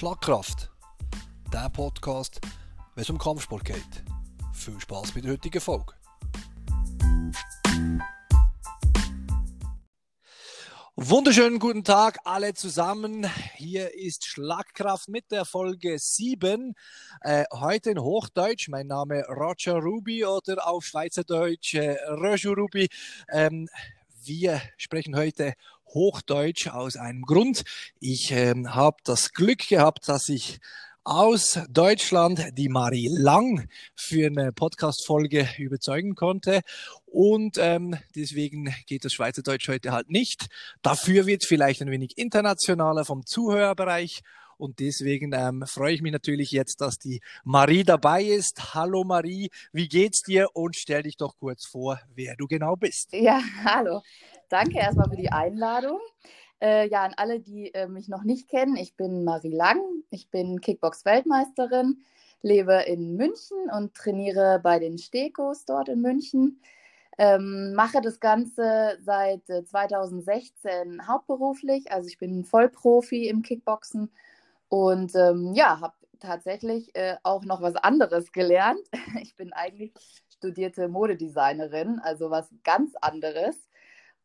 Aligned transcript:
Schlagkraft, 0.00 0.70
der 1.52 1.68
Podcast, 1.68 2.40
wenn 2.94 3.02
es 3.02 3.10
um 3.10 3.18
Kampfsport 3.18 3.66
geht. 3.66 4.02
Viel 4.54 4.80
Spaß 4.80 5.12
bei 5.12 5.20
der 5.20 5.32
heutigen 5.32 5.60
Folge. 5.60 5.92
Wunderschönen 10.96 11.58
guten 11.58 11.84
Tag 11.84 12.16
alle 12.24 12.54
zusammen. 12.54 13.28
Hier 13.56 13.94
ist 13.94 14.24
Schlagkraft 14.24 15.10
mit 15.10 15.30
der 15.30 15.44
Folge 15.44 15.98
7. 15.98 16.72
Äh, 17.20 17.44
heute 17.52 17.90
in 17.90 18.00
Hochdeutsch. 18.00 18.68
Mein 18.68 18.86
Name 18.86 19.26
Roger 19.28 19.74
Ruby 19.80 20.24
oder 20.24 20.66
auf 20.66 20.86
Schweizerdeutsch 20.86 21.74
äh, 21.74 21.98
Roger 22.08 22.54
Ruby. 22.54 22.88
Ähm, 23.30 23.68
wir 24.24 24.60
sprechen 24.76 25.16
heute 25.16 25.54
Hochdeutsch 25.88 26.68
aus 26.68 26.96
einem 26.96 27.22
Grund. 27.22 27.64
Ich 27.98 28.30
ähm, 28.32 28.74
habe 28.74 28.98
das 29.04 29.32
Glück 29.32 29.68
gehabt, 29.68 30.08
dass 30.08 30.28
ich 30.28 30.60
aus 31.02 31.58
Deutschland 31.70 32.50
die 32.58 32.68
Marie 32.68 33.08
Lang 33.10 33.68
für 33.94 34.26
eine 34.26 34.52
Podcast-Folge 34.52 35.48
überzeugen 35.58 36.14
konnte. 36.14 36.60
Und 37.06 37.56
ähm, 37.58 37.96
deswegen 38.14 38.74
geht 38.86 39.04
das 39.04 39.14
Schweizerdeutsch 39.14 39.68
heute 39.68 39.92
halt 39.92 40.10
nicht. 40.10 40.46
Dafür 40.82 41.26
wird 41.26 41.44
vielleicht 41.44 41.80
ein 41.82 41.90
wenig 41.90 42.18
internationaler 42.18 43.04
vom 43.04 43.24
Zuhörerbereich. 43.24 44.20
Und 44.60 44.78
deswegen 44.78 45.32
ähm, 45.32 45.64
freue 45.66 45.94
ich 45.94 46.02
mich 46.02 46.12
natürlich 46.12 46.50
jetzt, 46.52 46.82
dass 46.82 46.98
die 46.98 47.20
Marie 47.44 47.82
dabei 47.82 48.22
ist. 48.22 48.74
Hallo 48.74 49.04
Marie, 49.04 49.50
wie 49.72 49.88
geht's 49.88 50.22
dir? 50.22 50.48
Und 50.52 50.76
stell 50.76 51.02
dich 51.02 51.16
doch 51.16 51.38
kurz 51.38 51.64
vor, 51.64 51.98
wer 52.14 52.36
du 52.36 52.46
genau 52.46 52.76
bist. 52.76 53.10
Ja, 53.12 53.40
hallo. 53.64 54.02
Danke 54.50 54.78
erstmal 54.78 55.08
für 55.08 55.16
die 55.16 55.32
Einladung. 55.32 55.98
Äh, 56.60 56.90
ja, 56.90 57.04
an 57.04 57.14
alle, 57.16 57.40
die 57.40 57.72
äh, 57.72 57.88
mich 57.88 58.08
noch 58.08 58.22
nicht 58.22 58.50
kennen, 58.50 58.76
ich 58.76 58.94
bin 58.94 59.24
Marie 59.24 59.48
Lang, 59.54 59.80
ich 60.10 60.28
bin 60.28 60.60
Kickbox-Weltmeisterin, 60.60 62.02
lebe 62.42 62.82
in 62.86 63.16
München 63.16 63.56
und 63.74 63.94
trainiere 63.94 64.60
bei 64.62 64.78
den 64.78 64.98
Stekos 64.98 65.64
dort 65.64 65.88
in 65.88 66.02
München. 66.02 66.60
Ähm, 67.16 67.72
mache 67.72 68.02
das 68.02 68.20
Ganze 68.20 68.98
seit 69.00 69.48
äh, 69.48 69.64
2016 69.64 71.06
hauptberuflich, 71.08 71.90
also 71.90 72.08
ich 72.08 72.18
bin 72.18 72.44
Vollprofi 72.44 73.26
im 73.26 73.40
Kickboxen 73.40 74.10
und 74.70 75.14
ähm, 75.16 75.52
ja, 75.52 75.80
habe 75.80 75.94
tatsächlich 76.20 76.94
äh, 76.94 77.16
auch 77.24 77.44
noch 77.44 77.60
was 77.60 77.74
anderes 77.74 78.32
gelernt. 78.32 78.80
Ich 79.20 79.36
bin 79.36 79.52
eigentlich 79.52 79.92
studierte 80.30 80.88
Modedesignerin, 80.88 81.98
also 82.02 82.30
was 82.30 82.48
ganz 82.62 82.94
anderes. 83.00 83.56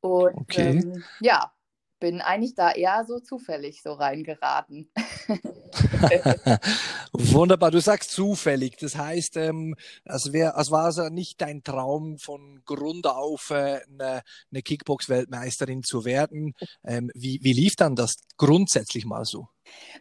Und 0.01 0.35
okay. 0.35 0.77
ähm, 0.77 1.03
ja, 1.19 1.51
bin 1.99 2.21
eigentlich 2.21 2.55
da 2.55 2.71
eher 2.71 3.05
so 3.07 3.19
zufällig 3.19 3.81
so 3.81 3.93
reingeraten. 3.93 4.91
Wunderbar, 7.13 7.71
du 7.71 7.79
sagst 7.79 8.11
zufällig. 8.11 8.77
Das 8.77 8.95
heißt, 8.95 9.37
ähm, 9.37 9.75
als, 10.03 10.33
wär, 10.33 10.57
als 10.57 10.71
war 10.71 10.89
es 10.89 10.97
ja 10.97 11.09
nicht 11.09 11.41
dein 11.41 11.63
Traum, 11.63 12.17
von 12.17 12.61
Grund 12.65 13.07
auf 13.07 13.49
äh, 13.49 13.79
eine, 13.89 14.21
eine 14.51 14.61
Kickbox-Weltmeisterin 14.61 15.83
zu 15.83 16.05
werden. 16.05 16.53
Ähm, 16.83 17.11
wie, 17.13 17.39
wie 17.41 17.53
lief 17.53 17.75
dann 17.75 17.95
das 17.95 18.17
grundsätzlich 18.37 19.05
mal 19.05 19.25
so? 19.25 19.47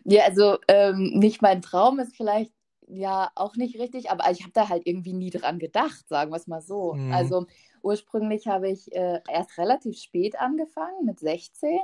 Ja, 0.04 0.24
also 0.24 0.58
ähm, 0.68 1.12
nicht 1.14 1.42
mein 1.42 1.62
Traum 1.62 1.98
ist 1.98 2.16
vielleicht 2.16 2.52
ja 2.86 3.30
auch 3.34 3.56
nicht 3.56 3.78
richtig, 3.78 4.10
aber 4.10 4.30
ich 4.30 4.42
habe 4.42 4.52
da 4.52 4.68
halt 4.68 4.82
irgendwie 4.84 5.14
nie 5.14 5.30
dran 5.30 5.58
gedacht, 5.58 6.06
sagen 6.08 6.30
wir 6.30 6.36
es 6.36 6.46
mal 6.46 6.60
so. 6.60 6.94
Mhm. 6.94 7.12
Also 7.12 7.46
Ursprünglich 7.84 8.48
habe 8.48 8.70
ich 8.70 8.92
äh, 8.94 9.20
erst 9.30 9.58
relativ 9.58 9.98
spät 9.98 10.40
angefangen, 10.40 11.04
mit 11.04 11.20
16. 11.20 11.80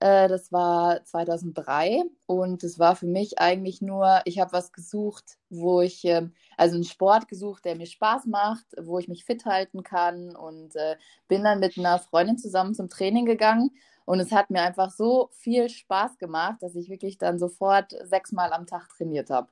Äh, 0.00 0.28
das 0.28 0.50
war 0.50 1.04
2003 1.04 2.02
und 2.26 2.64
es 2.64 2.78
war 2.78 2.96
für 2.96 3.06
mich 3.06 3.38
eigentlich 3.38 3.80
nur, 3.80 4.22
ich 4.24 4.40
habe 4.40 4.52
was 4.52 4.72
gesucht, 4.72 5.38
wo 5.50 5.82
ich, 5.82 6.04
äh, 6.04 6.28
also 6.56 6.74
einen 6.74 6.84
Sport 6.84 7.28
gesucht, 7.28 7.64
der 7.64 7.76
mir 7.76 7.86
Spaß 7.86 8.26
macht, 8.26 8.66
wo 8.80 8.98
ich 8.98 9.08
mich 9.08 9.24
fit 9.24 9.44
halten 9.44 9.82
kann 9.84 10.34
und 10.34 10.74
äh, 10.76 10.96
bin 11.28 11.44
dann 11.44 11.60
mit 11.60 11.78
einer 11.78 11.98
Freundin 12.00 12.38
zusammen 12.38 12.74
zum 12.74 12.88
Training 12.88 13.26
gegangen. 13.26 13.70
Und 14.06 14.18
es 14.20 14.32
hat 14.32 14.50
mir 14.50 14.62
einfach 14.62 14.90
so 14.90 15.28
viel 15.32 15.68
Spaß 15.68 16.18
gemacht, 16.18 16.56
dass 16.62 16.74
ich 16.74 16.90
wirklich 16.90 17.18
dann 17.18 17.38
sofort 17.38 17.94
sechsmal 18.02 18.52
am 18.52 18.66
Tag 18.66 18.88
trainiert 18.88 19.30
habe. 19.30 19.48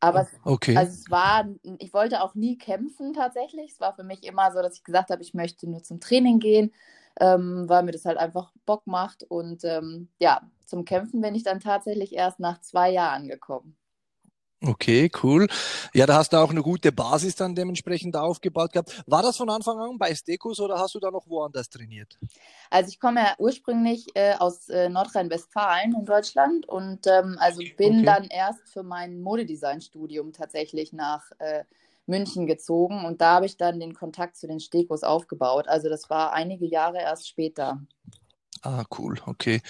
Aber 0.00 0.26
okay. 0.44 0.76
also 0.76 0.92
es 0.92 1.10
war, 1.10 1.48
ich 1.78 1.92
wollte 1.94 2.22
auch 2.22 2.34
nie 2.34 2.58
kämpfen 2.58 3.12
tatsächlich. 3.14 3.72
Es 3.72 3.80
war 3.80 3.94
für 3.94 4.04
mich 4.04 4.24
immer 4.24 4.52
so, 4.52 4.60
dass 4.62 4.76
ich 4.76 4.84
gesagt 4.84 5.10
habe, 5.10 5.22
ich 5.22 5.34
möchte 5.34 5.68
nur 5.68 5.82
zum 5.82 6.00
Training 6.00 6.38
gehen, 6.38 6.72
ähm, 7.20 7.68
weil 7.68 7.82
mir 7.82 7.92
das 7.92 8.04
halt 8.04 8.18
einfach 8.18 8.52
Bock 8.66 8.86
macht. 8.86 9.22
Und 9.24 9.64
ähm, 9.64 10.08
ja, 10.18 10.42
zum 10.64 10.84
Kämpfen 10.84 11.20
bin 11.20 11.34
ich 11.34 11.44
dann 11.44 11.60
tatsächlich 11.60 12.14
erst 12.14 12.40
nach 12.40 12.60
zwei 12.60 12.90
Jahren 12.90 13.28
gekommen. 13.28 13.76
Okay, 14.62 15.10
cool. 15.22 15.48
Ja, 15.92 16.06
da 16.06 16.16
hast 16.16 16.32
du 16.32 16.38
auch 16.38 16.50
eine 16.50 16.62
gute 16.62 16.90
Basis 16.90 17.36
dann 17.36 17.54
dementsprechend 17.54 18.16
aufgebaut 18.16 18.72
gehabt. 18.72 19.02
War 19.06 19.22
das 19.22 19.36
von 19.36 19.50
Anfang 19.50 19.78
an 19.78 19.98
bei 19.98 20.14
Stekos 20.14 20.60
oder 20.60 20.78
hast 20.78 20.94
du 20.94 21.00
da 21.00 21.10
noch 21.10 21.28
woanders 21.28 21.68
trainiert? 21.68 22.18
Also 22.70 22.88
ich 22.88 22.98
komme 22.98 23.20
ja 23.20 23.34
ursprünglich 23.38 24.06
äh, 24.14 24.34
aus 24.34 24.70
äh, 24.70 24.88
Nordrhein-Westfalen 24.88 25.94
in 25.94 26.04
Deutschland 26.06 26.66
und 26.66 27.06
ähm, 27.06 27.36
also 27.38 27.62
bin 27.76 27.98
okay. 27.98 28.04
dann 28.04 28.24
erst 28.24 28.68
für 28.72 28.82
mein 28.82 29.20
Modedesign-Studium 29.20 30.32
tatsächlich 30.32 30.94
nach 30.94 31.30
äh, 31.38 31.64
München 32.06 32.46
gezogen 32.46 33.04
und 33.04 33.20
da 33.20 33.34
habe 33.34 33.46
ich 33.46 33.58
dann 33.58 33.78
den 33.78 33.94
Kontakt 33.94 34.36
zu 34.36 34.46
den 34.46 34.60
Stekos 34.60 35.02
aufgebaut. 35.02 35.68
Also 35.68 35.90
das 35.90 36.08
war 36.08 36.32
einige 36.32 36.66
Jahre 36.66 36.98
erst 36.98 37.28
später. 37.28 37.82
Ah, 38.62 38.84
cool, 38.98 39.20
okay. 39.26 39.60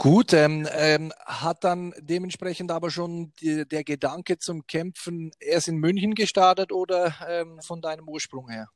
Gut, 0.00 0.32
ähm, 0.32 0.64
ähm, 0.72 1.12
hat 1.26 1.64
dann 1.64 1.92
dementsprechend 1.98 2.70
aber 2.70 2.88
schon 2.88 3.32
die, 3.40 3.66
der 3.66 3.82
Gedanke 3.82 4.38
zum 4.38 4.64
Kämpfen 4.64 5.32
erst 5.40 5.66
in 5.66 5.78
München 5.78 6.14
gestartet 6.14 6.70
oder 6.70 7.12
ähm, 7.28 7.60
von 7.62 7.82
deinem 7.82 8.08
Ursprung 8.08 8.48
her? 8.48 8.68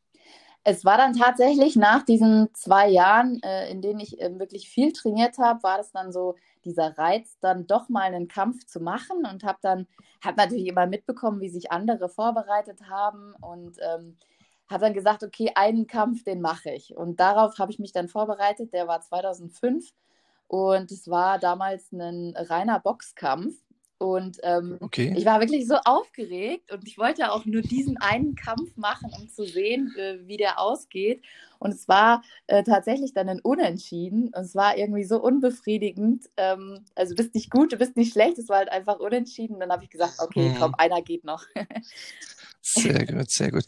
Es 0.64 0.84
war 0.84 0.96
dann 0.96 1.14
tatsächlich 1.14 1.76
nach 1.76 2.02
diesen 2.02 2.48
zwei 2.54 2.88
Jahren, 2.88 3.40
äh, 3.44 3.70
in 3.70 3.80
denen 3.80 4.00
ich 4.00 4.20
äh, 4.20 4.36
wirklich 4.36 4.68
viel 4.68 4.92
trainiert 4.92 5.38
habe, 5.38 5.62
war 5.62 5.78
das 5.78 5.92
dann 5.92 6.12
so 6.12 6.34
dieser 6.64 6.98
Reiz, 6.98 7.38
dann 7.40 7.68
doch 7.68 7.88
mal 7.88 8.02
einen 8.02 8.26
Kampf 8.26 8.66
zu 8.66 8.80
machen 8.80 9.24
und 9.24 9.44
habe 9.44 9.58
dann, 9.62 9.86
habe 10.24 10.38
natürlich 10.38 10.66
immer 10.66 10.86
mitbekommen, 10.86 11.40
wie 11.40 11.50
sich 11.50 11.70
andere 11.70 12.08
vorbereitet 12.08 12.88
haben 12.90 13.34
und 13.40 13.78
ähm, 13.80 14.16
habe 14.68 14.86
dann 14.86 14.94
gesagt, 14.94 15.22
okay, 15.22 15.52
einen 15.54 15.86
Kampf, 15.86 16.24
den 16.24 16.40
mache 16.40 16.70
ich. 16.70 16.96
Und 16.96 17.20
darauf 17.20 17.58
habe 17.60 17.70
ich 17.70 17.78
mich 17.78 17.92
dann 17.92 18.08
vorbereitet. 18.08 18.72
Der 18.72 18.88
war 18.88 19.00
2005 19.00 19.88
und 20.52 20.92
es 20.92 21.08
war 21.08 21.38
damals 21.38 21.92
ein 21.92 22.34
reiner 22.36 22.78
Boxkampf. 22.78 23.54
Und 23.96 24.36
ähm, 24.42 24.76
okay. 24.80 25.14
ich 25.16 25.24
war 25.24 25.40
wirklich 25.40 25.66
so 25.66 25.76
aufgeregt 25.76 26.70
und 26.72 26.86
ich 26.86 26.98
wollte 26.98 27.32
auch 27.32 27.46
nur 27.46 27.62
diesen 27.62 27.96
einen 27.96 28.34
Kampf 28.34 28.76
machen, 28.76 29.10
um 29.18 29.30
zu 29.30 29.46
sehen, 29.46 29.94
äh, 29.96 30.18
wie 30.26 30.36
der 30.36 30.60
ausgeht. 30.60 31.22
Und 31.58 31.72
es 31.72 31.88
war 31.88 32.22
äh, 32.48 32.64
tatsächlich 32.64 33.14
dann 33.14 33.30
ein 33.30 33.40
Unentschieden. 33.40 34.24
Und 34.24 34.42
es 34.42 34.54
war 34.54 34.76
irgendwie 34.76 35.04
so 35.04 35.22
unbefriedigend. 35.22 36.28
Ähm, 36.36 36.84
also 36.96 37.14
du 37.14 37.22
bist 37.22 37.34
nicht 37.34 37.50
gut, 37.50 37.72
du 37.72 37.78
bist 37.78 37.96
nicht 37.96 38.12
schlecht, 38.12 38.36
es 38.36 38.50
war 38.50 38.58
halt 38.58 38.72
einfach 38.72 38.98
unentschieden. 38.98 39.54
Und 39.54 39.60
dann 39.60 39.72
habe 39.72 39.84
ich 39.84 39.90
gesagt, 39.90 40.16
okay, 40.18 40.50
mhm. 40.50 40.56
komm, 40.58 40.74
einer 40.76 41.00
geht 41.00 41.24
noch. 41.24 41.44
Sehr 42.64 43.06
gut, 43.06 43.28
sehr 43.28 43.50
gut. 43.50 43.64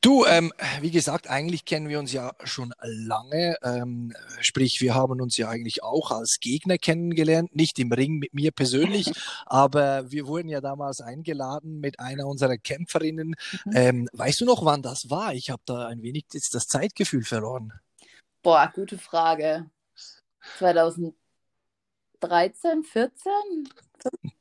Du, 0.00 0.24
ähm, 0.26 0.52
wie 0.80 0.90
gesagt, 0.90 1.30
eigentlich 1.30 1.64
kennen 1.64 1.88
wir 1.88 2.00
uns 2.00 2.12
ja 2.12 2.32
schon 2.42 2.74
lange. 2.82 3.56
Ähm, 3.62 4.12
sprich, 4.40 4.80
wir 4.80 4.96
haben 4.96 5.20
uns 5.20 5.36
ja 5.36 5.48
eigentlich 5.48 5.84
auch 5.84 6.10
als 6.10 6.40
Gegner 6.40 6.78
kennengelernt, 6.78 7.54
nicht 7.54 7.78
im 7.78 7.92
Ring 7.92 8.18
mit 8.18 8.34
mir 8.34 8.50
persönlich, 8.50 9.12
aber 9.46 10.10
wir 10.10 10.26
wurden 10.26 10.48
ja 10.48 10.60
damals 10.60 11.00
eingeladen 11.00 11.78
mit 11.78 12.00
einer 12.00 12.26
unserer 12.26 12.58
Kämpferinnen. 12.58 13.36
Mhm. 13.64 13.72
Ähm, 13.72 14.08
weißt 14.12 14.40
du 14.40 14.46
noch, 14.46 14.64
wann 14.64 14.82
das 14.82 15.10
war? 15.10 15.32
Ich 15.34 15.50
habe 15.50 15.62
da 15.64 15.86
ein 15.86 16.02
wenig 16.02 16.24
jetzt 16.32 16.56
das 16.56 16.66
Zeitgefühl 16.66 17.22
verloren. 17.22 17.72
Boah, 18.42 18.72
gute 18.74 18.98
Frage. 18.98 19.70
2013, 20.58 21.14
14? 22.82 23.12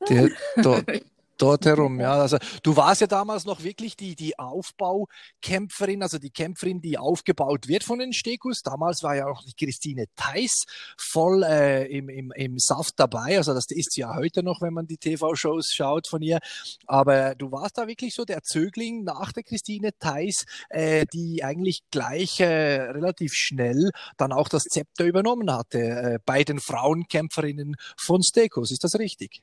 15? 0.02 0.28
Der, 0.56 1.02
dort 1.38 1.66
herum, 1.66 2.00
ja. 2.00 2.14
Also 2.14 2.38
du 2.64 2.76
warst 2.76 3.02
ja 3.02 3.08
damals 3.08 3.46
noch 3.46 3.64
wirklich 3.64 3.96
die, 3.96 4.16
die 4.16 4.38
Aufbaukämpferin, 4.38 6.04
also 6.04 6.18
die 6.18 6.30
Kämpferin, 6.30 6.82
die 6.82 6.98
aufgebaut 6.98 7.68
wird 7.68 7.84
von 7.84 8.00
den 8.00 8.14
Stekus. 8.14 8.62
Damals 8.62 9.04
war 9.04 9.16
ja 9.16 9.28
auch 9.28 9.44
die 9.44 9.54
Christine 9.54 10.06
Theiss 10.16 10.66
voll 10.98 11.44
äh, 11.44 11.86
im, 11.86 12.10
im, 12.10 12.32
im 12.36 12.60
Saft 12.60 12.94
dabei. 12.98 13.38
Also 13.38 13.54
das 13.54 13.66
ist 13.70 13.94
sie 13.94 14.02
ja 14.02 14.16
heute 14.16 14.44
noch, 14.44 14.62
wenn 14.62 14.74
man 14.74 14.88
die 14.88 14.98
TV-Shows 14.98 15.72
schaut 15.74 16.08
von 16.08 16.22
ihr. 16.22 16.40
Aber 16.86 17.36
du 17.36 17.52
warst 17.52 17.78
da 17.78 17.88
wirklich 17.88 18.14
so 18.14 18.26
der 18.26 18.44
Zögling 18.44 19.04
nach 19.04 19.32
der 19.32 19.44
Christine 19.44 19.92
Theiss, 20.00 20.46
äh, 20.70 21.06
die 21.14 21.44
eigentlich 21.44 21.82
gleich 21.92 22.40
äh, 22.40 22.82
relativ 22.82 23.34
schnell 23.34 23.92
dann 24.18 24.32
auch 24.32 24.50
das 24.50 24.64
Zepter 24.64 25.06
übernommen 25.06 25.52
hatte 25.52 25.80
äh, 25.80 26.20
bei 26.26 26.44
den 26.44 26.60
Frauenkämpferinnen 26.60 27.76
von 27.98 28.24
Stekos. 28.24 28.72
Ist 28.72 28.84
das 28.84 28.96
richtig? 29.00 29.42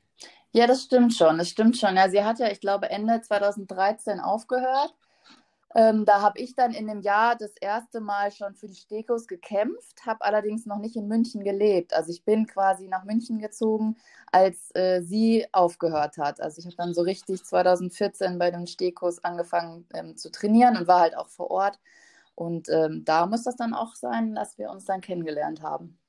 Ja, 0.55 0.67
das 0.67 0.83
stimmt 0.83 1.13
schon, 1.13 1.37
das 1.37 1.49
stimmt 1.49 1.75
schon. 1.77 1.97
Ja, 1.97 2.09
sie 2.09 2.23
hat 2.23 2.39
ja, 2.39 2.49
ich 2.49 2.61
glaube, 2.61 2.89
Ende 2.89 3.19
2013 3.21 4.21
aufgehört. 4.21 4.95
Ähm, 5.75 6.05
da 6.05 6.21
habe 6.21 6.39
ich 6.39 6.55
dann 6.55 6.73
in 6.73 6.87
dem 6.87 7.01
Jahr 7.01 7.35
das 7.37 7.51
erste 7.61 8.01
Mal 8.01 8.31
schon 8.31 8.55
für 8.55 8.67
die 8.67 8.75
Stekos 8.75 9.27
gekämpft, 9.27 10.05
habe 10.05 10.23
allerdings 10.25 10.65
noch 10.65 10.79
nicht 10.79 10.95
in 10.97 11.07
München 11.07 11.43
gelebt. 11.43 11.93
Also 11.93 12.11
ich 12.11 12.25
bin 12.25 12.47
quasi 12.47 12.87
nach 12.87 13.03
München 13.05 13.39
gezogen, 13.39 13.97
als 14.31 14.71
äh, 14.75 15.01
sie 15.03 15.45
aufgehört 15.53 16.17
hat. 16.17 16.41
Also 16.41 16.59
ich 16.59 16.65
habe 16.67 16.77
dann 16.77 16.93
so 16.93 17.01
richtig 17.03 17.43
2014 17.45 18.39
bei 18.39 18.51
den 18.51 18.67
Stekos 18.67 19.23
angefangen 19.23 19.87
ähm, 19.93 20.17
zu 20.17 20.31
trainieren 20.31 20.77
und 20.77 20.87
war 20.87 21.01
halt 21.01 21.17
auch 21.17 21.29
vor 21.29 21.51
Ort. 21.51 21.79
Und 22.35 22.69
ähm, 22.69 23.03
da 23.05 23.27
muss 23.27 23.43
das 23.43 23.57
dann 23.57 23.73
auch 23.73 23.95
sein, 23.95 24.35
dass 24.35 24.57
wir 24.57 24.71
uns 24.71 24.85
dann 24.85 25.01
kennengelernt 25.01 25.61
haben. 25.63 25.99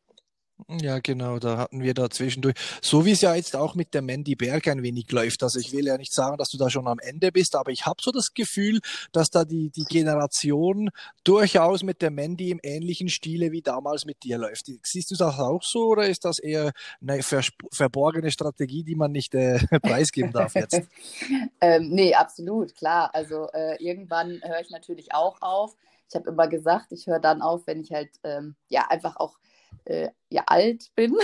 Ja, 0.81 1.00
genau, 1.00 1.38
da 1.38 1.58
hatten 1.58 1.82
wir 1.82 1.93
da 1.93 2.08
zwischendurch, 2.08 2.55
so 2.81 3.05
wie 3.05 3.12
es 3.12 3.20
ja 3.20 3.35
jetzt 3.35 3.55
auch 3.55 3.75
mit 3.75 3.93
der 3.93 4.00
Mandy 4.00 4.35
Berg 4.35 4.67
ein 4.69 4.82
wenig 4.82 5.12
läuft. 5.12 5.43
Also 5.43 5.61
ich 5.61 5.73
will 5.73 5.87
ja 5.87 5.99
nicht 5.99 6.14
sagen, 6.14 6.38
dass 6.38 6.49
du 6.49 6.56
da 6.56 6.70
schon 6.70 6.88
am 6.88 6.99
Ende 6.99 7.31
bist, 7.31 7.55
aber 7.55 7.70
ich 7.70 7.85
habe 7.85 8.03
so 8.03 8.11
das 8.11 8.32
Gefühl, 8.32 8.81
dass 9.12 9.31
da 9.31 9.44
die, 9.44 9.70
die 9.70 9.85
Generation 9.85 10.91
durchaus 11.25 11.82
mit 11.82 12.00
der 12.00 12.11
Mandy 12.11 12.50
im 12.50 12.61
ähnlichen 12.62 13.11
Stile 13.11 13.53
wie 13.53 13.61
damals 13.61 14.06
mit 14.06 14.25
dir 14.25 14.38
läuft. 14.38 14.67
Siehst 14.82 15.11
du 15.11 15.14
das 15.14 15.38
auch 15.38 15.62
so 15.62 15.88
oder 15.88 16.08
ist 16.08 16.25
das 16.25 16.38
eher 16.38 16.73
eine 17.00 17.23
verborgene 17.23 18.31
Strategie, 18.31 18.82
die 18.82 18.97
man 18.97 19.12
nicht 19.12 19.35
äh, 19.35 19.58
preisgeben 19.82 20.32
darf 20.32 20.55
jetzt? 20.55 20.81
ähm, 21.61 21.91
nee, 21.91 22.14
absolut, 22.14 22.75
klar. 22.75 23.11
Also 23.14 23.49
äh, 23.53 23.76
irgendwann 23.79 24.41
höre 24.43 24.61
ich 24.61 24.70
natürlich 24.70 25.12
auch 25.12 25.43
auf. 25.43 25.76
Ich 26.08 26.14
habe 26.14 26.31
immer 26.31 26.49
gesagt, 26.49 26.93
ich 26.93 27.06
höre 27.06 27.20
dann 27.20 27.43
auf, 27.43 27.67
wenn 27.67 27.81
ich 27.81 27.93
halt 27.93 28.11
ähm, 28.25 28.56
ja 28.69 28.87
einfach 28.88 29.17
auch 29.17 29.37
äh, 29.84 30.08
ja 30.31 30.43
alt 30.46 30.90
bin. 30.94 31.14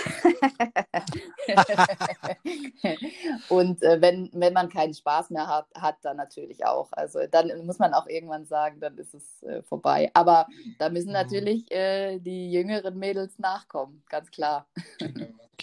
und 3.49 3.83
äh, 3.83 4.01
wenn, 4.01 4.31
wenn 4.33 4.53
man 4.53 4.69
keinen 4.69 4.95
Spaß 4.95 5.31
mehr 5.31 5.47
hat, 5.47 5.67
hat, 5.75 5.97
dann 6.03 6.17
natürlich 6.17 6.65
auch. 6.65 6.89
Also 6.93 7.21
dann 7.31 7.67
muss 7.67 7.79
man 7.79 7.95
auch 7.95 8.07
irgendwann 8.07 8.45
sagen, 8.47 8.81
dann 8.81 8.97
ist 8.99 9.15
es 9.15 9.43
äh, 9.43 9.63
vorbei. 9.63 10.11
Aber 10.15 10.47
da 10.79 10.89
müssen 10.89 11.09
mhm. 11.09 11.15
natürlich 11.15 11.71
äh, 11.73 12.19
die 12.19 12.53
jüngeren 12.53 12.99
Mädels 12.99 13.39
nachkommen, 13.39 14.03
ganz 14.09 14.31
klar. 14.31 14.67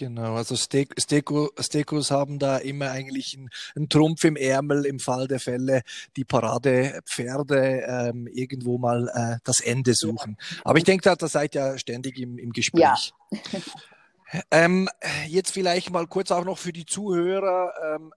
Genau, 0.00 0.36
also 0.36 0.56
Steko, 0.56 1.50
Stekos 1.60 2.10
haben 2.10 2.38
da 2.38 2.56
immer 2.56 2.90
eigentlich 2.90 3.36
einen, 3.36 3.50
einen, 3.76 3.90
Trumpf 3.90 4.24
im 4.24 4.34
Ärmel 4.34 4.86
im 4.86 4.98
Fall 4.98 5.28
der 5.28 5.40
Fälle, 5.40 5.82
die 6.16 6.24
Paradepferde 6.24 7.82
ähm, 7.86 8.26
irgendwo 8.26 8.78
mal 8.78 9.08
äh, 9.08 9.36
das 9.44 9.60
Ende 9.60 9.92
suchen. 9.92 10.38
Aber 10.64 10.78
ich 10.78 10.84
denke, 10.84 11.02
da, 11.02 11.16
da 11.16 11.28
seid 11.28 11.54
ihr 11.54 11.76
ständig 11.76 12.18
im, 12.18 12.38
im 12.38 12.50
Gespräch. 12.52 13.12
Ja. 13.30 13.60
ähm, 14.50 14.88
jetzt 15.28 15.52
vielleicht 15.52 15.90
mal 15.90 16.06
kurz 16.06 16.30
auch 16.30 16.46
noch 16.46 16.56
für 16.56 16.72
die 16.72 16.86
Zuhörer. 16.86 17.74
Ähm, 17.96 18.14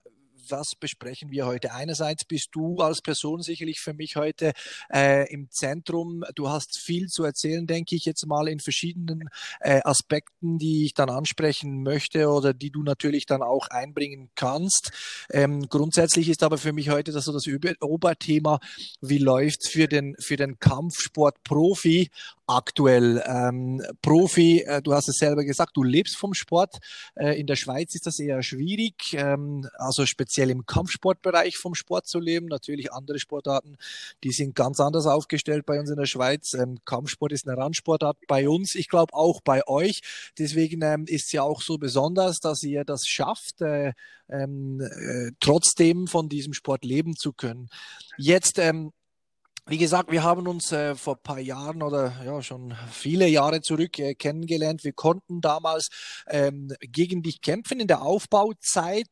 was 0.50 0.74
besprechen 0.74 1.30
wir 1.30 1.46
heute? 1.46 1.72
Einerseits 1.72 2.24
bist 2.24 2.48
du 2.52 2.78
als 2.78 3.02
Person 3.02 3.42
sicherlich 3.42 3.80
für 3.80 3.94
mich 3.94 4.16
heute 4.16 4.52
äh, 4.92 5.30
im 5.32 5.50
Zentrum. 5.50 6.24
Du 6.34 6.48
hast 6.48 6.78
viel 6.78 7.08
zu 7.08 7.24
erzählen, 7.24 7.66
denke 7.66 7.94
ich 7.96 8.04
jetzt 8.04 8.26
mal 8.26 8.48
in 8.48 8.60
verschiedenen 8.60 9.28
äh, 9.60 9.80
Aspekten, 9.84 10.58
die 10.58 10.84
ich 10.86 10.94
dann 10.94 11.10
ansprechen 11.10 11.82
möchte 11.82 12.28
oder 12.28 12.54
die 12.54 12.70
du 12.70 12.82
natürlich 12.82 13.26
dann 13.26 13.42
auch 13.42 13.68
einbringen 13.68 14.30
kannst. 14.34 14.92
Ähm, 15.30 15.68
grundsätzlich 15.68 16.28
ist 16.28 16.42
aber 16.42 16.58
für 16.58 16.72
mich 16.72 16.90
heute 16.90 17.12
das 17.12 17.24
so 17.24 17.32
das 17.32 17.48
Oberthema, 17.80 18.60
wie 19.00 19.18
läuft 19.18 19.68
für 19.68 19.88
den 19.88 20.14
für 20.18 20.36
den 20.36 20.58
Kampfsport 20.58 21.42
Profi 21.44 22.10
aktuell 22.46 23.22
ähm, 23.26 23.82
Profi. 24.02 24.62
Äh, 24.66 24.82
du 24.82 24.92
hast 24.92 25.08
es 25.08 25.16
selber 25.16 25.44
gesagt, 25.44 25.76
du 25.76 25.82
lebst 25.82 26.16
vom 26.16 26.34
Sport. 26.34 26.78
Äh, 27.14 27.38
in 27.40 27.46
der 27.46 27.56
Schweiz 27.56 27.94
ist 27.94 28.06
das 28.06 28.18
eher 28.18 28.42
schwierig, 28.42 29.14
ähm, 29.14 29.68
also 29.78 30.06
speziell 30.06 30.33
im 30.42 30.66
Kampfsportbereich 30.66 31.56
vom 31.56 31.74
Sport 31.74 32.06
zu 32.06 32.18
leben. 32.18 32.46
Natürlich 32.46 32.92
andere 32.92 33.18
Sportarten, 33.18 33.76
die 34.22 34.32
sind 34.32 34.54
ganz 34.54 34.80
anders 34.80 35.06
aufgestellt 35.06 35.66
bei 35.66 35.78
uns 35.78 35.90
in 35.90 35.96
der 35.96 36.06
Schweiz. 36.06 36.54
Ähm, 36.54 36.78
Kampfsport 36.84 37.32
ist 37.32 37.46
eine 37.46 37.56
Randsportart 37.56 38.18
bei 38.26 38.48
uns, 38.48 38.74
ich 38.74 38.88
glaube 38.88 39.14
auch 39.14 39.40
bei 39.40 39.66
euch. 39.66 40.02
Deswegen 40.38 40.82
ähm, 40.82 41.04
ist 41.06 41.26
es 41.26 41.32
ja 41.32 41.42
auch 41.42 41.62
so 41.62 41.78
besonders, 41.78 42.40
dass 42.40 42.62
ihr 42.62 42.84
das 42.84 43.06
schafft, 43.06 43.60
äh, 43.60 43.92
ähm, 44.28 44.80
äh, 44.80 45.32
trotzdem 45.40 46.06
von 46.06 46.28
diesem 46.28 46.52
Sport 46.52 46.84
leben 46.84 47.16
zu 47.16 47.32
können. 47.32 47.68
Jetzt 48.16 48.58
ähm, 48.58 48.92
wie 49.66 49.78
gesagt, 49.78 50.12
wir 50.12 50.22
haben 50.22 50.46
uns 50.46 50.72
äh, 50.72 50.94
vor 50.94 51.16
paar 51.16 51.38
Jahren 51.38 51.82
oder 51.82 52.12
ja 52.22 52.42
schon 52.42 52.74
viele 52.90 53.26
Jahre 53.26 53.62
zurück 53.62 53.98
äh, 53.98 54.14
kennengelernt. 54.14 54.84
Wir 54.84 54.92
konnten 54.92 55.40
damals 55.40 55.88
ähm, 56.28 56.70
gegen 56.80 57.22
dich 57.22 57.40
kämpfen 57.40 57.80
in 57.80 57.86
der 57.86 58.02
Aufbauzeit. 58.02 59.08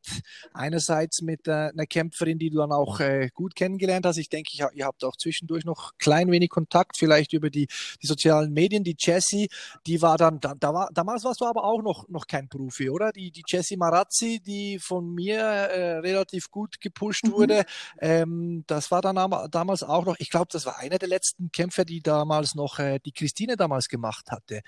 Einerseits 0.53 1.23
mit 1.23 1.49
äh, 1.49 1.71
einer 1.73 1.87
Kämpferin, 1.87 2.39
die 2.39 2.51
du 2.51 2.59
dann 2.59 2.71
auch 2.71 3.01
äh, 3.01 3.31
gut 3.33 3.55
kennengelernt 3.55 4.05
hast. 4.05 4.19
Ich 4.19 4.29
denke, 4.29 4.51
ich, 4.53 4.63
ihr 4.75 4.85
habt 4.85 5.05
auch 5.05 5.17
zwischendurch 5.17 5.65
noch 5.65 5.93
klein 5.97 6.31
wenig 6.31 6.51
Kontakt, 6.51 6.99
vielleicht 6.99 7.33
über 7.33 7.49
die, 7.49 7.67
die 8.03 8.07
sozialen 8.07 8.53
Medien. 8.53 8.85
Die 8.85 8.97
Jessie, 8.99 9.49
die 9.87 10.03
war 10.03 10.19
dann, 10.19 10.39
da, 10.39 10.55
da 10.55 10.75
war, 10.75 10.91
damals 10.93 11.25
warst 11.25 11.41
du 11.41 11.47
aber 11.47 11.65
auch 11.65 11.81
noch, 11.81 12.09
noch 12.11 12.27
kein 12.27 12.51
Profi, 12.51 12.91
oder? 12.91 13.13
Die, 13.13 13.31
die 13.31 13.45
Jessie 13.47 13.79
Marazzi, 13.79 14.41
die 14.45 14.79
von 14.79 15.15
mir 15.15 15.39
äh, 15.39 15.99
relativ 16.01 16.51
gut 16.51 16.79
gepusht 16.79 17.25
mhm. 17.25 17.33
wurde. 17.33 17.65
Ähm, 17.99 18.65
das 18.67 18.91
war 18.91 19.01
dann 19.01 19.17
damals 19.51 19.83
auch 19.83 20.05
noch, 20.05 20.17
ich 20.19 20.29
glaube, 20.29 20.42
glaube, 20.43 20.53
das 20.53 20.67
war 20.67 20.79
einer 20.79 20.99
der 20.99 21.09
letzten 21.09 21.51
Kämpfer, 21.53 21.85
die 21.85 22.03
damals 22.03 22.55
noch 22.55 22.79
äh, 22.79 22.99
die 22.99 23.13
Christine 23.13 23.57
damals 23.57 23.89
gemacht 23.89 24.31
hatte. 24.31 24.63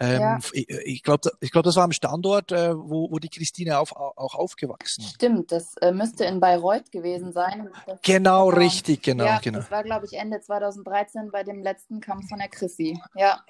Ähm, 0.00 0.20
ja. 0.20 0.38
Ich, 0.52 0.68
ich 0.68 1.02
glaube, 1.02 1.30
ich 1.40 1.50
glaub, 1.50 1.64
das 1.64 1.76
war 1.76 1.84
am 1.84 1.92
Standort, 1.92 2.52
äh, 2.52 2.74
wo, 2.74 3.10
wo 3.10 3.18
die 3.18 3.28
Christine 3.28 3.78
auf, 3.78 3.92
auch 3.94 4.34
aufgewachsen 4.34 5.04
ist. 5.04 5.14
Stimmt, 5.14 5.52
das 5.52 5.76
äh, 5.78 5.92
müsste 5.92 6.24
in 6.24 6.40
Bayreuth 6.40 6.90
gewesen 6.90 7.32
sein. 7.32 7.70
Das 7.86 8.00
genau, 8.02 8.48
war, 8.48 8.56
richtig, 8.58 9.02
genau, 9.02 9.24
ja, 9.24 9.38
genau. 9.38 9.58
Das 9.58 9.70
war, 9.70 9.82
glaube 9.82 10.06
ich, 10.06 10.14
Ende 10.14 10.40
2013 10.40 11.30
bei 11.30 11.42
dem 11.42 11.62
letzten 11.62 12.00
Kampf 12.00 12.28
von 12.28 12.38
der 12.38 12.48
Chrissy. 12.48 13.00
Ja. 13.14 13.40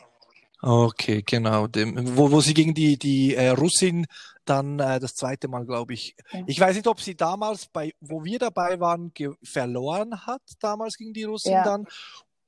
Okay, 0.60 1.22
genau. 1.24 1.66
Dem, 1.66 2.16
wo, 2.16 2.30
wo 2.30 2.40
sie 2.40 2.54
gegen 2.54 2.74
die, 2.74 2.98
die 2.98 3.34
äh, 3.34 3.50
Russin 3.50 4.06
dann 4.44 4.80
äh, 4.80 4.98
das 4.98 5.14
zweite 5.14 5.48
Mal, 5.48 5.64
glaube 5.64 5.94
ich. 5.94 6.16
Ja. 6.32 6.42
Ich 6.46 6.58
weiß 6.58 6.74
nicht, 6.74 6.86
ob 6.86 7.00
sie 7.00 7.16
damals, 7.16 7.66
bei, 7.66 7.92
wo 8.00 8.24
wir 8.24 8.38
dabei 8.38 8.80
waren, 8.80 9.12
verloren 9.42 10.26
hat, 10.26 10.42
damals 10.60 10.96
gegen 10.96 11.12
die 11.12 11.24
Russin 11.24 11.52
ja. 11.52 11.64
dann. 11.64 11.86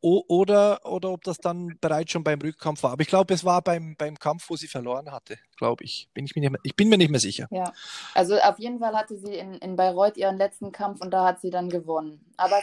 O 0.03 0.25
oder, 0.29 0.87
oder 0.87 1.11
ob 1.11 1.25
das 1.25 1.37
dann 1.37 1.77
bereits 1.79 2.12
schon 2.12 2.25
beim 2.25 2.41
Rückkampf 2.41 2.83
war. 2.83 2.93
Aber 2.93 3.03
ich 3.03 3.09
glaube, 3.09 3.35
es 3.35 3.45
war 3.45 3.61
beim, 3.61 3.97
beim 3.99 4.19
Kampf, 4.19 4.49
wo 4.49 4.56
sie 4.56 4.67
verloren 4.67 5.13
hatte, 5.13 5.39
glaube 5.59 5.85
ich. 5.85 6.09
Bin 6.15 6.25
ich, 6.25 6.35
mir 6.35 6.41
nicht 6.41 6.53
mehr, 6.53 6.61
ich 6.63 6.75
bin 6.75 6.89
mir 6.89 6.97
nicht 6.97 7.11
mehr 7.11 7.21
sicher. 7.21 7.49
Ja, 7.51 7.71
also 8.15 8.39
auf 8.39 8.59
jeden 8.59 8.79
Fall 8.79 8.95
hatte 8.95 9.19
sie 9.19 9.35
in, 9.35 9.56
in 9.56 9.77
Bayreuth 9.77 10.17
ihren 10.17 10.39
letzten 10.39 10.73
Kampf 10.73 11.03
und 11.03 11.11
da 11.11 11.27
hat 11.27 11.43
sie 11.43 11.51
dann 11.51 11.69
gewonnen. 11.69 12.25
Aber. 12.39 12.63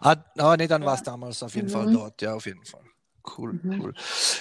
Ah, 0.00 0.16
ah 0.38 0.56
nee, 0.56 0.66
dann 0.66 0.80
ja. 0.80 0.86
war 0.86 0.94
es 0.94 1.02
damals 1.02 1.42
auf 1.42 1.54
jeden 1.54 1.68
mhm. 1.68 1.72
Fall 1.72 1.92
dort, 1.92 2.22
ja, 2.22 2.34
auf 2.34 2.46
jeden 2.46 2.64
Fall. 2.64 2.84
Cool, 3.26 3.54
mhm. 3.62 3.80
cool. 3.80 3.94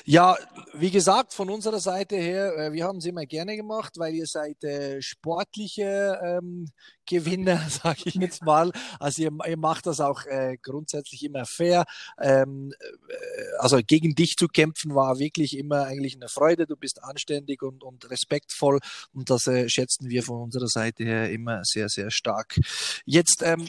Ja, 0.04 0.38
wie 0.74 0.92
gesagt, 0.92 1.34
von 1.34 1.50
unserer 1.50 1.80
Seite 1.80 2.18
her, 2.18 2.58
äh, 2.58 2.74
wir 2.74 2.84
haben 2.84 2.98
es 2.98 3.06
immer 3.06 3.26
gerne 3.26 3.56
gemacht, 3.56 3.94
weil 3.98 4.14
ihr 4.14 4.28
seid 4.28 4.62
äh, 4.64 5.02
sportliche 5.02 6.20
ähm, 6.22 6.70
Gewinner, 7.06 7.66
sage 7.70 8.02
ich 8.06 8.16
jetzt 8.16 8.44
mal. 8.44 8.72
Also 9.00 9.24
ihr, 9.24 9.32
ihr 9.48 9.58
macht 9.58 9.86
das 9.86 10.02
auch 10.02 10.26
äh, 10.26 10.58
grundsätzlich 10.62 11.24
immer 11.24 11.46
fair. 11.46 11.86
Ähm, 12.20 12.74
äh, 12.80 13.16
also 13.60 13.80
gegen 13.86 14.16
dich 14.16 14.36
zu 14.36 14.48
kämpfen 14.48 14.94
war 14.94 15.18
wirklich 15.18 15.58
immer 15.58 15.86
eigentlich 15.86 16.16
eine 16.16 16.28
Freude. 16.28 16.66
Du 16.66 16.76
bist 16.76 17.04
anständig 17.04 17.64
und, 17.64 17.84
und 17.84 18.10
respektvoll 18.10 18.80
und 19.14 19.30
das 19.30 19.48
äh, 19.48 19.70
schätzen 19.70 20.10
wir 20.10 20.24
von 20.24 20.42
unserer 20.42 20.68
Seite 20.68 21.06
her 21.06 21.32
immer 21.32 21.64
sehr, 21.64 21.88
sehr 21.88 22.12
stark. 22.12 22.60
Jetzt 23.06 23.44
ähm, 23.44 23.68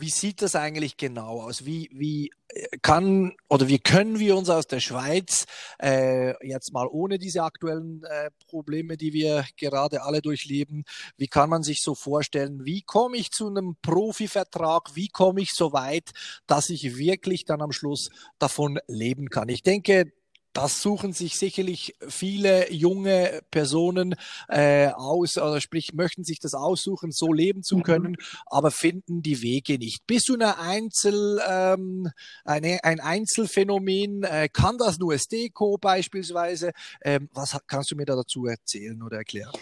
wie 0.00 0.10
sieht 0.10 0.42
das 0.42 0.54
eigentlich 0.54 0.96
genau 0.96 1.42
aus? 1.42 1.64
Wie, 1.64 1.90
wie 1.92 2.30
äh, 2.48 2.78
kann 2.82 3.34
oder 3.48 3.68
wie 3.68 3.78
können 3.78 4.18
wir 4.18 4.36
uns 4.36 4.48
aus 4.48 4.66
der 4.66 4.80
Schweiz 4.80 5.46
äh, 5.80 6.34
jetzt 6.46 6.72
mal 6.72 6.86
ohne 6.86 7.18
diese 7.18 7.42
aktuellen 7.42 8.02
äh, 8.04 8.30
Probleme, 8.48 8.96
die 8.96 9.12
wir 9.12 9.44
gerade 9.56 10.02
alle 10.02 10.22
durchleben, 10.22 10.84
wie 11.16 11.28
kann 11.28 11.50
man 11.50 11.62
sich 11.62 11.80
so 11.82 11.94
vorstellen, 11.94 12.64
wie 12.64 12.82
komme 12.82 13.16
ich 13.16 13.30
zu 13.30 13.48
einem 13.48 13.76
Profivertrag, 13.82 14.94
wie 14.94 15.08
komme 15.08 15.40
ich 15.40 15.52
so 15.52 15.72
weit, 15.72 16.10
dass 16.46 16.70
ich 16.70 16.96
wirklich 16.96 17.44
dann 17.44 17.62
am 17.62 17.72
Schluss 17.72 18.10
davon 18.38 18.78
leben 18.86 19.28
kann? 19.28 19.48
Ich 19.48 19.62
denke, 19.62 20.12
das 20.56 20.80
suchen 20.80 21.12
sich 21.12 21.38
sicherlich 21.38 21.94
viele 22.08 22.72
junge 22.72 23.42
Personen 23.50 24.14
äh, 24.48 24.88
aus, 24.88 25.36
oder 25.36 25.60
sprich, 25.60 25.92
möchten 25.92 26.24
sich 26.24 26.40
das 26.40 26.54
aussuchen, 26.54 27.12
so 27.12 27.30
leben 27.30 27.62
zu 27.62 27.76
mhm. 27.76 27.82
können, 27.82 28.10
mhm. 28.12 28.38
aber 28.46 28.70
finden 28.70 29.20
die 29.20 29.42
Wege 29.42 29.76
nicht. 29.78 30.06
Bist 30.06 30.30
du 30.30 30.34
eine 30.34 30.58
Einzel, 30.58 31.42
ähm, 31.46 32.10
eine, 32.46 32.82
ein 32.84 33.00
Einzelfenomen? 33.00 34.22
Äh, 34.22 34.48
kann 34.50 34.78
das 34.78 34.98
nur 34.98 35.12
SDCO 35.12 35.76
beispielsweise? 35.76 36.72
Ähm, 37.02 37.28
was 37.34 37.54
kannst 37.66 37.90
du 37.90 37.96
mir 37.96 38.06
da 38.06 38.16
dazu 38.16 38.46
erzählen 38.46 39.02
oder 39.02 39.18
erklären? 39.18 39.52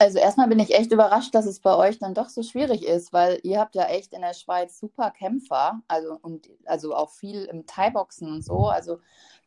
Also 0.00 0.18
erstmal 0.18 0.48
bin 0.48 0.58
ich 0.58 0.74
echt 0.74 0.90
überrascht, 0.90 1.34
dass 1.34 1.46
es 1.46 1.60
bei 1.60 1.76
euch 1.76 1.98
dann 1.98 2.14
doch 2.14 2.28
so 2.28 2.42
schwierig 2.42 2.84
ist, 2.84 3.12
weil 3.12 3.38
ihr 3.44 3.60
habt 3.60 3.76
ja 3.76 3.84
echt 3.84 4.14
in 4.14 4.22
der 4.22 4.34
Schweiz 4.34 4.80
super 4.80 5.12
Kämpfer, 5.12 5.82
also 5.86 6.18
und 6.22 6.48
also 6.64 6.94
auch 6.96 7.10
viel 7.10 7.44
im 7.44 7.66
Thai-Boxen 7.66 8.32
und 8.32 8.44
so. 8.44 8.66
Also 8.66 8.98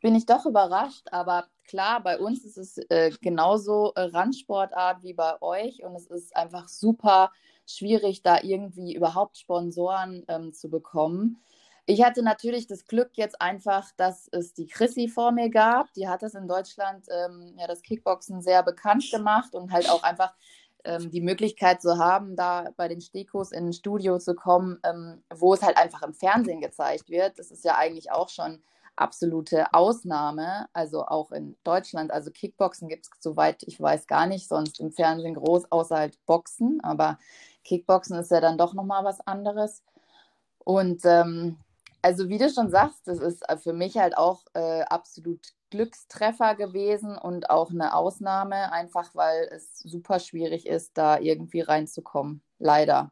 bin 0.03 0.15
ich 0.15 0.25
doch 0.25 0.45
überrascht. 0.45 1.07
Aber 1.11 1.47
klar, 1.65 2.03
bei 2.03 2.19
uns 2.19 2.43
ist 2.43 2.57
es 2.57 2.77
äh, 2.89 3.11
genauso 3.21 3.93
äh, 3.95 4.01
Randsportart 4.01 5.01
wie 5.01 5.13
bei 5.13 5.41
euch 5.41 5.81
und 5.81 5.95
es 5.95 6.07
ist 6.07 6.35
einfach 6.35 6.67
super 6.67 7.31
schwierig, 7.65 8.21
da 8.21 8.41
irgendwie 8.43 8.93
überhaupt 8.93 9.37
Sponsoren 9.37 10.25
ähm, 10.27 10.53
zu 10.53 10.69
bekommen. 10.69 11.41
Ich 11.85 12.03
hatte 12.03 12.21
natürlich 12.21 12.67
das 12.67 12.85
Glück 12.85 13.11
jetzt 13.13 13.41
einfach, 13.41 13.91
dass 13.95 14.27
es 14.31 14.53
die 14.53 14.67
Chrissy 14.67 15.07
vor 15.07 15.31
mir 15.31 15.49
gab. 15.49 15.91
Die 15.93 16.07
hat 16.09 16.21
es 16.21 16.35
in 16.35 16.49
Deutschland 16.49 17.05
ähm, 17.09 17.55
ja 17.57 17.65
das 17.65 17.81
Kickboxen 17.81 18.41
sehr 18.41 18.61
bekannt 18.61 19.09
gemacht 19.09 19.55
und 19.55 19.71
halt 19.71 19.89
auch 19.89 20.03
einfach 20.03 20.33
ähm, 20.83 21.11
die 21.11 21.21
Möglichkeit 21.21 21.81
zu 21.81 21.97
haben, 21.97 22.35
da 22.35 22.71
bei 22.75 22.89
den 22.89 22.99
Stekos 22.99 23.53
in 23.53 23.67
ein 23.67 23.73
Studio 23.73 24.19
zu 24.19 24.35
kommen, 24.35 24.79
ähm, 24.83 25.23
wo 25.33 25.53
es 25.53 25.61
halt 25.61 25.77
einfach 25.77 26.01
im 26.01 26.13
Fernsehen 26.13 26.59
gezeigt 26.59 27.09
wird. 27.09 27.39
Das 27.39 27.51
ist 27.51 27.63
ja 27.63 27.77
eigentlich 27.77 28.11
auch 28.11 28.27
schon 28.27 28.61
absolute 28.95 29.73
Ausnahme, 29.73 30.67
also 30.73 31.05
auch 31.05 31.31
in 31.31 31.55
Deutschland. 31.63 32.11
Also 32.11 32.31
Kickboxen 32.31 32.87
gibt 32.87 33.05
es, 33.05 33.11
soweit 33.19 33.63
ich 33.63 33.79
weiß, 33.79 34.07
gar 34.07 34.27
nicht, 34.27 34.47
sonst 34.47 34.79
im 34.79 34.91
Fernsehen 34.91 35.35
groß, 35.35 35.71
außer 35.71 35.97
halt 35.97 36.25
Boxen. 36.25 36.79
Aber 36.81 37.17
Kickboxen 37.63 38.17
ist 38.19 38.31
ja 38.31 38.41
dann 38.41 38.57
doch 38.57 38.73
nochmal 38.73 39.03
was 39.03 39.19
anderes. 39.25 39.83
Und 40.59 41.01
ähm, 41.05 41.57
also 42.01 42.29
wie 42.29 42.37
du 42.37 42.49
schon 42.49 42.69
sagst, 42.69 43.07
das 43.07 43.19
ist 43.19 43.49
äh, 43.49 43.57
für 43.57 43.73
mich 43.73 43.97
halt 43.97 44.17
auch 44.17 44.45
äh, 44.53 44.81
absolut 44.83 45.39
Glückstreffer 45.71 46.55
gewesen 46.55 47.17
und 47.17 47.49
auch 47.49 47.71
eine 47.71 47.95
Ausnahme, 47.95 48.71
einfach 48.71 49.15
weil 49.15 49.49
es 49.51 49.79
super 49.79 50.19
schwierig 50.19 50.67
ist, 50.67 50.97
da 50.97 51.17
irgendwie 51.19 51.61
reinzukommen. 51.61 52.43
Leider. 52.59 53.09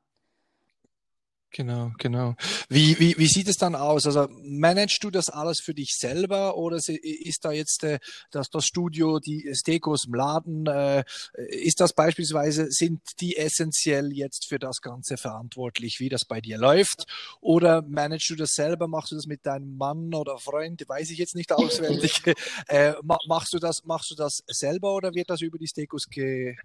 Genau, 1.53 1.91
genau. 1.97 2.35
Wie, 2.69 2.97
wie, 2.99 3.17
wie 3.17 3.27
sieht 3.27 3.49
es 3.49 3.57
dann 3.57 3.75
aus? 3.75 4.05
Also 4.05 4.29
managst 4.41 5.03
du 5.03 5.11
das 5.11 5.27
alles 5.29 5.59
für 5.59 5.73
dich 5.73 5.97
selber 5.97 6.55
oder 6.55 6.77
ist 6.77 7.43
da 7.43 7.51
jetzt 7.51 7.83
äh, 7.83 7.99
das, 8.31 8.49
das 8.49 8.65
Studio, 8.65 9.19
die 9.19 9.51
Stekos 9.53 10.05
im 10.05 10.13
Laden, 10.13 10.65
äh, 10.67 11.03
ist 11.49 11.81
das 11.81 11.91
beispielsweise, 11.91 12.71
sind 12.71 13.01
die 13.19 13.35
essentiell 13.35 14.13
jetzt 14.13 14.47
für 14.47 14.59
das 14.59 14.79
Ganze 14.79 15.17
verantwortlich, 15.17 15.99
wie 15.99 16.07
das 16.07 16.23
bei 16.23 16.39
dir 16.39 16.57
läuft? 16.57 17.05
Oder 17.41 17.81
managst 17.81 18.29
du 18.29 18.35
das 18.35 18.51
selber? 18.51 18.87
Machst 18.87 19.11
du 19.11 19.15
das 19.15 19.25
mit 19.25 19.45
deinem 19.45 19.75
Mann 19.75 20.13
oder 20.13 20.37
Freund? 20.37 20.81
Weiß 20.87 21.09
ich 21.09 21.17
jetzt 21.17 21.35
nicht 21.35 21.51
auswendig. 21.51 22.21
äh, 22.69 22.93
machst 23.03 23.53
du 23.53 23.59
das, 23.59 23.83
machst 23.83 24.09
du 24.09 24.15
das 24.15 24.41
selber 24.47 24.95
oder 24.95 25.13
wird 25.13 25.29
das 25.29 25.41
über 25.41 25.57
die 25.57 25.67
Stekos 25.67 26.07
ge 26.07 26.55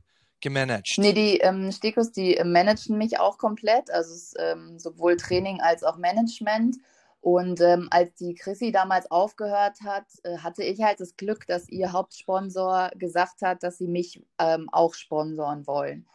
gemanagt? 0.41 0.95
Nee, 0.99 1.13
die 1.13 1.39
ähm, 1.39 1.71
Stekos, 1.73 2.13
die 2.13 2.37
äh, 2.37 2.45
managen 2.45 2.99
mich 2.99 3.19
auch 3.19 3.39
komplett, 3.39 3.91
also 3.91 4.37
ähm, 4.39 4.79
sowohl 4.79 5.17
Training 5.17 5.61
als 5.61 5.83
auch 5.83 5.97
Management. 5.97 6.77
Und 7.21 7.61
ähm, 7.61 7.89
als 7.91 8.15
die 8.15 8.35
Chrissy 8.35 8.71
damals 8.71 9.11
aufgehört 9.11 9.79
hat, 9.85 10.05
äh, 10.23 10.39
hatte 10.39 10.63
ich 10.63 10.81
halt 10.83 11.01
das 11.01 11.17
Glück, 11.17 11.47
dass 11.49 11.69
ihr 11.69 11.93
Hauptsponsor 11.93 12.91
gesagt 12.95 13.43
hat, 13.43 13.65
dass 13.65 13.79
sie 13.79 13.89
mich 13.89 14.23
ähm, 14.39 14.69
auch 14.71 14.95
sponsoren 14.95 15.67
wollen. 15.67 16.07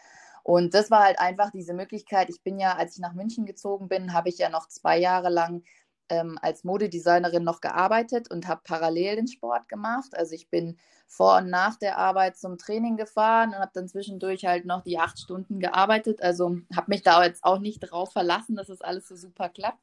Und 0.43 0.73
das 0.73 0.89
war 0.89 1.03
halt 1.03 1.19
einfach 1.19 1.51
diese 1.51 1.73
Möglichkeit. 1.73 2.29
Ich 2.29 2.41
bin 2.41 2.59
ja, 2.59 2.75
als 2.75 2.95
ich 2.95 3.01
nach 3.01 3.13
München 3.13 3.45
gezogen 3.45 3.89
bin, 3.89 4.13
habe 4.13 4.29
ich 4.29 4.37
ja 4.37 4.49
noch 4.49 4.67
zwei 4.67 4.97
Jahre 4.97 5.29
lang 5.29 5.63
ähm, 6.11 6.37
als 6.41 6.65
Modedesignerin 6.65 7.43
noch 7.43 7.61
gearbeitet 7.61 8.29
und 8.29 8.47
habe 8.47 8.61
parallel 8.65 9.15
den 9.15 9.27
Sport 9.27 9.69
gemacht. 9.69 10.11
Also 10.13 10.35
ich 10.35 10.49
bin 10.49 10.77
vor 11.07 11.37
und 11.37 11.49
nach 11.49 11.77
der 11.77 11.97
Arbeit 11.97 12.37
zum 12.37 12.57
Training 12.57 12.97
gefahren 12.97 13.49
und 13.49 13.59
habe 13.59 13.71
dann 13.73 13.87
zwischendurch 13.87 14.45
halt 14.45 14.65
noch 14.65 14.83
die 14.83 14.99
acht 14.99 15.17
Stunden 15.17 15.61
gearbeitet. 15.61 16.21
Also 16.21 16.57
habe 16.75 16.89
mich 16.89 17.01
da 17.01 17.23
jetzt 17.23 17.43
auch 17.45 17.59
nicht 17.59 17.79
drauf 17.79 18.11
verlassen, 18.11 18.57
dass 18.57 18.67
es 18.67 18.81
alles 18.81 19.07
so 19.07 19.15
super 19.15 19.47
klappt. 19.47 19.79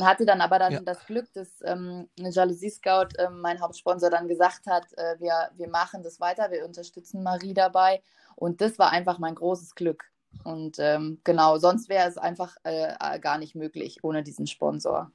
Hatte 0.00 0.24
dann 0.24 0.40
aber 0.40 0.58
dann 0.58 0.72
ja. 0.72 0.80
das 0.80 1.04
Glück, 1.04 1.30
dass 1.34 1.60
ähm, 1.64 2.08
Jalousie 2.16 2.70
Scout, 2.70 3.08
äh, 3.18 3.28
mein 3.28 3.60
Hauptsponsor, 3.60 4.08
dann 4.08 4.28
gesagt 4.28 4.66
hat, 4.66 4.86
äh, 4.96 5.16
wir, 5.18 5.50
wir 5.56 5.68
machen 5.68 6.02
das 6.02 6.20
weiter, 6.20 6.50
wir 6.52 6.64
unterstützen 6.64 7.22
Marie 7.22 7.54
dabei. 7.54 8.00
Und 8.36 8.60
das 8.60 8.78
war 8.78 8.92
einfach 8.92 9.18
mein 9.18 9.34
großes 9.34 9.74
Glück. 9.74 10.04
Und 10.44 10.76
ähm, 10.78 11.20
genau, 11.24 11.58
sonst 11.58 11.88
wäre 11.88 12.08
es 12.08 12.18
einfach 12.18 12.56
äh, 12.62 13.18
gar 13.18 13.38
nicht 13.38 13.54
möglich 13.54 14.02
ohne 14.02 14.22
diesen 14.22 14.46
Sponsor. 14.46 15.10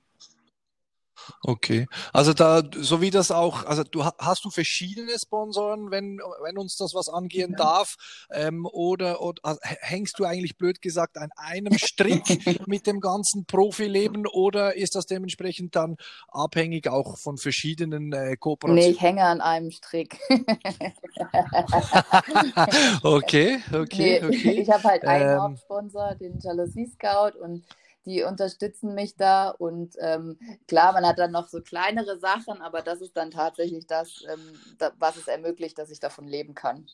Okay, 1.43 1.87
also 2.13 2.33
da, 2.33 2.61
so 2.75 3.01
wie 3.01 3.11
das 3.11 3.31
auch, 3.31 3.65
also 3.65 3.83
du 3.83 4.03
hast 4.03 4.45
du 4.45 4.49
verschiedene 4.49 5.17
Sponsoren, 5.17 5.91
wenn, 5.91 6.19
wenn 6.43 6.57
uns 6.57 6.75
das 6.75 6.93
was 6.93 7.09
angehen 7.09 7.51
ja. 7.51 7.57
darf, 7.57 7.95
ähm, 8.31 8.65
oder, 8.65 9.21
oder 9.21 9.39
also 9.43 9.59
hängst 9.63 10.19
du 10.19 10.25
eigentlich 10.25 10.57
blöd 10.57 10.81
gesagt 10.81 11.17
an 11.17 11.29
einem 11.35 11.77
Strick 11.77 12.23
mit 12.67 12.87
dem 12.87 12.99
ganzen 12.99 13.45
Profileben 13.45 14.27
oder 14.27 14.75
ist 14.75 14.95
das 14.95 15.05
dementsprechend 15.05 15.75
dann 15.75 15.97
abhängig 16.27 16.89
auch 16.89 17.17
von 17.17 17.37
verschiedenen 17.37 18.13
äh, 18.13 18.35
Kooperationen? 18.37 18.85
Nee, 18.85 18.91
ich 18.91 19.01
hänge 19.01 19.23
an 19.23 19.41
einem 19.41 19.71
Strick. 19.71 20.19
okay, 23.03 23.59
okay, 23.73 24.19
nee, 24.21 24.23
okay. 24.23 24.61
Ich 24.61 24.69
habe 24.69 24.83
halt 24.83 25.05
einen 25.05 25.31
ähm, 25.31 25.41
Hauptsponsor, 25.41 26.15
den 26.15 26.39
Jalousie 26.39 26.87
Scout 26.87 27.37
und 27.39 27.63
die 28.09 28.23
unterstützen 28.23 28.93
mich 28.93 29.15
da. 29.15 29.49
Und 29.49 29.95
ähm, 29.99 30.37
klar, 30.67 30.93
man 30.93 31.05
hat 31.05 31.19
dann 31.19 31.31
noch 31.31 31.47
so 31.47 31.61
kleinere 31.61 32.19
Sachen, 32.19 32.61
aber 32.61 32.81
das 32.81 33.01
ist 33.01 33.15
dann 33.15 33.31
tatsächlich 33.31 33.87
das, 33.87 34.23
ähm, 34.29 34.59
da, 34.77 34.91
was 34.99 35.15
es 35.15 35.27
ermöglicht, 35.27 35.77
dass 35.77 35.89
ich 35.89 35.99
davon 35.99 36.27
leben 36.27 36.55
kann. 36.55 36.87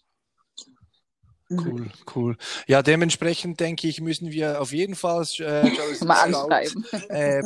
Cool, 1.50 1.92
cool. 2.16 2.38
Ja, 2.68 2.82
dementsprechend 2.82 3.60
denke 3.60 3.88
ich, 3.88 4.02
müssen 4.02 4.32
wir 4.32 4.62
auf 4.62 4.72
jeden 4.72 4.96
Fall 4.96 5.24
äh, 5.40 5.70
mal 6.04 6.22
anschreiben. 6.22 6.86
Äh, 7.10 7.44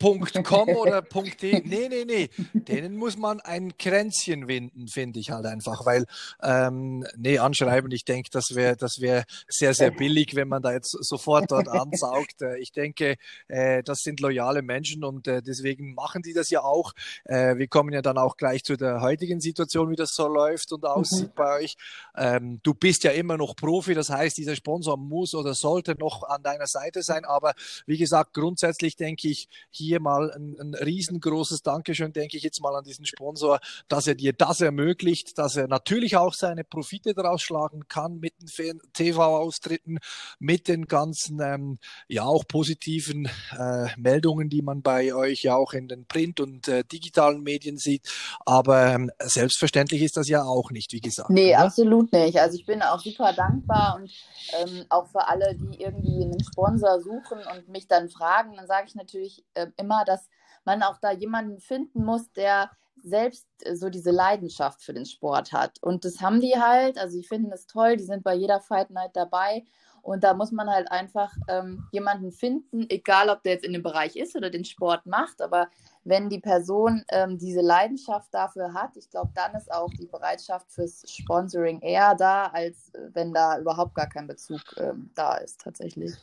.com 0.00 0.68
oder 0.70 1.02
.de. 1.42 1.62
Nee, 1.64 1.88
nee, 1.88 2.04
nee. 2.04 2.30
Denen 2.52 2.96
muss 2.96 3.16
man 3.16 3.40
ein 3.40 3.76
Kränzchen 3.78 4.48
winden, 4.48 4.88
finde 4.88 5.18
ich 5.20 5.30
halt 5.30 5.46
einfach, 5.46 5.84
weil, 5.84 6.04
ähm, 6.42 7.04
nee, 7.16 7.38
anschreiben, 7.38 7.90
ich 7.90 8.04
denke, 8.04 8.30
das 8.30 8.54
wäre 8.54 8.76
das 8.76 9.00
wäre 9.00 9.24
sehr, 9.48 9.74
sehr 9.74 9.90
billig, 9.90 10.34
wenn 10.34 10.48
man 10.48 10.62
da 10.62 10.72
jetzt 10.72 10.90
sofort 10.90 11.50
dort 11.50 11.68
ansaugt. 11.68 12.42
Äh, 12.42 12.58
ich 12.58 12.72
denke, 12.72 13.16
äh, 13.48 13.82
das 13.82 14.00
sind 14.00 14.20
loyale 14.20 14.62
Menschen 14.62 15.04
und 15.04 15.26
äh, 15.26 15.42
deswegen 15.42 15.94
machen 15.94 16.22
die 16.22 16.32
das 16.32 16.50
ja 16.50 16.62
auch. 16.62 16.92
Äh, 17.24 17.56
wir 17.56 17.68
kommen 17.68 17.92
ja 17.92 18.02
dann 18.02 18.18
auch 18.18 18.36
gleich 18.36 18.64
zu 18.64 18.76
der 18.76 19.00
heutigen 19.00 19.40
Situation, 19.40 19.90
wie 19.90 19.96
das 19.96 20.14
so 20.14 20.28
läuft 20.28 20.72
und 20.72 20.84
aussieht 20.84 21.28
mhm. 21.28 21.34
bei 21.34 21.58
euch. 21.58 21.76
Ähm, 22.16 22.60
du 22.62 22.74
bist 22.74 23.04
ja 23.04 23.10
immer 23.10 23.36
noch 23.36 23.56
Profi, 23.56 23.94
das 23.94 24.10
heißt, 24.10 24.36
dieser 24.36 24.54
Sponsor 24.54 24.96
muss 24.96 25.34
oder 25.34 25.54
sollte 25.54 25.96
noch 25.98 26.22
an 26.22 26.42
deiner 26.42 26.66
Seite 26.66 27.02
sein, 27.02 27.24
aber 27.24 27.54
wie 27.86 27.98
gesagt, 27.98 28.34
grundsätzlich 28.34 28.96
denke 28.96 29.28
ich, 29.28 29.48
hier 29.70 29.87
hier 29.88 30.00
mal 30.00 30.30
ein, 30.30 30.56
ein 30.60 30.74
riesengroßes 30.74 31.62
Dankeschön, 31.62 32.12
denke 32.12 32.36
ich 32.36 32.42
jetzt 32.42 32.60
mal 32.60 32.76
an 32.76 32.84
diesen 32.84 33.06
Sponsor, 33.06 33.58
dass 33.88 34.06
er 34.06 34.14
dir 34.14 34.32
das 34.32 34.60
ermöglicht, 34.60 35.38
dass 35.38 35.56
er 35.56 35.66
natürlich 35.66 36.16
auch 36.16 36.34
seine 36.34 36.64
Profite 36.64 37.14
daraus 37.14 37.42
schlagen 37.42 37.88
kann 37.88 38.20
mit 38.20 38.34
den 38.58 38.80
TV-Austritten, 38.92 39.98
mit 40.38 40.68
den 40.68 40.86
ganzen, 40.86 41.40
ähm, 41.40 41.78
ja 42.06 42.24
auch 42.24 42.46
positiven 42.46 43.28
äh, 43.58 43.88
Meldungen, 43.96 44.48
die 44.48 44.62
man 44.62 44.82
bei 44.82 45.14
euch 45.14 45.42
ja 45.42 45.56
auch 45.56 45.72
in 45.72 45.88
den 45.88 46.06
Print- 46.06 46.40
und 46.40 46.68
äh, 46.68 46.84
digitalen 46.84 47.42
Medien 47.42 47.78
sieht. 47.78 48.08
Aber 48.44 48.86
ähm, 48.86 49.10
selbstverständlich 49.18 50.02
ist 50.02 50.16
das 50.16 50.28
ja 50.28 50.42
auch 50.44 50.70
nicht, 50.70 50.92
wie 50.92 51.00
gesagt. 51.00 51.30
Nee, 51.30 51.54
oder? 51.54 51.64
absolut 51.64 52.12
nicht. 52.12 52.38
Also 52.38 52.56
ich 52.56 52.66
bin 52.66 52.82
auch 52.82 53.00
super 53.00 53.32
dankbar 53.32 53.96
und 53.96 54.12
ähm, 54.60 54.84
auch 54.90 55.08
für 55.08 55.26
alle, 55.26 55.54
die 55.54 55.80
irgendwie 55.80 56.24
einen 56.24 56.42
Sponsor 56.42 57.00
suchen 57.00 57.38
und 57.54 57.68
mich 57.68 57.88
dann 57.88 58.08
fragen, 58.08 58.56
dann 58.56 58.66
sage 58.66 58.86
ich 58.88 58.94
natürlich, 58.94 59.44
äh, 59.54 59.68
immer, 59.78 60.04
dass 60.04 60.28
man 60.64 60.82
auch 60.82 60.98
da 60.98 61.12
jemanden 61.12 61.60
finden 61.60 62.04
muss, 62.04 62.30
der 62.32 62.70
selbst 63.02 63.46
äh, 63.62 63.76
so 63.76 63.90
diese 63.90 64.10
Leidenschaft 64.10 64.82
für 64.82 64.92
den 64.92 65.06
Sport 65.06 65.52
hat. 65.52 65.78
Und 65.82 66.04
das 66.04 66.20
haben 66.20 66.40
die 66.40 66.56
halt. 66.58 66.98
Also, 66.98 67.16
die 67.16 67.26
finden 67.26 67.52
es 67.52 67.66
toll, 67.66 67.96
die 67.96 68.04
sind 68.04 68.24
bei 68.24 68.34
jeder 68.34 68.60
Fight 68.60 68.90
Night 68.90 69.14
dabei. 69.14 69.64
Und 70.02 70.24
da 70.24 70.32
muss 70.32 70.52
man 70.52 70.70
halt 70.70 70.90
einfach 70.90 71.34
ähm, 71.48 71.86
jemanden 71.92 72.32
finden, 72.32 72.86
egal 72.88 73.28
ob 73.28 73.42
der 73.42 73.54
jetzt 73.54 73.64
in 73.64 73.72
dem 73.72 73.82
Bereich 73.82 74.16
ist 74.16 74.36
oder 74.36 74.48
den 74.48 74.64
Sport 74.64 75.04
macht. 75.06 75.42
Aber 75.42 75.68
wenn 76.04 76.30
die 76.30 76.40
Person 76.40 77.04
ähm, 77.10 77.36
diese 77.36 77.60
Leidenschaft 77.60 78.32
dafür 78.32 78.72
hat, 78.72 78.96
ich 78.96 79.10
glaube, 79.10 79.32
dann 79.34 79.54
ist 79.54 79.70
auch 79.70 79.90
die 79.90 80.06
Bereitschaft 80.06 80.70
fürs 80.72 81.04
Sponsoring 81.10 81.80
eher 81.80 82.14
da, 82.14 82.46
als 82.46 82.94
äh, 82.94 83.10
wenn 83.12 83.34
da 83.34 83.58
überhaupt 83.58 83.94
gar 83.94 84.08
kein 84.08 84.26
Bezug 84.26 84.62
ähm, 84.78 85.10
da 85.14 85.36
ist, 85.36 85.60
tatsächlich. 85.60 86.14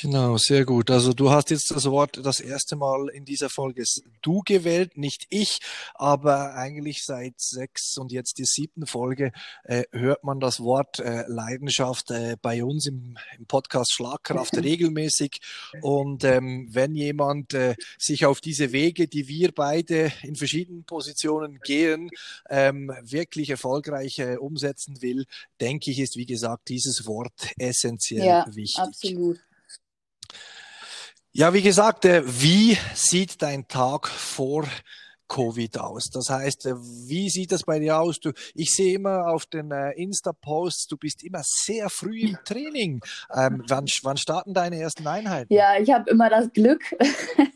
Genau, 0.00 0.36
sehr 0.38 0.64
gut. 0.64 0.90
Also 0.90 1.12
du 1.12 1.30
hast 1.30 1.50
jetzt 1.50 1.70
das 1.70 1.84
Wort 1.84 2.18
das 2.20 2.40
erste 2.40 2.74
Mal 2.74 3.08
in 3.10 3.24
dieser 3.24 3.48
Folge 3.48 3.84
du 4.22 4.42
gewählt, 4.44 4.96
nicht 4.96 5.26
ich, 5.30 5.60
aber 5.94 6.54
eigentlich 6.54 7.04
seit 7.04 7.34
sechs 7.40 7.96
und 7.96 8.10
jetzt 8.10 8.38
die 8.38 8.44
siebten 8.44 8.86
Folge 8.86 9.30
äh, 9.62 9.84
hört 9.92 10.24
man 10.24 10.40
das 10.40 10.58
Wort 10.58 10.98
äh, 10.98 11.24
Leidenschaft 11.28 12.10
äh, 12.10 12.36
bei 12.42 12.64
uns 12.64 12.86
im, 12.86 13.16
im, 13.38 13.46
Podcast 13.46 13.92
Schlagkraft 13.92 14.56
regelmäßig. 14.62 15.38
Und 15.80 16.24
ähm, 16.24 16.68
wenn 16.72 16.96
jemand 16.96 17.54
äh, 17.54 17.76
sich 17.96 18.26
auf 18.26 18.40
diese 18.40 18.72
Wege, 18.72 19.06
die 19.06 19.28
wir 19.28 19.52
beide 19.52 20.12
in 20.22 20.34
verschiedenen 20.34 20.82
Positionen 20.82 21.60
gehen, 21.64 22.10
ähm, 22.50 22.92
wirklich 23.02 23.50
erfolgreich 23.50 24.18
äh, 24.18 24.38
umsetzen 24.38 25.02
will, 25.02 25.24
denke 25.60 25.92
ich, 25.92 26.00
ist 26.00 26.16
wie 26.16 26.26
gesagt 26.26 26.68
dieses 26.68 27.06
Wort 27.06 27.32
essentiell 27.58 28.26
ja, 28.26 28.46
wichtig. 28.48 28.80
Absolut. 28.80 29.38
Ja, 31.36 31.52
wie 31.52 31.62
gesagt, 31.62 32.04
äh, 32.04 32.22
wie 32.24 32.78
sieht 32.94 33.42
dein 33.42 33.66
Tag 33.66 34.06
vor 34.06 34.68
Covid 35.28 35.78
aus? 35.78 36.10
Das 36.10 36.30
heißt, 36.30 36.66
äh, 36.66 36.74
wie 36.76 37.30
sieht 37.30 37.52
das 37.52 37.62
bei 37.62 37.78
dir 37.78 37.98
aus? 37.98 38.20
Du, 38.20 38.32
ich 38.54 38.70
sehe 38.70 38.94
immer 38.94 39.28
auf 39.28 39.46
den 39.46 39.70
äh, 39.70 39.92
Insta-Posts, 39.92 40.86
du 40.88 40.96
bist 40.96 41.22
immer 41.24 41.42
sehr 41.42 41.88
früh 41.90 42.20
im 42.20 42.38
Training. 42.44 43.00
Ähm, 43.34 43.62
wann, 43.68 43.86
wann 44.02 44.16
starten 44.16 44.54
deine 44.54 44.78
ersten 44.78 45.06
Einheiten? 45.06 45.52
Ja, 45.52 45.78
ich 45.78 45.90
habe 45.90 46.10
immer 46.10 46.30
das 46.30 46.52
Glück, 46.52 46.82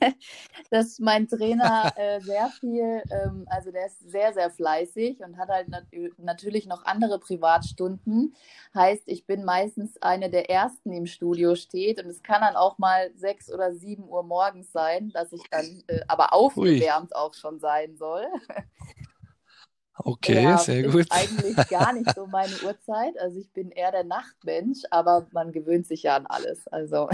dass 0.71 0.99
mein 0.99 1.29
Trainer 1.29 1.93
äh, 1.97 2.21
sehr 2.21 2.49
viel, 2.61 3.03
ähm, 3.11 3.47
also 3.51 3.71
der 3.71 3.87
ist 3.87 4.11
sehr, 4.11 4.33
sehr 4.33 4.51
fleißig 4.51 5.21
und 5.21 5.37
hat 5.39 5.49
halt 5.49 5.69
nat 5.69 5.85
natürlich 6.19 6.67
noch 6.67 6.85
andere 6.85 7.19
Privatstunden. 7.19 8.35
Heißt, 8.75 9.05
ich 9.07 9.27
bin 9.27 9.45
meistens 9.45 10.01
eine 10.03 10.31
der 10.31 10.51
ersten, 10.51 10.91
die 10.91 10.99
im 10.99 11.07
Studio 11.07 11.55
steht 11.55 12.03
und 12.03 12.11
es 12.11 12.23
kann 12.23 12.43
dann 12.43 12.57
auch 12.57 12.79
mal 12.79 13.11
sechs 13.17 13.51
oder 13.53 13.75
sieben 13.75 14.09
Uhr 14.09 14.23
morgens 14.23 14.73
sein, 14.73 15.11
dass 15.11 15.33
ich 15.33 15.43
dann 15.51 15.83
äh, 15.87 16.01
aber 16.09 16.33
aufgewärmt 16.33 17.13
Ui. 17.13 17.17
auch 17.17 17.35
schon 17.35 17.58
sein 17.59 17.97
soll. 17.97 18.27
Okay, 20.01 20.45
ja, 20.45 20.59
sehr 20.59 20.85
gut. 20.85 21.01
Ist 21.01 21.13
eigentlich 21.13 21.57
gar 21.69 21.93
nicht 21.93 22.15
so 22.15 22.27
meine 22.27 22.55
Uhrzeit. 22.63 23.19
Also 23.19 23.41
ich 23.41 23.53
bin 23.53 23.71
eher 23.73 23.91
der 23.91 24.05
Nachtmensch, 24.05 24.83
aber 24.91 25.27
man 25.33 25.51
gewöhnt 25.51 25.89
sich 25.89 26.05
ja 26.05 26.15
an 26.17 26.27
alles. 26.27 26.69
Also 26.69 27.09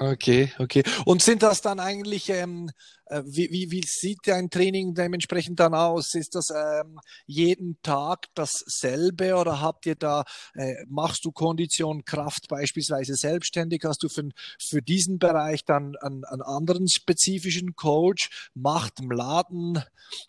Okay, 0.00 0.52
okay. 0.58 0.82
Und 1.04 1.22
sind 1.22 1.42
das 1.42 1.60
dann 1.60 1.80
eigentlich, 1.80 2.28
ähm, 2.28 2.70
äh, 3.06 3.22
wie, 3.24 3.50
wie, 3.50 3.70
wie 3.70 3.84
sieht 3.86 4.18
dein 4.24 4.50
Training 4.50 4.94
dementsprechend 4.94 5.60
dann 5.60 5.74
aus? 5.74 6.14
Ist 6.14 6.34
das 6.34 6.50
ähm, 6.50 6.98
jeden 7.26 7.80
Tag 7.82 8.26
dasselbe 8.34 9.36
oder 9.36 9.60
habt 9.60 9.86
ihr 9.86 9.94
da, 9.94 10.24
äh, 10.54 10.74
machst 10.88 11.24
du 11.24 11.32
Kondition, 11.32 12.04
Kraft 12.04 12.48
beispielsweise 12.48 13.14
selbstständig? 13.14 13.82
Hast 13.84 14.02
du 14.02 14.08
für, 14.08 14.28
für 14.60 14.82
diesen 14.82 15.18
Bereich 15.18 15.64
dann 15.64 15.96
einen, 15.96 16.24
einen 16.24 16.42
anderen 16.42 16.88
spezifischen 16.88 17.76
Coach? 17.76 18.50
Macht 18.54 19.00
Mladen 19.00 19.82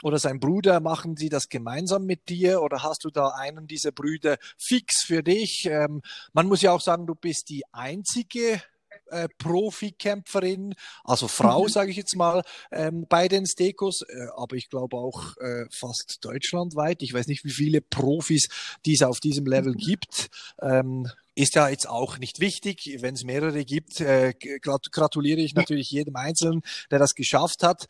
oder 0.04 0.20
sein 0.20 0.40
Bruder, 0.40 0.80
machen 0.80 1.16
sie 1.18 1.30
das 1.30 1.50
gemeinsam 1.50 2.06
mit 2.06 2.30
dir 2.30 2.62
oder 2.62 2.84
hast 2.84 3.04
du 3.04 3.10
da 3.10 3.30
einen 3.30 3.68
dieser 3.68 3.92
Brüder 3.92 4.38
fix 4.58 5.04
für 5.04 5.24
dich? 5.24 5.68
Ähm, 5.70 6.02
man 6.34 6.48
muss 6.48 6.62
ja 6.62 6.72
auch 6.72 6.82
sagen, 6.82 7.08
du 7.08 7.16
bist 7.16 7.50
die 7.50 7.64
einzige 7.72 8.62
äh, 9.10 9.28
Profikämpferin, 9.38 10.76
also 11.04 11.28
Frau, 11.28 11.64
mhm. 11.64 11.70
sage 11.70 11.92
ich 11.92 11.98
jetzt 11.98 12.16
mal, 12.16 12.44
ähm, 12.72 13.06
bei 13.10 13.28
den 13.28 13.46
Stekos, 13.46 14.02
äh, 14.02 14.28
aber 14.36 14.56
ich 14.56 14.70
glaube 14.70 14.98
auch 14.98 15.38
äh, 15.38 15.66
fast 15.72 16.24
deutschlandweit. 16.24 17.02
Ich 17.02 17.14
weiß 17.14 17.28
nicht, 17.28 17.44
wie 17.44 17.52
viele 17.52 17.82
Profis 17.82 18.50
dies 18.86 19.04
auf 19.04 19.20
diesem 19.20 19.46
Level 19.46 19.74
mhm. 19.74 19.78
gibt. 19.78 20.30
Ähm, 20.62 21.08
ist 21.36 21.54
ja 21.54 21.70
jetzt 21.70 21.88
auch 21.88 22.18
nicht 22.18 22.40
wichtig. 22.40 22.98
Wenn 23.00 23.14
es 23.14 23.24
mehrere 23.24 23.64
gibt, 23.64 24.02
äh, 24.02 24.34
gratuliere 24.62 25.40
ich 25.40 25.54
natürlich 25.54 25.92
jedem 25.92 26.16
Einzelnen, 26.16 26.62
der 26.90 26.98
das 26.98 27.14
geschafft 27.14 27.62
hat. 27.62 27.88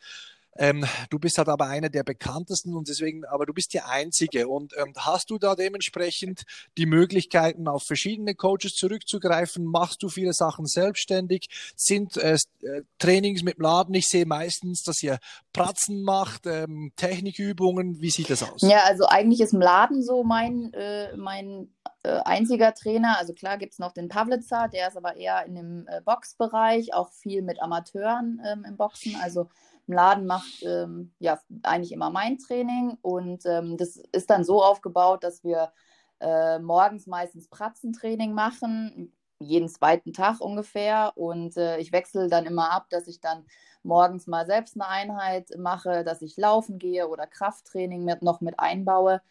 Ähm, 0.58 0.84
du 1.10 1.18
bist 1.18 1.38
halt 1.38 1.48
aber 1.48 1.66
einer 1.66 1.88
der 1.88 2.02
bekanntesten 2.02 2.74
und 2.74 2.88
deswegen, 2.88 3.24
aber 3.24 3.46
du 3.46 3.54
bist 3.54 3.72
der 3.74 3.88
Einzige. 3.88 4.48
Und 4.48 4.74
ähm, 4.76 4.92
hast 4.96 5.30
du 5.30 5.38
da 5.38 5.54
dementsprechend 5.54 6.42
die 6.76 6.86
Möglichkeiten, 6.86 7.68
auf 7.68 7.84
verschiedene 7.84 8.34
Coaches 8.34 8.74
zurückzugreifen? 8.74 9.64
Machst 9.64 10.02
du 10.02 10.08
viele 10.08 10.32
Sachen 10.32 10.66
selbstständig? 10.66 11.48
Sind 11.76 12.16
äh, 12.16 12.36
äh 12.62 12.82
Trainings 12.98 13.42
mit 13.44 13.58
Laden? 13.58 13.94
Ich 13.94 14.08
sehe 14.08 14.26
meistens, 14.26 14.82
dass 14.82 15.02
ihr 15.02 15.18
Pratzen 15.52 16.02
macht, 16.02 16.46
ähm, 16.46 16.92
Technikübungen. 16.96 18.00
Wie 18.00 18.10
sieht 18.10 18.28
das 18.28 18.42
aus? 18.42 18.62
Ja, 18.62 18.82
also 18.84 19.06
eigentlich 19.06 19.40
ist 19.40 19.54
im 19.54 19.60
Laden 19.60 20.02
so 20.02 20.24
mein, 20.24 20.72
äh, 20.74 21.16
mein 21.16 21.72
äh, 22.02 22.20
einziger 22.24 22.74
Trainer. 22.74 23.18
Also 23.18 23.32
klar 23.32 23.58
gibt 23.58 23.74
es 23.74 23.78
noch 23.78 23.92
den 23.92 24.08
Pavlitzer, 24.08 24.68
der 24.72 24.88
ist 24.88 24.96
aber 24.96 25.16
eher 25.16 25.44
in 25.46 25.54
dem 25.54 25.86
äh, 25.88 26.00
Boxbereich, 26.00 26.94
auch 26.94 27.12
viel 27.12 27.42
mit 27.42 27.62
Amateuren 27.62 28.40
ähm, 28.44 28.64
im 28.64 28.76
Boxen. 28.76 29.16
Also 29.22 29.48
im 29.88 29.94
Laden 29.94 30.26
macht 30.26 30.62
ähm, 30.62 31.12
ja 31.18 31.38
eigentlich 31.62 31.92
immer 31.92 32.10
mein 32.10 32.38
Training. 32.38 32.98
Und 33.02 33.44
ähm, 33.46 33.76
das 33.76 33.96
ist 34.12 34.30
dann 34.30 34.44
so 34.44 34.62
aufgebaut, 34.62 35.24
dass 35.24 35.42
wir 35.42 35.72
äh, 36.20 36.58
morgens 36.58 37.06
meistens 37.06 37.48
Pratzentraining 37.48 38.32
machen, 38.32 39.12
jeden 39.40 39.68
zweiten 39.68 40.12
Tag 40.12 40.40
ungefähr. 40.40 41.12
Und 41.16 41.56
äh, 41.56 41.78
ich 41.78 41.92
wechsle 41.92 42.28
dann 42.28 42.46
immer 42.46 42.70
ab, 42.70 42.86
dass 42.90 43.08
ich 43.08 43.20
dann 43.20 43.46
morgens 43.82 44.26
mal 44.26 44.46
selbst 44.46 44.74
eine 44.74 44.88
Einheit 44.88 45.50
mache, 45.58 46.04
dass 46.04 46.22
ich 46.22 46.36
laufen 46.36 46.78
gehe 46.78 47.08
oder 47.08 47.26
Krafttraining 47.26 48.04
mit, 48.04 48.22
noch 48.22 48.40
mit 48.40 48.60
einbaue. 48.60 49.22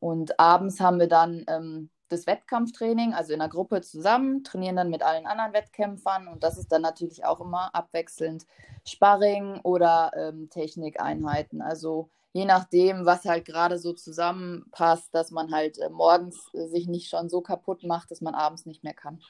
Und 0.00 0.38
abends 0.40 0.80
haben 0.80 0.98
wir 0.98 1.08
dann 1.08 1.44
ähm, 1.48 1.90
das 2.08 2.26
Wettkampftraining, 2.26 3.14
also 3.14 3.32
in 3.32 3.40
der 3.40 3.48
Gruppe 3.48 3.80
zusammen, 3.80 4.44
trainieren 4.44 4.76
dann 4.76 4.90
mit 4.90 5.02
allen 5.02 5.26
anderen 5.26 5.52
Wettkämpfern 5.52 6.28
und 6.28 6.42
das 6.42 6.58
ist 6.58 6.70
dann 6.70 6.82
natürlich 6.82 7.24
auch 7.24 7.40
immer 7.40 7.74
abwechselnd 7.74 8.46
Sparring 8.84 9.60
oder 9.62 10.12
ähm, 10.16 10.48
Technikeinheiten. 10.50 11.60
Also 11.62 12.10
je 12.32 12.44
nachdem, 12.44 13.06
was 13.06 13.24
halt 13.24 13.44
gerade 13.44 13.78
so 13.78 13.92
zusammenpasst, 13.92 15.14
dass 15.14 15.30
man 15.30 15.52
halt 15.52 15.78
äh, 15.78 15.88
morgens 15.90 16.50
äh, 16.54 16.66
sich 16.68 16.86
nicht 16.86 17.08
schon 17.08 17.28
so 17.28 17.40
kaputt 17.40 17.82
macht, 17.84 18.10
dass 18.10 18.20
man 18.20 18.34
abends 18.34 18.66
nicht 18.66 18.84
mehr 18.84 18.94
kann. 18.94 19.20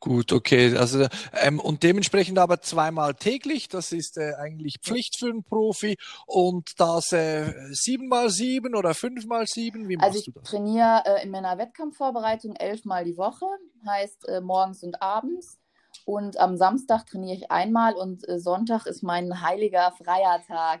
Gut, 0.00 0.32
okay. 0.32 0.76
Also 0.76 1.06
ähm, 1.32 1.58
und 1.58 1.82
dementsprechend 1.82 2.38
aber 2.38 2.60
zweimal 2.60 3.14
täglich. 3.14 3.68
Das 3.68 3.92
ist 3.92 4.16
äh, 4.16 4.34
eigentlich 4.34 4.76
Pflicht 4.80 5.18
für 5.18 5.26
einen 5.26 5.42
Profi. 5.42 5.96
Und 6.26 6.78
das 6.78 7.12
äh, 7.12 7.52
sieben 7.72 8.08
mal 8.08 8.30
sieben 8.30 8.76
oder 8.76 8.94
fünf 8.94 9.26
mal 9.26 9.46
sieben. 9.46 9.88
Wie 9.88 9.96
machst 9.96 10.08
also 10.08 10.22
du 10.26 10.30
das? 10.32 10.44
Ich 10.44 10.50
trainiere 10.50 11.02
äh, 11.04 11.24
in 11.24 11.30
meiner 11.30 11.58
Wettkampfvorbereitung 11.58 12.54
elfmal 12.54 13.04
die 13.04 13.16
Woche, 13.16 13.46
heißt 13.86 14.28
äh, 14.28 14.40
morgens 14.40 14.84
und 14.84 15.02
abends. 15.02 15.58
Und 16.04 16.38
am 16.38 16.56
Samstag 16.56 17.06
trainiere 17.06 17.36
ich 17.36 17.50
einmal 17.50 17.94
und 17.94 18.26
äh, 18.28 18.38
Sonntag 18.38 18.86
ist 18.86 19.02
mein 19.02 19.42
heiliger 19.42 19.92
freier 19.92 20.40
Tag. 20.46 20.80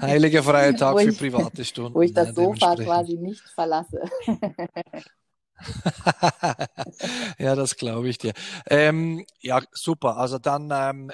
Heiliger 0.00 0.42
freier 0.42 0.76
Tag 0.76 1.00
für 1.00 1.12
private 1.14 1.64
Stunden. 1.64 1.94
Wo 1.94 2.02
ich 2.02 2.12
das 2.12 2.34
Sofa 2.34 2.76
quasi 2.76 3.16
nicht 3.16 3.48
verlasse. 3.48 4.02
ja, 7.38 7.54
das 7.54 7.76
glaube 7.76 8.08
ich 8.08 8.18
dir. 8.18 8.32
Ähm, 8.68 9.26
ja, 9.40 9.60
super. 9.72 10.16
Also 10.16 10.38
dann 10.38 10.70
ähm, 10.72 11.12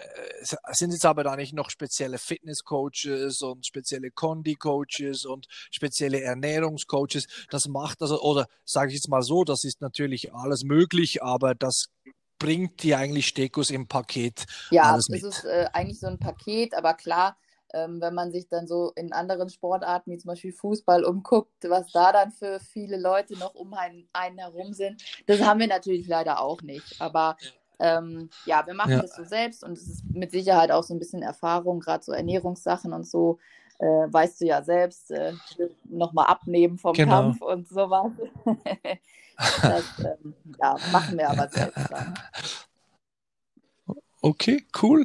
sind 0.73 0.93
jetzt 0.93 1.07
aber 1.07 1.25
da 1.25 1.37
nicht 1.37 1.53
noch 1.55 1.71
spezielle 1.71 2.19
Fitness-Coaches 2.19 3.43
und 3.43 3.67
spezielle 3.67 4.11
Condi-Coaches 4.11 5.25
und 5.25 5.47
spezielle 5.71 6.23
Ernährungscoaches. 6.23 7.27
Das 7.51 7.69
macht 7.69 8.03
also, 8.03 8.21
oder 8.21 8.47
sage 8.65 8.89
ich 8.89 8.97
jetzt 8.97 9.09
mal 9.09 9.23
so, 9.23 9.45
das 9.45 9.65
ist 9.65 9.81
natürlich 9.81 10.35
alles 10.35 10.65
möglich, 10.65 11.23
aber 11.23 11.55
das 11.55 11.87
bringt 12.39 12.83
dir 12.83 12.99
eigentlich 12.99 13.29
Stekus 13.29 13.71
im 13.71 13.87
Paket 13.87 14.47
ja, 14.71 14.93
alles 14.93 15.09
mit. 15.09 15.23
Ja, 15.23 15.29
es 15.29 15.39
ist 15.39 15.45
äh, 15.45 15.67
eigentlich 15.73 16.01
so 16.01 16.09
ein 16.09 16.19
Paket, 16.19 16.75
aber 16.75 16.95
klar, 16.95 17.37
ähm, 17.73 18.01
wenn 18.01 18.15
man 18.15 18.33
sich 18.33 18.49
dann 18.49 18.67
so 18.67 18.93
in 18.97 19.13
anderen 19.13 19.49
Sportarten 19.49 20.11
wie 20.11 20.19
zum 20.19 20.29
Beispiel 20.29 20.53
Fußball 20.53 21.05
umguckt, 21.05 21.53
was 21.69 21.91
da 21.93 22.13
dann 22.13 22.31
für 22.31 22.61
viele 22.61 22.99
Leute 22.99 23.39
noch 23.39 23.55
um 23.55 23.75
einen, 23.75 24.09
einen 24.13 24.39
herum 24.39 24.73
sind, 24.73 25.03
das 25.27 25.41
haben 25.41 25.61
wir 25.61 25.69
natürlich 25.69 26.07
leider 26.07 26.41
auch 26.41 26.63
nicht. 26.63 27.01
Aber 27.01 27.37
ähm, 27.79 28.31
ja, 28.47 28.67
wir 28.67 28.75
machen 28.75 28.93
ja. 28.93 29.03
das 29.03 29.17
so 29.17 29.25
selbst 29.25 29.65
und 29.65 29.73
es 29.73 29.89
ist 29.89 30.05
mit 30.13 30.31
Sicherheit 30.31 30.71
auch 30.71 30.85
so 30.85 30.95
ein 30.95 30.99
bisschen 30.99 31.23
Erfahrung, 31.23 31.81
gerade 31.81 32.05
so 32.05 32.13
Ernährungssachen 32.13 32.93
und 32.93 33.07
so. 33.07 33.39
Äh, 33.79 34.13
weißt 34.13 34.41
du 34.41 34.47
ja 34.47 34.63
selbst, 34.63 35.11
äh, 35.11 35.33
nochmal 35.85 36.27
abnehmen 36.27 36.79
vom 36.79 36.93
genau. 36.93 37.13
Kampf 37.13 37.43
und 37.43 37.69
sowas. 37.69 38.13
das 39.37 39.85
ähm, 39.99 40.35
ja, 40.61 40.77
machen 40.93 41.19
wir 41.19 41.29
aber 41.29 41.49
selbst 41.49 41.91
dann. 41.91 42.15
Okay, 44.25 44.65
cool. 44.81 45.05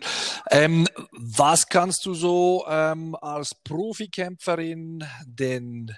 Ähm, 0.52 0.88
was 1.12 1.68
kannst 1.68 2.06
du 2.06 2.14
so 2.14 2.64
ähm, 2.70 3.16
als 3.20 3.56
Profikämpferin 3.64 5.04
den 5.26 5.92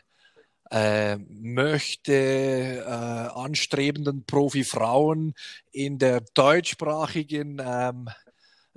äh, 0.72 1.18
möchte 1.18 2.14
äh, 2.14 3.38
anstrebenden 3.38 4.24
Profifrauen 4.26 5.34
in 5.74 5.98
der 5.98 6.22
deutschsprachigen 6.34 7.62
ähm, 7.62 8.08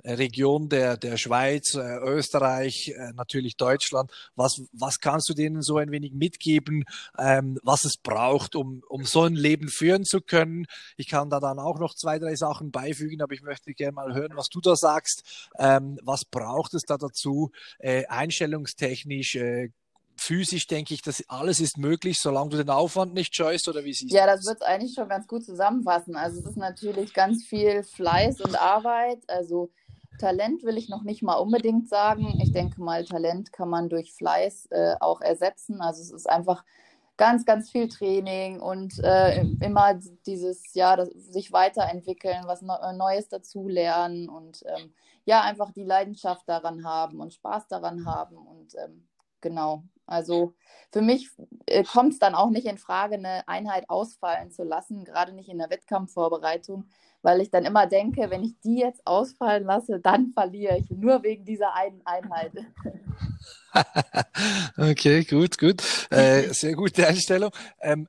Region 0.03 0.69
der, 0.69 0.97
der 0.97 1.17
Schweiz, 1.17 1.75
äh, 1.75 1.97
Österreich, 1.97 2.89
äh, 2.89 3.13
natürlich 3.13 3.57
Deutschland. 3.57 4.11
Was, 4.35 4.61
was 4.71 4.99
kannst 4.99 5.29
du 5.29 5.33
denen 5.33 5.61
so 5.61 5.77
ein 5.77 5.91
wenig 5.91 6.13
mitgeben, 6.13 6.83
ähm, 7.17 7.59
was 7.63 7.85
es 7.85 7.97
braucht, 7.97 8.55
um, 8.55 8.83
um 8.89 9.05
so 9.05 9.23
ein 9.23 9.35
Leben 9.35 9.69
führen 9.69 10.03
zu 10.03 10.21
können? 10.21 10.65
Ich 10.97 11.07
kann 11.07 11.29
da 11.29 11.39
dann 11.39 11.59
auch 11.59 11.79
noch 11.79 11.95
zwei, 11.95 12.19
drei 12.19 12.35
Sachen 12.35 12.71
beifügen, 12.71 13.21
aber 13.21 13.33
ich 13.33 13.41
möchte 13.41 13.73
gerne 13.73 13.93
mal 13.93 14.13
hören, 14.13 14.35
was 14.35 14.49
du 14.49 14.61
da 14.61 14.75
sagst. 14.75 15.49
Ähm, 15.57 15.99
was 16.03 16.25
braucht 16.25 16.73
es 16.73 16.83
da 16.83 16.97
dazu, 16.97 17.51
äh, 17.79 18.05
einstellungstechnisch, 18.07 19.35
äh, 19.35 19.69
physisch 20.15 20.67
denke 20.67 20.93
ich, 20.93 21.01
dass 21.01 21.23
alles 21.27 21.59
ist 21.59 21.77
möglich, 21.77 22.19
solange 22.19 22.49
du 22.49 22.57
den 22.57 22.69
Aufwand 22.69 23.13
nicht 23.13 23.35
scheust 23.35 23.67
oder 23.67 23.83
wie 23.83 23.93
siehst 23.93 24.11
du 24.11 24.15
Ja, 24.15 24.25
das 24.25 24.45
wird 24.45 24.57
es 24.57 24.61
eigentlich 24.61 24.93
schon 24.93 25.09
ganz 25.09 25.27
gut 25.27 25.43
zusammenfassen. 25.43 26.15
Also 26.15 26.39
es 26.39 26.45
ist 26.45 26.57
natürlich 26.57 27.13
ganz 27.13 27.45
viel 27.45 27.83
Fleiß 27.83 28.41
und 28.41 28.55
Arbeit. 28.55 29.19
Also 29.27 29.71
Talent 30.19 30.63
will 30.63 30.77
ich 30.77 30.89
noch 30.89 31.03
nicht 31.03 31.23
mal 31.23 31.35
unbedingt 31.35 31.89
sagen. 31.89 32.39
Ich 32.41 32.51
denke 32.51 32.81
mal, 32.81 33.05
Talent 33.05 33.51
kann 33.51 33.69
man 33.69 33.89
durch 33.89 34.13
Fleiß 34.13 34.67
äh, 34.71 34.95
auch 34.99 35.21
ersetzen. 35.21 35.81
Also 35.81 36.01
es 36.01 36.11
ist 36.11 36.29
einfach 36.29 36.63
ganz, 37.17 37.45
ganz 37.45 37.69
viel 37.69 37.87
Training 37.87 38.59
und 38.59 38.99
äh, 38.99 39.43
immer 39.61 39.99
dieses, 40.25 40.73
ja, 40.73 40.95
das, 40.95 41.09
sich 41.09 41.51
weiterentwickeln, 41.51 42.43
was 42.45 42.61
Neues 42.61 43.29
dazulernen 43.29 44.29
und 44.29 44.63
ähm, 44.65 44.93
ja, 45.25 45.41
einfach 45.41 45.71
die 45.71 45.83
Leidenschaft 45.83 46.47
daran 46.49 46.85
haben 46.85 47.19
und 47.19 47.33
Spaß 47.33 47.67
daran 47.67 48.05
haben 48.05 48.37
und 48.37 48.75
ähm, 48.75 49.07
genau. 49.41 49.83
Also 50.05 50.53
für 50.91 51.01
mich 51.01 51.29
äh, 51.65 51.83
kommt 51.83 52.13
es 52.13 52.19
dann 52.19 52.35
auch 52.35 52.49
nicht 52.49 52.65
in 52.65 52.77
Frage, 52.77 53.15
eine 53.15 53.47
Einheit 53.47 53.89
ausfallen 53.89 54.51
zu 54.51 54.63
lassen, 54.63 55.05
gerade 55.05 55.33
nicht 55.33 55.49
in 55.49 55.59
der 55.59 55.69
Wettkampfvorbereitung, 55.69 56.85
weil 57.23 57.41
ich 57.41 57.49
dann 57.49 57.65
immer 57.65 57.87
denke, 57.87 58.29
wenn 58.29 58.43
ich 58.43 58.59
die 58.63 58.77
jetzt 58.77 59.01
ausfallen 59.07 59.63
lasse, 59.63 59.99
dann 59.99 60.31
verliere 60.33 60.77
ich 60.77 60.91
nur 60.91 61.23
wegen 61.23 61.45
dieser 61.45 61.73
einen 61.73 62.01
Einheit. 62.05 62.51
okay, 64.77 65.23
gut, 65.23 65.57
gut. 65.57 65.81
Äh, 66.11 66.53
sehr 66.53 66.75
gute 66.75 67.07
Einstellung. 67.07 67.51
Ähm, 67.81 68.07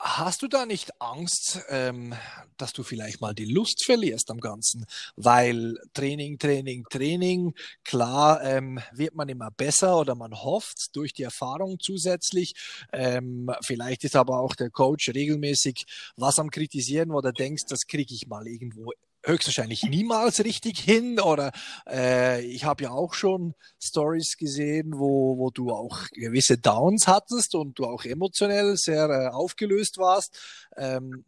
Hast 0.00 0.42
du 0.42 0.48
da 0.48 0.64
nicht 0.64 1.00
Angst, 1.00 1.60
ähm, 1.70 2.14
dass 2.56 2.72
du 2.72 2.84
vielleicht 2.84 3.20
mal 3.20 3.34
die 3.34 3.46
Lust 3.46 3.84
verlierst 3.84 4.30
am 4.30 4.38
Ganzen? 4.38 4.86
Weil 5.16 5.76
Training, 5.92 6.38
Training, 6.38 6.84
Training, 6.88 7.54
klar 7.82 8.40
ähm, 8.44 8.78
wird 8.92 9.16
man 9.16 9.28
immer 9.28 9.50
besser 9.50 9.98
oder 9.98 10.14
man 10.14 10.34
hofft 10.34 10.94
durch 10.94 11.14
die 11.14 11.24
Erfahrung 11.24 11.78
zusätzlich. 11.80 12.54
Ähm, 12.92 13.50
vielleicht 13.64 14.04
ist 14.04 14.14
aber 14.14 14.38
auch 14.38 14.54
der 14.54 14.70
Coach 14.70 15.08
regelmäßig 15.08 15.84
was 16.16 16.38
am 16.38 16.50
Kritisieren, 16.50 17.10
du 17.10 17.32
denkst, 17.32 17.64
das 17.68 17.80
kriege 17.88 18.14
ich 18.14 18.28
mal 18.28 18.46
irgendwo 18.46 18.92
höchstwahrscheinlich 19.28 19.84
niemals 19.84 20.42
richtig 20.44 20.80
hin. 20.80 21.20
Oder 21.20 21.52
äh, 21.88 22.42
ich 22.44 22.64
habe 22.64 22.84
ja 22.84 22.90
auch 22.90 23.14
schon 23.14 23.54
Stories 23.80 24.36
gesehen, 24.36 24.94
wo, 24.96 25.38
wo 25.38 25.50
du 25.50 25.70
auch 25.70 26.08
gewisse 26.12 26.58
Downs 26.58 27.06
hattest 27.06 27.54
und 27.54 27.78
du 27.78 27.84
auch 27.84 28.04
emotionell 28.04 28.76
sehr 28.76 29.08
äh, 29.08 29.28
aufgelöst 29.28 29.98
warst. 29.98 30.38
Ähm, 30.76 31.24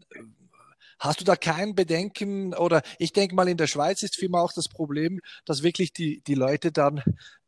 Hast 1.01 1.19
du 1.19 1.25
da 1.25 1.35
kein 1.35 1.75
Bedenken 1.75 2.53
oder 2.53 2.83
ich 2.99 3.15
denke 3.15 3.35
mal, 3.35 3.49
in 3.49 3.57
der 3.57 3.67
Schweiz 3.67 4.03
ist 4.03 4.17
vielmehr 4.17 4.43
auch 4.43 4.53
das 4.53 4.69
Problem, 4.69 5.21
dass 5.47 5.63
wirklich 5.63 5.95
die, 5.95 6.21
die 6.27 6.35
Leute 6.35 6.73
dann 6.73 7.03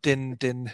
den, 0.06 0.38
den, 0.38 0.70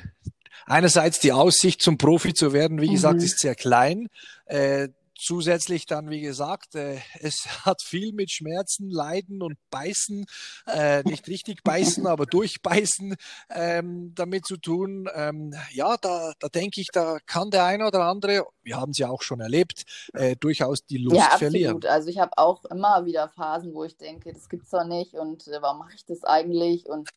einerseits 0.64 1.19
die 1.19 1.33
Aussicht 1.33 1.83
zum 1.83 1.99
Profi 1.99 2.35
zu 2.35 2.53
werden, 2.53 2.81
wie 2.81 2.87
mhm. 2.87 2.93
gesagt, 2.93 3.21
ist 3.21 3.41
sehr 3.41 3.57
klein. 3.57 4.09
Äh, 4.47 4.91
Zusätzlich 5.20 5.85
dann, 5.85 6.11
wie 6.11 6.20
gesagt, 6.20 6.76
äh, 6.76 7.00
es 7.20 7.44
hat 7.66 7.83
viel 7.83 8.12
mit 8.12 8.31
Schmerzen, 8.31 8.88
Leiden 8.88 9.42
und 9.42 9.59
Beißen, 9.70 10.26
äh, 10.66 11.02
nicht 11.02 11.26
richtig 11.26 11.64
beißen, 11.64 12.07
aber 12.07 12.24
durchbeißen 12.26 13.16
ähm, 13.50 14.12
damit 14.14 14.46
zu 14.46 14.57
tun. 14.57 15.09
Ähm, 15.12 15.54
ja, 15.72 15.96
da, 15.96 16.33
da 16.38 16.48
denke 16.48 16.81
ich, 16.81 16.88
da 16.92 17.18
kann 17.26 17.50
der 17.50 17.64
eine 17.64 17.87
oder 17.87 18.04
andere, 18.04 18.46
wir 18.62 18.76
haben 18.76 18.90
es 18.90 18.98
ja 18.98 19.09
auch 19.09 19.22
schon 19.22 19.40
erlebt, 19.40 19.83
äh, 20.14 20.37
durchaus 20.37 20.85
die 20.87 20.98
Lust 20.98 21.16
ja, 21.16 21.24
absolut. 21.24 21.52
verlieren. 21.52 21.85
Also 21.87 22.09
ich 22.11 22.18
habe 22.18 22.33
auch 22.37 22.64
immer 22.66 23.04
wieder 23.04 23.28
Phasen, 23.28 23.74
wo 23.74 23.83
ich 23.83 23.96
denke, 23.96 24.33
das 24.33 24.48
gibt's 24.48 24.70
doch 24.70 24.85
nicht 24.85 25.14
und 25.14 25.48
äh, 25.48 25.61
warum 25.61 25.78
mache 25.78 25.94
ich 25.96 26.04
das 26.04 26.22
eigentlich? 26.22 26.87
Und 26.87 27.09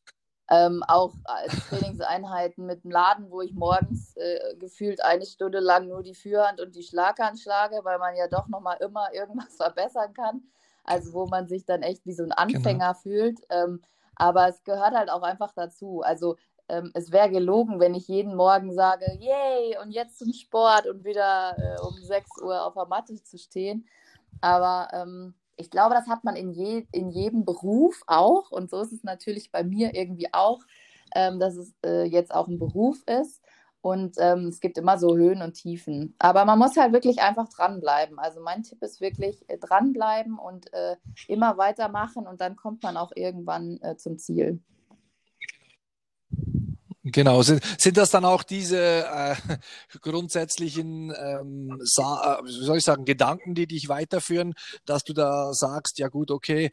ähm, 0.52 0.84
auch 0.86 1.14
als 1.24 1.54
Trainingseinheiten 1.70 2.66
mit 2.66 2.84
dem 2.84 2.92
Laden, 2.92 3.32
wo 3.32 3.42
ich 3.42 3.54
morgens 3.54 4.18
äh, 4.18 4.56
gefühlt 4.58 5.02
eine 5.02 5.26
Stunde 5.26 5.60
lang 5.60 5.88
nur 5.88 6.04
die 6.04 6.14
Führhand 6.14 6.60
und 6.60 6.76
die 6.76 6.84
Schlaghand 6.84 7.40
schlage, 7.40 7.80
weil 7.84 7.98
man 8.00 8.18
ja 8.18 8.28
doch 8.28 8.50
nochmal 8.50 8.78
immer 8.82 9.14
irgendwas 9.14 9.56
verbessern 9.56 10.14
kann. 10.14 10.42
Also 10.84 11.14
wo 11.14 11.26
man 11.26 11.48
sich 11.48 11.66
dann 11.66 11.84
echt 11.84 12.06
wie 12.06 12.14
so 12.14 12.24
ein 12.24 12.30
genau. 12.30 12.42
Anfänger 12.42 12.88
genau. 12.88 13.00
fühlt. 13.00 13.40
Ähm, 13.50 13.82
aber 14.16 14.50
es 14.50 14.62
gehört 14.66 14.94
halt 14.94 15.10
auch 15.10 15.22
einfach 15.22 15.54
dazu. 15.56 16.02
Also 16.02 16.36
ähm, 16.68 16.92
es 16.96 17.14
wäre 17.14 17.30
gelogen, 17.30 17.80
wenn 17.80 17.96
ich 17.96 18.10
jeden 18.10 18.36
Morgen 18.36 18.74
sage, 18.74 19.06
yay, 19.20 19.78
und 19.82 19.92
jetzt 19.92 20.20
zum 20.20 20.34
Sport 20.34 20.86
und 20.86 21.06
wieder 21.06 21.56
äh, 21.58 21.80
um 21.82 21.96
6 21.98 22.42
Uhr 22.42 22.66
auf 22.66 22.74
der 22.74 22.88
Matte 22.88 23.24
zu 23.24 23.38
stehen. 23.38 23.88
Aber 24.42 24.90
ähm, 24.92 25.34
ich 25.56 25.70
glaube, 25.70 25.96
das 25.96 26.08
hat 26.08 26.24
man 26.24 26.36
in, 26.36 26.52
je, 26.52 26.86
in 26.92 27.10
jedem 27.10 27.46
Beruf 27.46 28.02
auch. 28.08 28.52
Und 28.52 28.70
so 28.70 28.82
ist 28.82 28.92
es 28.92 29.04
natürlich 29.04 29.52
bei 29.52 29.64
mir 29.64 29.94
irgendwie 29.96 30.34
auch, 30.34 30.62
ähm, 31.16 31.40
dass 31.40 31.56
es 31.56 31.74
äh, 31.86 32.04
jetzt 32.04 32.34
auch 32.34 32.48
ein 32.48 32.60
Beruf 32.60 33.04
ist. 33.08 33.42
Und 33.82 34.18
ähm, 34.20 34.48
es 34.48 34.60
gibt 34.60 34.78
immer 34.78 35.00
so 35.00 35.18
Höhen 35.18 35.42
und 35.42 35.54
Tiefen. 35.54 36.16
Aber 36.20 36.46
man 36.46 36.60
muss 36.60 36.78
halt 36.78 36.94
wirklich 36.94 37.22
einfach 37.22 37.50
dranbleiben. 37.50 38.20
Also 38.20 38.40
mein 38.42 38.62
Tipp 38.62 38.82
ist 38.84 39.02
wirklich 39.02 39.44
äh, 39.50 39.58
dranbleiben 39.58 40.38
und 40.38 40.72
äh, 40.74 40.98
immer 41.28 41.58
weitermachen 41.58 42.28
und 42.28 42.42
dann 42.42 42.56
kommt 42.56 42.84
man 42.84 42.96
auch 42.96 43.12
irgendwann 43.16 43.80
äh, 43.82 43.98
zum 43.98 44.20
Ziel. 44.20 44.62
Genau, 47.04 47.42
sind, 47.42 47.64
sind 47.80 47.98
das 47.98 48.12
dann 48.12 48.26
auch 48.26 48.44
diese 48.44 48.78
äh, 49.08 49.36
grundsätzlichen, 50.02 51.12
ähm, 51.18 51.80
äh, 51.82 52.44
wie 52.46 52.64
soll 52.66 52.78
ich 52.78 52.84
sagen, 52.84 53.06
Gedanken, 53.06 53.56
die 53.56 53.66
dich 53.66 53.90
weiterführen, 53.90 54.54
dass 54.86 55.04
du 55.04 55.14
da 55.14 55.52
sagst, 55.54 55.98
ja 55.98 56.10
gut, 56.10 56.30
okay, 56.30 56.70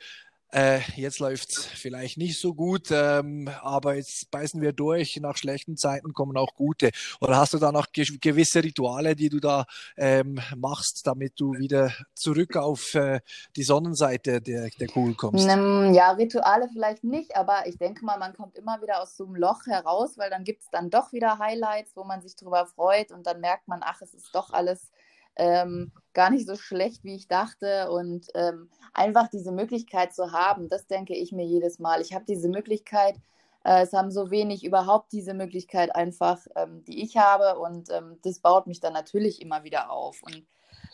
äh, 0.51 0.81
jetzt 0.97 1.19
läuft's 1.19 1.67
vielleicht 1.67 2.17
nicht 2.17 2.41
so 2.41 2.55
gut, 2.55 2.89
ähm, 2.91 3.51
aber 3.63 3.95
jetzt 3.97 4.31
beißen 4.31 4.61
wir 4.63 4.73
durch. 4.73 5.17
Nach 5.21 5.37
schlechten 5.37 5.77
Zeiten 5.77 6.15
kommen 6.15 6.37
auch 6.37 6.55
gute. 6.55 6.91
Oder 7.21 7.37
hast 7.37 7.53
du 7.53 7.59
da 7.59 7.71
noch 7.71 7.93
ge 7.93 8.07
gewisse 8.21 8.63
Rituale, 8.65 9.15
die 9.15 9.29
du 9.29 9.41
da 9.41 9.67
ähm, 9.97 10.41
machst, 10.57 11.07
damit 11.07 11.39
du 11.39 11.53
wieder 11.59 11.93
zurück 12.15 12.57
auf 12.57 12.95
äh, 12.95 13.21
die 13.57 13.63
Sonnenseite 13.63 14.41
der, 14.41 14.71
der 14.71 14.89
Kugel 14.89 15.15
kommst? 15.15 15.47
Ähm, 15.47 15.93
ja, 15.93 16.13
Rituale 16.13 16.69
vielleicht 16.73 17.05
nicht, 17.05 17.37
aber 17.37 17.67
ich 17.67 17.77
denke 17.77 18.05
mal, 18.05 18.19
man 18.19 18.33
kommt 18.33 18.57
immer 18.57 18.81
wieder 18.81 19.03
aus 19.03 19.17
so 19.17 19.27
einem 19.27 19.37
Loch 19.37 19.67
heraus, 19.67 20.17
weil 20.17 20.31
dann 20.31 20.45
gibt's 20.45 20.69
dann 20.71 20.89
doch 20.89 21.13
wieder 21.13 21.39
Highlights, 21.39 21.93
wo 21.95 22.05
man 22.05 22.23
sich 22.23 22.37
drüber 22.37 22.67
freut 22.67 23.13
und 23.13 23.27
dann 23.27 23.41
merkt 23.41 23.69
man, 23.69 23.81
ach, 23.83 24.01
es 24.01 24.15
ist 24.15 24.35
doch 24.35 24.51
alles 24.53 24.91
ähm, 25.37 25.93
gar 26.19 26.31
nicht 26.31 26.49
so 26.49 26.57
schlecht, 26.57 27.05
wie 27.05 27.15
ich 27.15 27.29
dachte. 27.29 27.93
Und 27.93 28.27
ähm, 28.35 28.69
einfach 28.93 29.29
diese 29.29 29.53
Möglichkeit 29.53 30.13
zu 30.13 30.33
haben, 30.33 30.69
das 30.69 30.89
denke 30.89 31.15
ich 31.15 31.31
mir 31.31 31.47
jedes 31.47 31.79
Mal. 31.79 32.01
Ich 32.01 32.13
habe 32.13 32.25
diese 32.27 32.49
Möglichkeit, 32.49 33.15
äh, 33.63 33.83
es 33.83 33.93
haben 33.93 34.11
so 34.11 34.33
wenig 34.33 34.65
überhaupt 34.65 35.13
diese 35.13 35.33
Möglichkeit 35.33 35.95
einfach, 35.95 36.45
ähm, 36.57 36.83
die 36.83 37.05
ich 37.05 37.17
habe. 37.17 37.61
Und 37.61 37.89
ähm, 37.91 38.19
das 38.23 38.41
baut 38.41 38.67
mich 38.67 38.81
dann 38.81 38.95
natürlich 38.95 39.41
immer 39.41 39.63
wieder 39.63 39.93
auf. 39.93 40.21
Und 40.25 40.45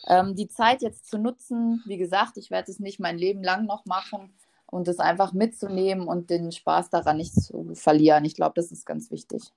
ähm, 0.07 0.35
die 0.35 0.47
Zeit 0.47 0.83
jetzt 0.83 1.09
zu 1.09 1.17
nutzen, 1.17 1.81
wie 1.87 1.97
gesagt, 1.97 2.37
ich 2.37 2.51
werde 2.51 2.71
es 2.71 2.79
nicht 2.79 2.99
mein 2.99 3.17
Leben 3.17 3.41
lang 3.41 3.65
noch 3.65 3.87
machen 3.87 4.31
und 4.67 4.87
es 4.87 4.99
einfach 4.99 5.33
mitzunehmen 5.33 6.07
und 6.07 6.29
den 6.29 6.51
Spaß 6.51 6.91
daran 6.91 7.17
nicht 7.17 7.33
zu 7.33 7.73
verlieren. 7.73 8.25
Ich 8.25 8.35
glaube, 8.35 8.53
das 8.55 8.71
ist 8.71 8.85
ganz 8.85 9.09
wichtig. 9.09 9.51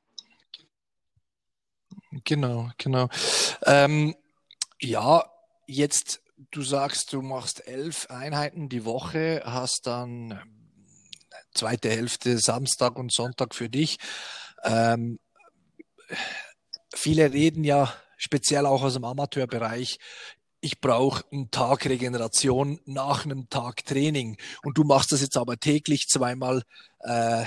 Genau, 2.24 2.70
genau. 2.78 3.08
Ähm, 3.66 4.14
ja, 4.80 5.24
jetzt, 5.68 6.22
du 6.50 6.62
sagst, 6.62 7.12
du 7.12 7.22
machst 7.22 7.66
elf 7.68 8.06
Einheiten 8.10 8.68
die 8.68 8.84
Woche, 8.84 9.42
hast 9.44 9.86
dann 9.86 10.32
ähm, 10.32 10.40
zweite 11.54 11.90
Hälfte 11.90 12.38
Samstag 12.38 12.98
und 12.98 13.12
Sonntag 13.12 13.54
für 13.54 13.68
dich. 13.68 13.98
Ähm, 14.64 15.20
viele 16.92 17.32
reden 17.32 17.62
ja 17.62 17.92
speziell 18.16 18.66
auch 18.66 18.82
aus 18.82 18.94
dem 18.94 19.04
Amateurbereich, 19.04 19.98
ich 20.60 20.80
brauche 20.80 21.24
einen 21.30 21.50
Tag 21.50 21.86
Regeneration 21.86 22.80
nach 22.84 23.24
einem 23.24 23.48
Tag 23.48 23.84
Training. 23.84 24.36
Und 24.64 24.76
du 24.76 24.82
machst 24.82 25.12
das 25.12 25.20
jetzt 25.20 25.36
aber 25.36 25.58
täglich 25.58 26.08
zweimal, 26.08 26.62
äh, 27.00 27.44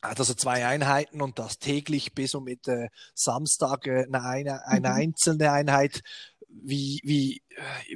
also 0.00 0.34
zwei 0.34 0.66
Einheiten 0.66 1.22
und 1.22 1.38
das 1.38 1.58
täglich 1.58 2.14
bis 2.14 2.34
und 2.34 2.44
mit 2.44 2.66
äh, 2.66 2.88
Samstag 3.14 3.86
äh, 3.86 4.06
eine, 4.12 4.66
eine 4.66 4.88
mhm. 4.88 4.94
einzelne 4.94 5.52
Einheit 5.52 6.02
wie, 6.62 7.00
wie, 7.04 7.42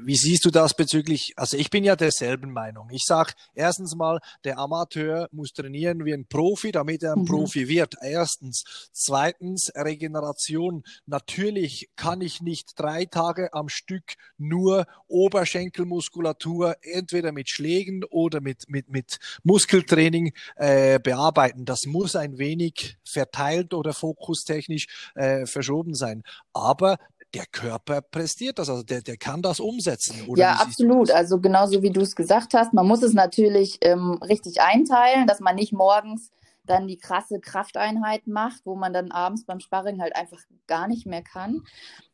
wie 0.03 0.17
siehst 0.17 0.45
du 0.45 0.51
das 0.51 0.75
bezüglich, 0.75 1.33
also 1.37 1.57
ich 1.57 1.71
bin 1.71 1.85
ja 1.85 1.97
derselben 1.97 2.53
Meinung. 2.53 2.89
Ich 2.91 3.05
sage 3.05 3.33
erstens 3.55 3.95
mal, 3.95 4.21
der 4.45 4.59
Amateur 4.59 5.29
muss 5.33 5.53
trainieren 5.53 6.05
wie 6.05 6.13
ein 6.13 6.27
Profi, 6.27 6.73
damit 6.73 7.03
er 7.03 7.15
ein 7.15 7.21
mhm. 7.21 7.27
Profi 7.27 7.69
wird. 7.69 7.95
Erstens. 8.01 8.65
Zweitens, 8.93 9.71
Regeneration. 9.75 10.83
Natürlich 11.07 11.91
kann 11.97 12.21
ich 12.21 12.41
nicht 12.41 12.73
drei 12.77 13.05
Tage 13.05 13.53
am 13.53 13.69
Stück 13.69 14.15
nur 14.39 14.87
Oberschenkelmuskulatur 15.09 16.77
entweder 16.83 17.33
mit 17.33 17.49
Schlägen 17.49 18.05
oder 18.05 18.41
mit, 18.41 18.69
mit, 18.69 18.89
mit 18.89 19.19
Muskeltraining 19.43 20.33
äh, 20.57 20.99
bearbeiten. 20.99 21.65
Das 21.65 21.87
muss 21.87 22.17
ein 22.17 22.39
wenig 22.39 22.99
verteilt 23.05 23.75
oder 23.75 23.93
fokustechnisch 23.93 24.87
äh, 25.15 25.47
verschoben 25.47 25.95
sein. 25.95 26.23
Aber 26.53 26.99
der 27.35 27.47
Körper 27.47 28.01
prestiert 28.03 28.59
das, 28.59 28.69
also 28.69 28.83
der, 28.83 29.01
der 29.01 29.17
kann 29.17 29.43
das 29.43 29.61
umsetzen. 29.61 30.15
ja, 30.37 30.55
absolut. 30.55 31.11
Also 31.11 31.41
genauso 31.41 31.83
wie 31.83 31.91
du 31.91 32.01
es 32.01 32.15
gesagt 32.15 32.55
hast, 32.55 32.73
man 32.73 32.87
muss 32.87 33.03
es 33.03 33.15
natürlich 33.15 33.79
ähm, 33.81 34.19
richtig 34.23 34.61
einteilen, 34.61 35.27
dass 35.27 35.41
man 35.41 35.57
nicht 35.57 35.73
morgens 35.73 36.31
dann 36.65 36.87
die 36.87 36.99
krasse 36.99 37.41
Krafteinheit 37.41 38.27
macht, 38.27 38.63
wo 38.65 38.77
man 38.77 38.93
dann 38.93 39.11
abends 39.11 39.45
beim 39.45 39.61
Sparring 39.61 40.01
halt 40.01 40.15
einfach 40.15 40.41
gar 40.67 40.87
nicht 40.89 41.07
mehr 41.07 41.23
kann. 41.23 41.63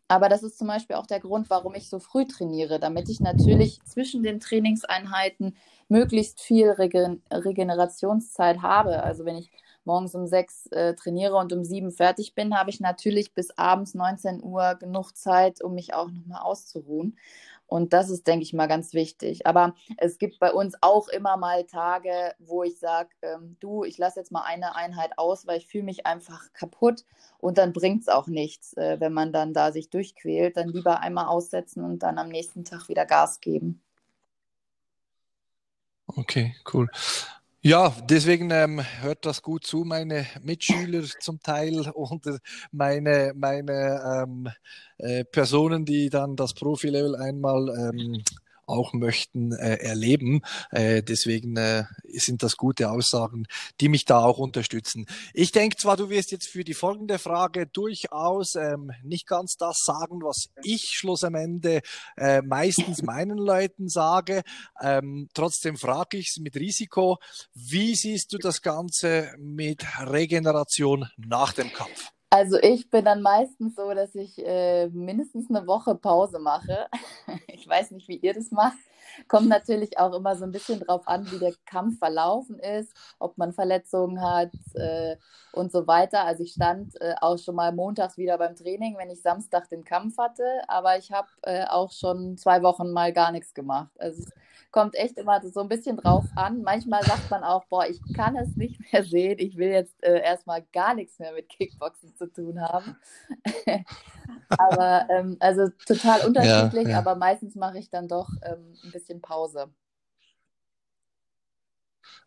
Aber 0.09 0.31
das 0.31 0.43
ist 0.43 0.57
zum 0.57 0.69
Beispiel 0.69 0.97
auch 0.97 1.07
der 1.07 1.21
Grund, 1.21 1.51
warum 1.51 1.75
ich 1.75 1.91
so 1.91 1.99
früh 1.99 2.25
trainiere, 2.27 2.81
damit 2.81 3.11
ich 3.11 3.21
natürlich 3.21 3.79
zwischen 3.85 4.23
den 4.23 4.41
Trainingseinheiten 4.41 5.55
möglichst 5.89 6.41
viel 6.41 6.71
Regen 6.71 7.23
Regenerationszeit 7.31 8.63
habe. 8.63 9.03
Also 9.03 9.27
wenn 9.27 9.37
ich 9.37 9.51
morgens 9.89 10.15
um 10.15 10.27
sechs 10.27 10.67
äh, 10.67 10.95
trainiere 10.95 11.37
und 11.37 11.53
um 11.53 11.65
sieben 11.65 11.91
fertig 11.91 12.35
bin, 12.35 12.57
habe 12.57 12.71
ich 12.71 12.79
natürlich 12.79 13.33
bis 13.33 13.51
abends 13.59 13.95
19 13.95 14.43
Uhr 14.43 14.77
genug 14.77 15.17
Zeit, 15.17 15.63
um 15.65 15.75
mich 15.75 15.95
auch 15.95 16.11
nochmal 16.11 16.43
auszuruhen. 16.43 17.17
Und 17.67 17.93
das 17.93 18.09
ist, 18.09 18.27
denke 18.27 18.45
ich 18.45 18.53
mal, 18.53 18.67
ganz 18.67 18.95
wichtig. 18.95 19.47
Aber 19.47 19.75
es 19.99 20.19
gibt 20.19 20.39
bei 20.39 20.53
uns 20.53 20.75
auch 20.81 21.09
immer 21.09 21.37
mal 21.37 21.65
Tage, 21.65 22.35
wo 22.39 22.63
ich 22.63 22.79
sage, 22.79 23.11
ähm, 23.23 23.57
du, 23.61 23.85
ich 23.85 23.99
lasse 23.99 24.21
jetzt 24.21 24.33
mal 24.33 24.43
eine 24.43 24.75
Einheit 24.75 25.13
aus, 25.17 25.47
weil 25.47 25.59
ich 25.59 25.67
fühle 25.67 25.85
mich 25.85 26.07
einfach 26.07 26.53
kaputt 26.53 27.05
und 27.39 27.59
dann 27.59 27.73
bringt 27.73 28.03
es 28.03 28.09
auch 28.09 28.27
nichts, 28.27 28.75
äh, 28.75 29.01
wenn 29.01 29.13
man 29.13 29.33
dann 29.33 29.53
da 29.53 29.73
sich 29.73 29.91
durchquält. 29.91 30.57
Dann 30.57 30.69
lieber 30.69 31.01
einmal 31.01 31.27
aussetzen 31.27 31.85
und 31.85 32.03
dann 32.03 32.19
am 32.19 32.29
nächsten 32.29 32.65
Tag 32.65 32.89
wieder 32.89 33.05
Gas 33.05 33.41
geben. 33.41 33.83
Okay, 36.07 36.55
cool. 36.73 36.89
Ja, 37.63 37.93
deswegen 38.09 38.51
ähm, 38.53 38.81
hört 39.01 39.27
das 39.27 39.43
gut 39.43 39.65
zu, 39.67 39.79
meine 39.85 40.27
Mitschüler 40.43 41.03
zum 41.21 41.41
Teil 41.41 41.89
und 41.95 42.25
meine, 42.71 43.33
meine 43.35 44.23
ähm, 44.25 44.49
äh, 44.99 45.25
Personen, 45.25 45.85
die 45.85 46.09
dann 46.09 46.37
das 46.37 46.55
Profilevel 46.55 47.17
einmal 47.17 47.69
ähm, 47.77 48.23
auch 48.69 48.93
möchten 48.93 49.53
äh, 49.53 49.77
erleben. 49.77 50.43
Äh, 50.71 51.03
deswegen 51.03 51.57
äh, 51.57 51.85
sind 52.05 52.43
das 52.43 52.57
gute 52.57 52.91
Aussagen, 52.91 53.47
die 53.81 53.89
mich 53.89 54.05
da 54.05 54.21
auch 54.21 54.39
unterstützen. 54.39 55.07
Ich 55.33 55.53
denke 55.53 55.77
zwar, 55.77 55.97
du 55.97 56.11
wirst 56.11 56.31
jetzt 56.31 56.49
für 56.49 56.65
die 56.65 56.75
folgende 56.75 57.19
Frage 57.19 57.67
durchaus 57.67 58.55
ähm, 58.55 58.93
nicht 59.03 59.27
ganz 59.27 59.57
das 59.57 59.83
sagen, 59.85 60.21
was 60.23 60.51
ich 60.63 60.91
schluss 60.93 61.25
am 61.25 61.35
Ende 61.35 61.81
äh, 62.17 62.43
meistens 62.43 63.03
meinen 63.03 63.39
Leuten 63.39 63.89
sage. 63.89 64.43
Ähm, 64.81 65.29
trotzdem 65.35 65.77
frage 65.77 66.19
ich 66.19 66.29
es 66.29 66.39
mit 66.39 66.57
Risiko. 66.57 67.19
Wie 67.55 67.95
siehst 67.95 68.33
du 68.33 68.39
das 68.39 68.63
Ganze 68.63 69.35
mit 69.39 69.85
Regeneration 70.01 71.09
nach 71.17 71.53
dem 71.53 71.73
Kampf? 71.73 72.13
Also 72.31 72.59
ich 72.61 72.91
bin 72.91 73.05
dann 73.07 73.23
meistens 73.23 73.75
so, 73.77 73.93
dass 73.95 74.15
ich 74.15 74.39
äh, 74.47 74.89
mindestens 74.89 75.49
eine 75.49 75.67
Woche 75.67 75.95
Pause 75.95 76.39
mache. 76.39 76.87
ich 77.47 77.67
weiß 77.67 77.93
nicht, 77.93 78.09
wie 78.09 78.17
ihr 78.17 78.35
das 78.35 78.51
macht. 78.51 78.77
Kommt 79.27 79.49
natürlich 79.49 79.99
auch 79.99 80.15
immer 80.15 80.37
so 80.37 80.45
ein 80.45 80.53
bisschen 80.53 80.81
drauf 80.81 81.07
an, 81.07 81.31
wie 81.31 81.39
der 81.39 81.55
Kampf 81.67 81.99
verlaufen 81.99 82.59
ist, 82.59 82.95
ob 83.19 83.37
man 83.39 83.53
Verletzungen 83.53 84.23
hat 84.23 84.53
äh, 84.75 85.17
und 85.53 85.73
so 85.73 85.87
weiter. 85.87 86.25
Also 86.25 86.45
ich 86.45 86.53
stand 86.53 87.01
äh, 87.01 87.15
auch 87.21 87.39
schon 87.39 87.55
mal 87.55 87.73
montags 87.73 88.17
wieder 88.17 88.39
beim 88.39 88.55
Training, 88.55 88.97
wenn 88.99 89.11
ich 89.11 89.23
Samstag 89.23 89.69
den 89.71 89.85
Kampf 89.85 90.19
hatte, 90.19 90.45
aber 90.69 90.99
ich 90.99 91.11
habe 91.11 91.29
äh, 91.43 91.65
auch 91.67 91.91
schon 91.91 92.37
zwei 92.37 92.63
Wochen 92.63 92.93
mal 92.93 93.13
gar 93.13 93.33
nichts 93.33 93.55
gemacht. 93.55 93.91
Also 93.99 94.23
es 94.23 94.31
kommt 94.71 94.95
echt 94.97 95.17
immer 95.17 95.41
so 95.49 95.61
ein 95.61 95.69
bisschen 95.69 95.97
drauf 95.97 96.25
an. 96.37 96.63
Manchmal 96.63 97.03
sagt 97.03 97.31
man 97.31 97.43
auch, 97.43 97.65
boah, 97.65 97.87
ich 97.87 98.01
kann 98.15 98.37
es 98.37 98.57
nicht 98.57 98.93
mehr 98.93 99.03
sehen, 99.03 99.39
ich 99.39 99.57
will 99.57 99.71
jetzt 99.71 100.03
äh, 100.03 100.21
erstmal 100.21 100.63
gar 100.73 100.95
nichts 100.95 101.19
mehr 101.19 101.33
mit 101.33 101.49
Kickboxen 101.49 102.15
zu 102.15 102.31
tun 102.31 102.61
haben. 102.61 102.97
aber 104.51 105.07
ähm, 105.11 105.37
also 105.41 105.69
total 105.87 106.27
unterschiedlich, 106.27 106.85
ja, 106.85 106.91
ja. 106.91 106.99
aber 106.99 107.15
meistens 107.15 107.55
mache 107.55 107.79
ich 107.79 107.91
dann 107.91 108.09
doch 108.09 108.29
ähm, 108.43 108.75
ein 108.85 108.93
bisschen 108.93 109.08
Pause. 109.17 109.71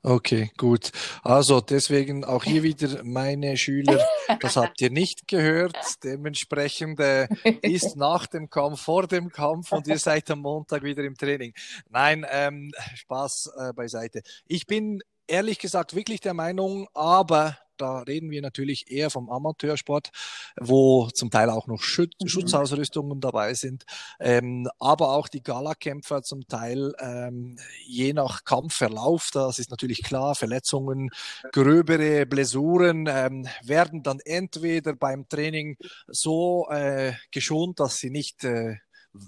Okay, 0.03 0.51
gut. 0.57 0.91
Also 1.21 1.61
deswegen 1.61 2.23
auch 2.25 2.43
hier 2.43 2.63
wieder 2.63 3.03
meine 3.03 3.55
Schüler, 3.55 4.03
das 4.39 4.55
habt 4.55 4.81
ihr 4.81 4.89
nicht 4.89 5.27
gehört. 5.27 5.77
Dementsprechend 6.03 6.99
äh, 6.99 7.27
ist 7.61 7.95
nach 7.95 8.25
dem 8.25 8.49
Kampf, 8.49 8.81
vor 8.81 9.05
dem 9.05 9.29
Kampf 9.29 9.71
und 9.71 9.87
ihr 9.87 9.99
seid 9.99 10.29
am 10.31 10.39
Montag 10.39 10.81
wieder 10.81 11.03
im 11.03 11.15
Training. 11.15 11.53
Nein, 11.89 12.25
ähm, 12.31 12.71
Spaß 12.95 13.51
äh, 13.57 13.73
beiseite. 13.73 14.21
Ich 14.47 14.65
bin 14.65 15.03
ehrlich 15.27 15.59
gesagt 15.59 15.95
wirklich 15.95 16.19
der 16.19 16.33
Meinung, 16.33 16.87
aber 16.95 17.57
da 17.81 17.99
reden 17.99 18.29
wir 18.29 18.41
natürlich 18.41 18.91
eher 18.91 19.09
vom 19.09 19.29
Amateursport, 19.29 20.11
wo 20.59 21.09
zum 21.09 21.29
Teil 21.29 21.49
auch 21.49 21.67
noch 21.67 21.81
Schut 21.81 22.13
mhm. 22.21 22.27
Schutzausrüstungen 22.27 23.19
dabei 23.19 23.53
sind, 23.53 23.85
ähm, 24.19 24.67
aber 24.79 25.11
auch 25.11 25.27
die 25.27 25.43
Galakämpfer 25.43 26.21
zum 26.21 26.47
Teil 26.47 26.93
ähm, 26.99 27.57
je 27.85 28.13
nach 28.13 28.43
Kampfverlauf, 28.43 29.29
das 29.33 29.59
ist 29.59 29.71
natürlich 29.71 30.03
klar, 30.03 30.35
Verletzungen, 30.35 31.09
gröbere 31.51 32.25
Blessuren 32.25 33.07
ähm, 33.09 33.47
werden 33.63 34.03
dann 34.03 34.19
entweder 34.23 34.95
beim 34.95 35.27
Training 35.27 35.77
so 36.07 36.67
äh, 36.69 37.13
geschont, 37.31 37.79
dass 37.79 37.97
sie 37.97 38.09
nicht 38.09 38.43
äh, 38.43 38.75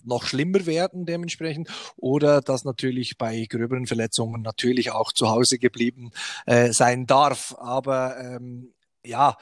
noch 0.03 0.25
schlimmer 0.25 0.65
werden 0.65 1.05
dementsprechend 1.05 1.69
oder 1.97 2.41
dass 2.41 2.63
natürlich 2.63 3.17
bei 3.17 3.45
gröberen 3.49 3.87
Verletzungen 3.87 4.41
natürlich 4.41 4.91
auch 4.91 5.11
zu 5.11 5.29
Hause 5.29 5.59
geblieben 5.59 6.11
äh, 6.45 6.71
sein 6.71 7.05
darf. 7.05 7.55
Aber 7.57 8.17
ähm, 8.19 8.73
ja, 9.05 9.37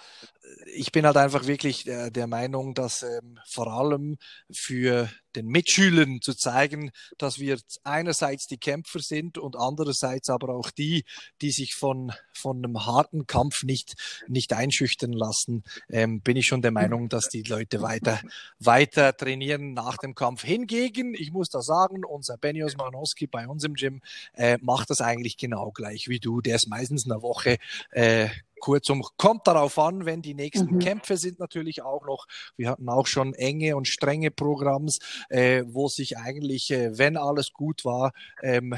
ich 0.73 0.91
bin 0.91 1.05
halt 1.05 1.17
einfach 1.17 1.47
wirklich 1.47 1.83
der, 1.83 2.11
der 2.11 2.27
Meinung, 2.27 2.73
dass 2.73 3.03
ähm, 3.03 3.39
vor 3.47 3.67
allem 3.67 4.17
für 4.51 5.09
den 5.35 5.47
Mitschülern 5.47 6.21
zu 6.21 6.33
zeigen, 6.33 6.91
dass 7.17 7.39
wir 7.39 7.57
einerseits 7.83 8.47
die 8.47 8.57
Kämpfer 8.57 8.99
sind 8.99 9.37
und 9.37 9.55
andererseits 9.55 10.29
aber 10.29 10.49
auch 10.49 10.71
die, 10.71 11.05
die 11.41 11.51
sich 11.51 11.73
von, 11.73 12.11
von 12.33 12.57
einem 12.57 12.85
harten 12.85 13.27
Kampf 13.27 13.63
nicht, 13.63 13.95
nicht 14.27 14.53
einschüchtern 14.53 15.13
lassen, 15.13 15.63
ähm, 15.89 16.21
bin 16.21 16.37
ich 16.37 16.47
schon 16.47 16.61
der 16.61 16.71
Meinung, 16.71 17.09
dass 17.09 17.29
die 17.29 17.43
Leute 17.43 17.81
weiter, 17.81 18.19
weiter 18.59 19.15
trainieren 19.15 19.73
nach 19.73 19.97
dem 19.97 20.15
Kampf. 20.15 20.43
Hingegen, 20.43 21.13
ich 21.13 21.31
muss 21.31 21.49
da 21.49 21.61
sagen, 21.61 22.03
unser 22.03 22.37
Benny 22.37 22.63
Osmanowski 22.63 23.27
bei 23.27 23.47
uns 23.47 23.63
im 23.63 23.75
Gym 23.75 24.01
äh, 24.33 24.57
macht 24.61 24.89
das 24.89 25.01
eigentlich 25.01 25.37
genau 25.37 25.71
gleich 25.71 26.07
wie 26.09 26.19
du. 26.19 26.41
Der 26.41 26.55
ist 26.55 26.67
meistens 26.67 27.09
eine 27.09 27.21
Woche 27.21 27.57
äh, 27.91 28.29
Kurzum, 28.61 29.03
kommt 29.17 29.45
darauf 29.47 29.77
an, 29.77 30.05
wenn 30.05 30.21
die 30.21 30.33
nächsten 30.33 30.75
mhm. 30.75 30.79
Kämpfe 30.79 31.17
sind 31.17 31.39
natürlich 31.39 31.81
auch 31.81 32.05
noch. 32.05 32.27
Wir 32.55 32.69
hatten 32.69 32.87
auch 32.87 33.07
schon 33.07 33.33
enge 33.33 33.75
und 33.75 33.87
strenge 33.87 34.31
Programms, 34.31 34.99
äh, 35.29 35.63
wo 35.67 35.89
sich 35.89 36.17
eigentlich, 36.17 36.71
äh, 36.71 36.97
wenn 36.97 37.17
alles 37.17 37.51
gut 37.51 37.83
war, 37.83 38.13
ähm, 38.41 38.75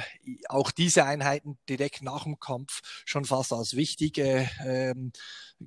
auch 0.50 0.72
diese 0.72 1.06
Einheiten 1.06 1.58
direkt 1.70 2.02
nach 2.02 2.24
dem 2.24 2.40
Kampf 2.40 2.82
schon 3.06 3.26
fast 3.26 3.54
als 3.54 3.76
wichtig 3.76 4.18
äh, 4.18 4.48
ähm, 4.66 5.12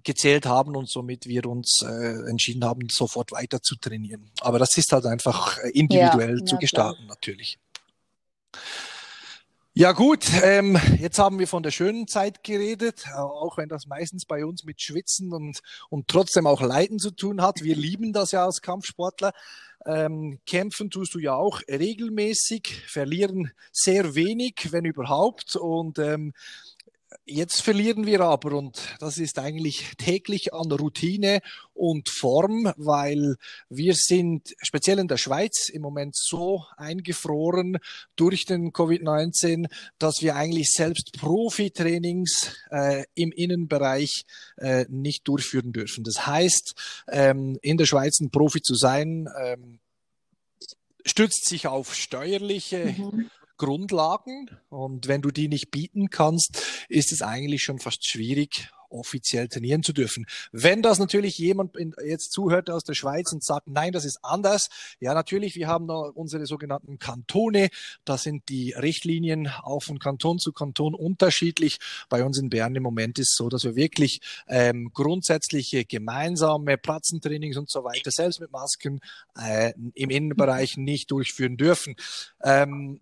gezählt 0.02 0.46
haben 0.46 0.76
und 0.76 0.88
somit 0.88 1.26
wir 1.26 1.46
uns 1.46 1.82
äh, 1.82 2.28
entschieden 2.28 2.64
haben, 2.64 2.88
sofort 2.90 3.32
weiter 3.32 3.62
zu 3.62 3.76
trainieren. 3.76 4.30
Aber 4.40 4.58
das 4.58 4.76
ist 4.76 4.92
halt 4.92 5.06
einfach 5.06 5.58
äh, 5.58 5.70
individuell 5.70 6.38
ja, 6.40 6.44
zu 6.44 6.54
ja, 6.56 6.60
gestalten 6.60 7.04
klar. 7.04 7.08
natürlich. 7.08 7.58
Ja 9.78 9.92
gut, 9.92 10.24
ähm, 10.42 10.80
jetzt 10.98 11.18
haben 11.18 11.38
wir 11.38 11.46
von 11.46 11.62
der 11.62 11.70
schönen 11.70 12.08
Zeit 12.08 12.42
geredet, 12.42 13.08
auch 13.14 13.58
wenn 13.58 13.68
das 13.68 13.84
meistens 13.84 14.24
bei 14.24 14.46
uns 14.46 14.64
mit 14.64 14.80
Schwitzen 14.80 15.34
und, 15.34 15.60
und 15.90 16.08
trotzdem 16.08 16.46
auch 16.46 16.62
Leiden 16.62 16.98
zu 16.98 17.10
tun 17.10 17.42
hat. 17.42 17.62
Wir 17.62 17.76
lieben 17.76 18.14
das 18.14 18.30
ja 18.30 18.46
als 18.46 18.62
Kampfsportler. 18.62 19.32
Ähm, 19.84 20.38
kämpfen 20.46 20.88
tust 20.88 21.12
du 21.12 21.18
ja 21.18 21.34
auch 21.34 21.60
regelmäßig, 21.68 22.84
verlieren 22.88 23.52
sehr 23.70 24.14
wenig, 24.14 24.68
wenn 24.70 24.86
überhaupt. 24.86 25.56
Und 25.56 25.98
ähm, 25.98 26.32
Jetzt 27.28 27.62
verlieren 27.62 28.06
wir 28.06 28.20
aber, 28.20 28.52
und 28.52 28.80
das 29.00 29.18
ist 29.18 29.40
eigentlich 29.40 29.96
täglich 29.98 30.54
an 30.54 30.70
Routine 30.70 31.40
und 31.74 32.08
Form, 32.08 32.72
weil 32.76 33.34
wir 33.68 33.94
sind 33.96 34.54
speziell 34.62 35.00
in 35.00 35.08
der 35.08 35.16
Schweiz 35.16 35.68
im 35.68 35.82
Moment 35.82 36.14
so 36.14 36.64
eingefroren 36.76 37.78
durch 38.14 38.44
den 38.44 38.70
Covid-19, 38.70 39.68
dass 39.98 40.22
wir 40.22 40.36
eigentlich 40.36 40.70
selbst 40.70 41.14
Profi-Trainings 41.18 42.54
äh, 42.70 43.02
im 43.16 43.32
Innenbereich 43.32 44.22
äh, 44.58 44.84
nicht 44.88 45.26
durchführen 45.26 45.72
dürfen. 45.72 46.04
Das 46.04 46.28
heißt, 46.28 46.74
ähm, 47.08 47.58
in 47.60 47.76
der 47.76 47.86
Schweiz 47.86 48.20
ein 48.20 48.30
Profi 48.30 48.62
zu 48.62 48.76
sein, 48.76 49.28
ähm, 49.42 49.80
stützt 51.04 51.48
sich 51.48 51.66
auf 51.66 51.92
steuerliche 51.92 52.94
mhm. 52.96 53.30
Grundlagen. 53.56 54.50
Und 54.68 55.08
wenn 55.08 55.22
du 55.22 55.30
die 55.30 55.48
nicht 55.48 55.70
bieten 55.70 56.10
kannst, 56.10 56.62
ist 56.88 57.12
es 57.12 57.22
eigentlich 57.22 57.62
schon 57.62 57.78
fast 57.78 58.06
schwierig, 58.06 58.70
offiziell 58.90 59.48
trainieren 59.48 59.82
zu 59.82 59.92
dürfen. 59.92 60.26
Wenn 60.52 60.82
das 60.82 60.98
natürlich 60.98 61.38
jemand 61.38 61.76
jetzt 62.04 62.32
zuhört 62.32 62.70
aus 62.70 62.84
der 62.84 62.94
Schweiz 62.94 63.32
und 63.32 63.42
sagt, 63.42 63.68
nein, 63.68 63.92
das 63.92 64.04
ist 64.04 64.18
anders. 64.22 64.68
Ja, 65.00 65.14
natürlich, 65.14 65.56
wir 65.56 65.68
haben 65.68 65.86
da 65.86 65.94
unsere 65.94 66.46
sogenannten 66.46 66.98
Kantone. 66.98 67.68
Da 68.04 68.18
sind 68.18 68.48
die 68.48 68.72
Richtlinien 68.72 69.48
auch 69.62 69.82
von 69.82 69.98
Kanton 69.98 70.38
zu 70.38 70.52
Kanton 70.52 70.94
unterschiedlich. 70.94 71.78
Bei 72.08 72.24
uns 72.24 72.38
in 72.38 72.50
Bern 72.50 72.74
im 72.74 72.82
Moment 72.82 73.18
ist 73.18 73.30
es 73.30 73.36
so, 73.36 73.48
dass 73.48 73.64
wir 73.64 73.76
wirklich 73.76 74.20
ähm, 74.48 74.90
grundsätzliche 74.92 75.84
gemeinsame 75.84 76.78
Platzentrainings 76.78 77.56
und 77.56 77.70
so 77.70 77.84
weiter, 77.84 78.10
selbst 78.10 78.40
mit 78.40 78.52
Masken, 78.52 79.00
äh, 79.38 79.72
im 79.94 80.10
Innenbereich 80.10 80.76
nicht 80.76 81.10
durchführen 81.10 81.56
dürfen. 81.56 81.96
Ähm, 82.42 83.00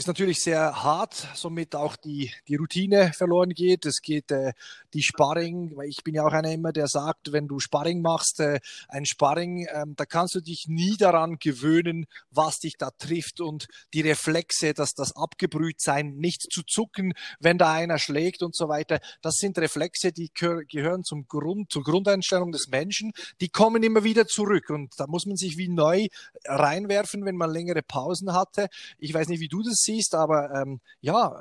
ist 0.00 0.06
natürlich 0.06 0.42
sehr 0.42 0.82
hart, 0.82 1.28
somit 1.34 1.74
auch 1.74 1.94
die, 1.94 2.32
die 2.48 2.56
Routine 2.56 3.12
verloren 3.12 3.50
geht. 3.50 3.84
Es 3.84 4.00
geht 4.00 4.30
äh, 4.30 4.54
die 4.94 5.02
Sparring, 5.02 5.76
weil 5.76 5.90
ich 5.90 6.02
bin 6.02 6.14
ja 6.14 6.24
auch 6.24 6.32
einer 6.32 6.50
immer, 6.50 6.72
der 6.72 6.86
sagt, 6.86 7.32
wenn 7.32 7.46
du 7.46 7.60
Sparring 7.60 8.00
machst, 8.00 8.40
äh, 8.40 8.60
ein 8.88 9.04
Sparring, 9.04 9.66
äh, 9.66 9.84
da 9.94 10.06
kannst 10.06 10.34
du 10.34 10.40
dich 10.40 10.68
nie 10.68 10.96
daran 10.96 11.36
gewöhnen, 11.38 12.06
was 12.30 12.60
dich 12.60 12.78
da 12.78 12.90
trifft 12.92 13.42
und 13.42 13.66
die 13.92 14.00
Reflexe, 14.00 14.72
dass 14.72 14.94
das 14.94 15.14
abgebrüht 15.14 15.82
sein, 15.82 16.16
nicht 16.16 16.50
zu 16.50 16.62
zucken, 16.62 17.12
wenn 17.38 17.58
da 17.58 17.70
einer 17.70 17.98
schlägt 17.98 18.42
und 18.42 18.56
so 18.56 18.70
weiter. 18.70 19.00
Das 19.20 19.34
sind 19.34 19.58
Reflexe, 19.58 20.12
die 20.12 20.30
gehören 20.32 21.04
zum 21.04 21.28
Grund, 21.28 21.70
zur 21.70 21.82
Grundeinstellung 21.82 22.52
des 22.52 22.68
Menschen. 22.68 23.12
Die 23.42 23.50
kommen 23.50 23.82
immer 23.82 24.02
wieder 24.02 24.26
zurück 24.26 24.70
und 24.70 24.94
da 24.96 25.06
muss 25.06 25.26
man 25.26 25.36
sich 25.36 25.58
wie 25.58 25.68
neu 25.68 26.06
reinwerfen, 26.46 27.26
wenn 27.26 27.36
man 27.36 27.50
längere 27.52 27.82
Pausen 27.82 28.32
hatte. 28.32 28.68
Ich 28.98 29.12
weiß 29.12 29.28
nicht, 29.28 29.40
wie 29.40 29.48
du 29.48 29.62
das 29.62 29.82
siehst, 29.82 29.89
aber 30.14 30.50
ähm, 30.54 30.80
ja, 31.00 31.34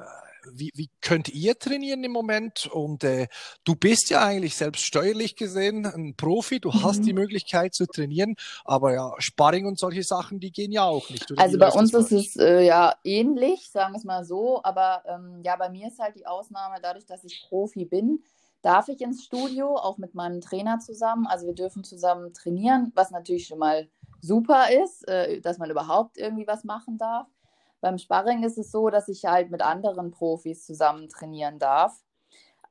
wie, 0.54 0.72
wie 0.76 0.90
könnt 1.02 1.30
ihr 1.30 1.58
trainieren 1.58 2.04
im 2.04 2.12
Moment? 2.12 2.68
Und 2.68 3.04
äh, 3.04 3.28
du 3.64 3.76
bist 3.76 4.10
ja 4.10 4.24
eigentlich 4.24 4.56
selbst 4.56 4.86
steuerlich 4.86 5.36
gesehen 5.36 5.86
ein 5.86 6.16
Profi, 6.16 6.60
du 6.60 6.70
mhm. 6.70 6.84
hast 6.84 7.06
die 7.06 7.14
Möglichkeit 7.14 7.74
zu 7.74 7.86
trainieren, 7.86 8.36
aber 8.66 8.94
ja, 8.94 9.14
Sparring 9.20 9.66
und 9.66 9.80
solche 9.80 10.04
Sachen, 10.04 10.40
die 10.40 10.52
gehen 10.52 10.72
ja 10.72 10.84
auch 10.84 11.10
nicht. 11.10 11.32
also 11.38 11.58
bei 11.58 11.70
uns 11.70 11.94
ist 11.94 12.12
es 12.12 12.36
äh, 12.38 12.66
ja 12.66 12.96
ähnlich, 13.04 13.70
sagen 13.72 13.94
wir 13.94 13.98
es 13.98 14.04
mal 14.04 14.24
so, 14.24 14.62
aber 14.64 15.04
ähm, 15.06 15.42
ja, 15.44 15.56
bei 15.56 15.70
mir 15.70 15.88
ist 15.88 16.00
halt 16.00 16.16
die 16.16 16.28
Ausnahme, 16.28 16.78
dadurch, 16.82 17.06
dass 17.06 17.24
ich 17.24 17.46
Profi 17.48 17.86
bin, 17.86 18.24
darf 18.62 18.90
ich 18.90 19.02
ins 19.02 19.24
Studio, 19.24 19.76
auch 19.76 19.98
mit 19.98 20.16
meinem 20.16 20.42
Trainer 20.42 20.80
zusammen. 20.80 21.28
Also 21.28 21.48
wir 21.48 21.56
dürfen 21.56 21.84
zusammen 21.84 22.34
trainieren, 22.34 22.92
was 22.94 23.12
natürlich 23.12 23.48
schon 23.48 23.60
mal 23.60 23.88
super 24.22 24.66
ist, 24.84 25.08
äh, 25.08 25.40
dass 25.40 25.58
man 25.58 25.70
überhaupt 25.70 26.18
irgendwie 26.18 26.48
was 26.48 26.64
machen 26.64 26.98
darf. 26.98 27.28
Beim 27.82 27.98
Sparring 27.98 28.44
ist 28.44 28.58
es 28.58 28.72
so, 28.72 28.90
dass 28.90 29.08
ich 29.08 29.26
halt 29.26 29.52
mit 29.52 29.62
anderen 29.62 30.12
Profis 30.12 30.66
zusammen 30.66 31.10
trainieren 31.10 31.60
darf. 31.60 32.04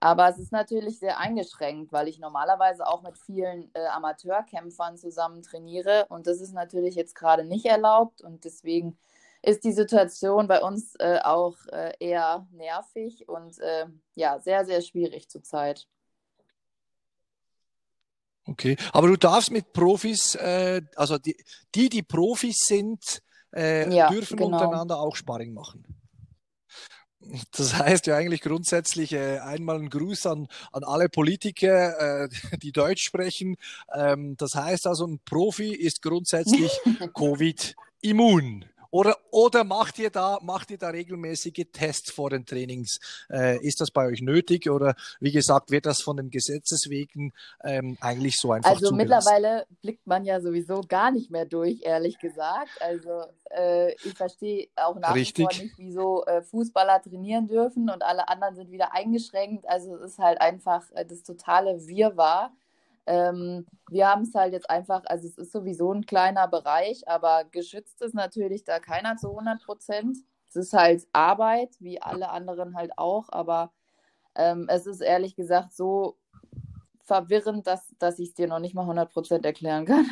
Aber 0.01 0.29
es 0.29 0.39
ist 0.39 0.53
natürlich 0.53 1.01
sehr 1.01 1.19
eingeschränkt, 1.19 1.93
weil 1.93 2.07
ich 2.07 2.21
normalerweise 2.21 2.87
auch 2.87 3.03
mit 3.03 3.19
vielen 3.19 3.71
äh, 3.75 3.87
Amateurkämpfern 3.87 4.97
zusammen 4.97 5.43
trainiere. 5.43 6.07
Und 6.09 6.27
das 6.27 6.41
ist 6.41 6.53
natürlich 6.53 6.95
jetzt 6.95 7.15
gerade 7.15 7.45
nicht 7.45 7.67
erlaubt. 7.67 8.23
Und 8.23 8.45
deswegen 8.45 8.97
ist 9.43 9.65
die 9.65 9.73
Situation 9.73 10.47
bei 10.47 10.61
uns 10.63 10.95
äh, 10.97 11.19
auch 11.23 11.57
äh, 11.73 11.95
eher 11.99 12.47
nervig 12.53 13.29
und 13.29 13.59
äh, 13.59 13.87
ja, 14.15 14.39
sehr, 14.39 14.65
sehr 14.65 14.83
schwierig 14.83 15.29
zurzeit. 15.29 15.89
Okay, 18.45 18.77
aber 18.93 19.09
du 19.09 19.17
darfst 19.17 19.51
mit 19.51 19.73
Profis, 19.73 20.35
äh, 20.37 20.81
also 20.97 21.19
die, 21.19 21.37
die, 21.75 21.89
die 21.89 22.03
Profis 22.03 22.65
sind, 22.67 23.23
äh, 23.55 23.95
ja, 23.95 24.11
dürfen 24.11 24.37
genau. 24.37 24.57
untereinander 24.57 24.99
auch 24.99 25.17
Sparring 25.17 25.53
machen. 25.53 25.85
Das 27.53 27.75
heißt 27.75 28.07
ja 28.07 28.17
eigentlich 28.17 28.41
grundsätzlich 28.41 29.13
äh, 29.13 29.39
einmal 29.39 29.77
ein 29.77 29.91
Gruß 29.91 30.27
an, 30.27 30.49
an 30.73 30.85
alle 30.85 31.09
Politiker, 31.09 32.25
äh, 32.25 32.29
die 32.63 32.73
Deutsch 32.73 33.03
sprechen. 33.03 33.57
Ähm, 33.95 34.37
das 34.37 34.55
heißt 34.55 34.87
also, 34.87 35.07
ein 35.07 35.21
Profi 35.25 35.75
ist 35.75 36.03
grundsätzlich 36.03 36.73
Covid-immun. 37.15 38.65
Oder, 38.91 39.17
oder 39.31 39.65
macht 39.65 39.99
ihr 39.99 40.11
da, 40.11 40.39
macht 40.43 40.71
ihr 40.71 40.79
da 40.79 40.89
regelmäßige 40.89 41.67
Tests 41.73 42.11
vor 42.11 42.31
den 42.31 42.47
Trainings? 42.47 42.99
Äh, 43.31 43.65
ist 43.65 43.81
das 43.81 43.91
bei 43.91 44.07
euch 44.07 44.23
nötig? 44.23 44.71
Oder 44.71 44.95
wie 45.21 45.33
gesagt, 45.33 45.71
wird 45.71 45.87
das 45.87 46.01
von 46.01 46.17
den 46.17 46.31
Gesetzeswegen 46.31 47.33
ähm, 47.65 47.99
eigentlich 48.01 48.37
so 48.37 48.53
einfach 48.53 48.71
Also 48.71 48.95
mittlerweile 48.95 49.67
blickt 49.83 50.07
man 50.07 50.25
ja 50.25 50.41
sowieso 50.41 50.81
gar 50.81 51.11
nicht 51.11 51.31
mehr 51.31 51.45
durch, 51.45 51.83
ehrlich 51.83 52.19
gesagt. 52.19 52.71
Also 52.81 53.25
äh, 53.51 53.93
ich 53.93 54.15
verstehe 54.15 54.69
auch 54.77 54.99
nach 54.99 55.15
wie 55.15 55.25
vor 55.25 55.49
nicht, 55.49 55.75
wieso 55.77 56.25
äh, 56.25 56.43
Fußballer 56.43 57.03
trainieren 57.03 57.47
dürfen 57.47 57.91
und 57.91 58.03
alle 58.03 58.29
anderen 58.29 58.55
sind 58.57 58.71
wieder 58.71 58.95
eingeschränkt. 58.95 59.69
Also 59.69 59.97
es 59.97 60.13
ist 60.13 60.19
halt 60.19 60.41
einfach 60.41 60.85
äh, 60.93 61.05
das 61.05 61.23
totale 61.23 61.87
Wirrwarr. 61.87 62.53
Ähm, 63.09 63.65
wir 63.91 64.07
haben 64.07 64.23
es 64.23 64.35
halt 64.35 64.53
jetzt 64.53 64.69
einfach, 64.69 65.03
also 65.07 65.27
es 65.27 65.39
ist 65.39 65.51
sowieso 65.51 65.93
ein 65.95 66.05
kleiner 66.05 66.47
Bereich, 66.47 67.09
aber 67.09 67.45
geschützt 67.51 68.03
ist 68.03 68.15
natürlich 68.15 68.65
da 68.65 68.81
keiner 68.81 69.17
zu 69.17 69.31
100 69.31 69.65
Prozent. 69.65 70.19
Es 70.51 70.57
ist 70.57 70.75
halt 70.75 71.07
Arbeit, 71.15 71.71
wie 71.81 72.03
alle 72.03 72.29
anderen 72.29 72.77
halt 72.77 72.93
auch, 72.99 73.31
aber 73.31 73.73
ähm, 74.35 74.67
es 74.69 74.87
ist 74.87 75.01
ehrlich 75.01 75.37
gesagt 75.37 75.73
so 75.73 76.19
verwirrend, 77.03 77.67
dass, 77.67 77.95
dass 77.99 78.19
ich 78.19 78.29
es 78.29 78.35
dir 78.35 78.47
noch 78.47 78.59
nicht 78.59 78.75
mal 78.75 78.83
100 78.83 79.11
Prozent 79.11 79.47
erklären 79.47 79.87
kann. 79.87 80.07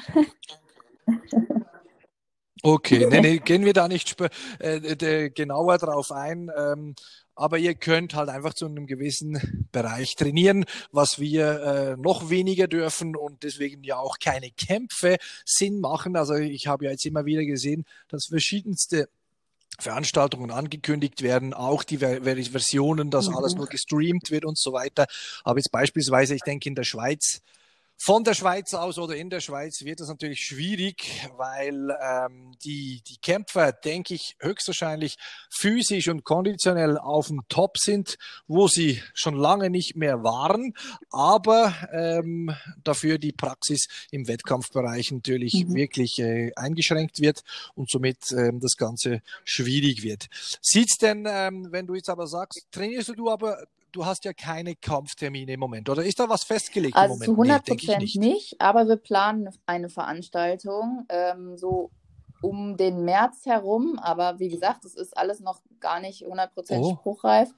Okay, 2.62 3.06
nee, 3.10 3.20
nee, 3.20 3.38
gehen 3.38 3.64
wir 3.64 3.74
da 3.74 3.86
nicht 3.86 4.16
äh, 4.58 5.30
genauer 5.30 5.76
drauf 5.78 6.10
ein. 6.10 6.50
Ähm, 6.56 6.94
aber 7.36 7.58
ihr 7.58 7.74
könnt 7.74 8.14
halt 8.14 8.30
einfach 8.30 8.54
zu 8.54 8.66
einem 8.66 8.86
gewissen 8.86 9.68
Bereich 9.70 10.16
trainieren, 10.16 10.64
was 10.90 11.20
wir 11.20 11.60
äh, 11.62 11.96
noch 11.96 12.30
weniger 12.30 12.66
dürfen 12.66 13.14
und 13.14 13.42
deswegen 13.42 13.84
ja 13.84 13.98
auch 13.98 14.18
keine 14.18 14.50
Kämpfe 14.50 15.18
Sinn 15.44 15.80
machen. 15.80 16.16
Also 16.16 16.34
ich 16.34 16.66
habe 16.66 16.86
ja 16.86 16.90
jetzt 16.90 17.06
immer 17.06 17.26
wieder 17.26 17.44
gesehen, 17.44 17.84
dass 18.08 18.26
verschiedenste 18.26 19.08
Veranstaltungen 19.78 20.50
angekündigt 20.50 21.20
werden, 21.22 21.52
auch 21.52 21.84
die 21.84 21.98
Versionen, 21.98 23.10
dass 23.10 23.28
mhm. 23.28 23.36
alles 23.36 23.54
nur 23.54 23.66
gestreamt 23.66 24.30
wird 24.30 24.46
und 24.46 24.58
so 24.58 24.72
weiter. 24.72 25.06
Aber 25.44 25.58
jetzt 25.58 25.70
beispielsweise, 25.70 26.34
ich 26.34 26.42
denke 26.42 26.68
in 26.68 26.74
der 26.74 26.84
Schweiz 26.84 27.42
von 27.98 28.24
der 28.24 28.34
Schweiz 28.34 28.74
aus 28.74 28.98
oder 28.98 29.16
in 29.16 29.30
der 29.30 29.40
Schweiz 29.40 29.82
wird 29.84 30.00
es 30.00 30.08
natürlich 30.08 30.40
schwierig, 30.40 31.28
weil 31.36 31.96
ähm, 32.02 32.52
die, 32.62 33.02
die 33.06 33.16
Kämpfer, 33.18 33.72
denke 33.72 34.14
ich, 34.14 34.36
höchstwahrscheinlich 34.40 35.16
physisch 35.50 36.08
und 36.08 36.24
konditionell 36.24 36.98
auf 36.98 37.28
dem 37.28 37.42
Top 37.48 37.78
sind, 37.78 38.18
wo 38.46 38.68
sie 38.68 39.02
schon 39.14 39.36
lange 39.36 39.70
nicht 39.70 39.96
mehr 39.96 40.22
waren, 40.22 40.74
aber 41.10 41.74
ähm, 41.92 42.54
dafür 42.84 43.18
die 43.18 43.32
Praxis 43.32 43.86
im 44.10 44.28
Wettkampfbereich 44.28 45.10
natürlich 45.12 45.64
mhm. 45.66 45.74
wirklich 45.74 46.18
äh, 46.18 46.52
eingeschränkt 46.54 47.20
wird 47.20 47.42
und 47.74 47.90
somit 47.90 48.30
ähm, 48.32 48.60
das 48.60 48.76
Ganze 48.76 49.22
schwierig 49.44 50.02
wird. 50.02 50.26
Sieht's 50.60 50.98
denn, 50.98 51.26
ähm, 51.28 51.68
wenn 51.70 51.86
du 51.86 51.94
jetzt 51.94 52.10
aber 52.10 52.26
sagst, 52.26 52.66
trainierst 52.70 53.16
du 53.16 53.30
aber 53.30 53.66
du 53.96 54.04
hast 54.04 54.24
ja 54.24 54.32
keine 54.32 54.76
Kampftermine 54.76 55.54
im 55.54 55.60
Moment. 55.60 55.88
Oder 55.88 56.04
ist 56.04 56.20
da 56.20 56.28
was 56.28 56.44
festgelegt 56.44 56.96
also 56.96 57.14
im 57.14 57.34
Moment? 57.34 57.64
Zu 57.64 57.64
100 57.64 57.66
Prozent 57.66 57.98
nee, 57.98 58.04
nicht. 58.04 58.16
nicht. 58.16 58.60
aber 58.60 58.86
wir 58.86 58.96
planen 58.96 59.48
eine 59.64 59.88
Veranstaltung 59.88 61.06
ähm, 61.08 61.56
so 61.56 61.90
um 62.42 62.76
den 62.76 63.04
März 63.04 63.46
herum. 63.46 63.98
Aber 63.98 64.38
wie 64.38 64.48
gesagt, 64.48 64.84
es 64.84 64.94
ist 64.94 65.16
alles 65.16 65.40
noch 65.40 65.60
gar 65.80 66.00
nicht 66.00 66.22
100 66.22 66.52
Prozent 66.52 66.84
oh. 66.84 66.94
spruchreif. 66.94 67.48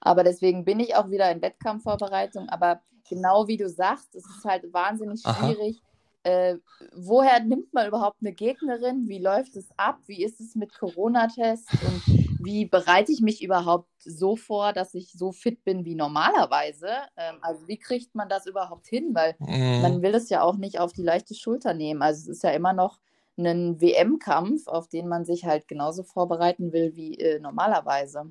Aber 0.00 0.24
deswegen 0.24 0.64
bin 0.64 0.78
ich 0.78 0.94
auch 0.94 1.10
wieder 1.10 1.30
in 1.30 1.40
Wettkampfvorbereitung. 1.40 2.50
Aber 2.50 2.82
genau 3.08 3.48
wie 3.48 3.56
du 3.56 3.68
sagst, 3.68 4.14
es 4.14 4.24
ist 4.26 4.44
halt 4.44 4.70
wahnsinnig 4.72 5.22
schwierig. 5.22 5.80
Äh, 6.24 6.56
woher 6.94 7.40
nimmt 7.40 7.72
man 7.72 7.88
überhaupt 7.88 8.18
eine 8.20 8.34
Gegnerin? 8.34 9.08
Wie 9.08 9.18
läuft 9.20 9.56
es 9.56 9.68
ab? 9.78 10.00
Wie 10.06 10.22
ist 10.22 10.40
es 10.40 10.54
mit 10.54 10.78
Corona-Tests? 10.78 11.72
Und 11.82 12.27
wie 12.40 12.66
bereite 12.66 13.12
ich 13.12 13.20
mich 13.20 13.42
überhaupt 13.42 13.88
so 13.98 14.36
vor, 14.36 14.72
dass 14.72 14.94
ich 14.94 15.12
so 15.12 15.32
fit 15.32 15.64
bin 15.64 15.84
wie 15.84 15.94
normalerweise? 15.94 16.88
Ähm, 17.16 17.36
also 17.40 17.66
wie 17.68 17.78
kriegt 17.78 18.14
man 18.14 18.28
das 18.28 18.46
überhaupt 18.46 18.86
hin? 18.86 19.14
Weil 19.14 19.34
mm. 19.38 19.82
man 19.82 20.02
will 20.02 20.14
es 20.14 20.28
ja 20.28 20.42
auch 20.42 20.56
nicht 20.56 20.78
auf 20.80 20.92
die 20.92 21.02
leichte 21.02 21.34
Schulter 21.34 21.74
nehmen. 21.74 22.02
Also 22.02 22.22
es 22.22 22.38
ist 22.38 22.42
ja 22.42 22.50
immer 22.50 22.72
noch 22.72 22.98
ein 23.38 23.80
WM-Kampf, 23.80 24.66
auf 24.66 24.88
den 24.88 25.08
man 25.08 25.24
sich 25.24 25.44
halt 25.44 25.68
genauso 25.68 26.02
vorbereiten 26.02 26.72
will 26.72 26.94
wie 26.96 27.18
äh, 27.18 27.38
normalerweise. 27.38 28.30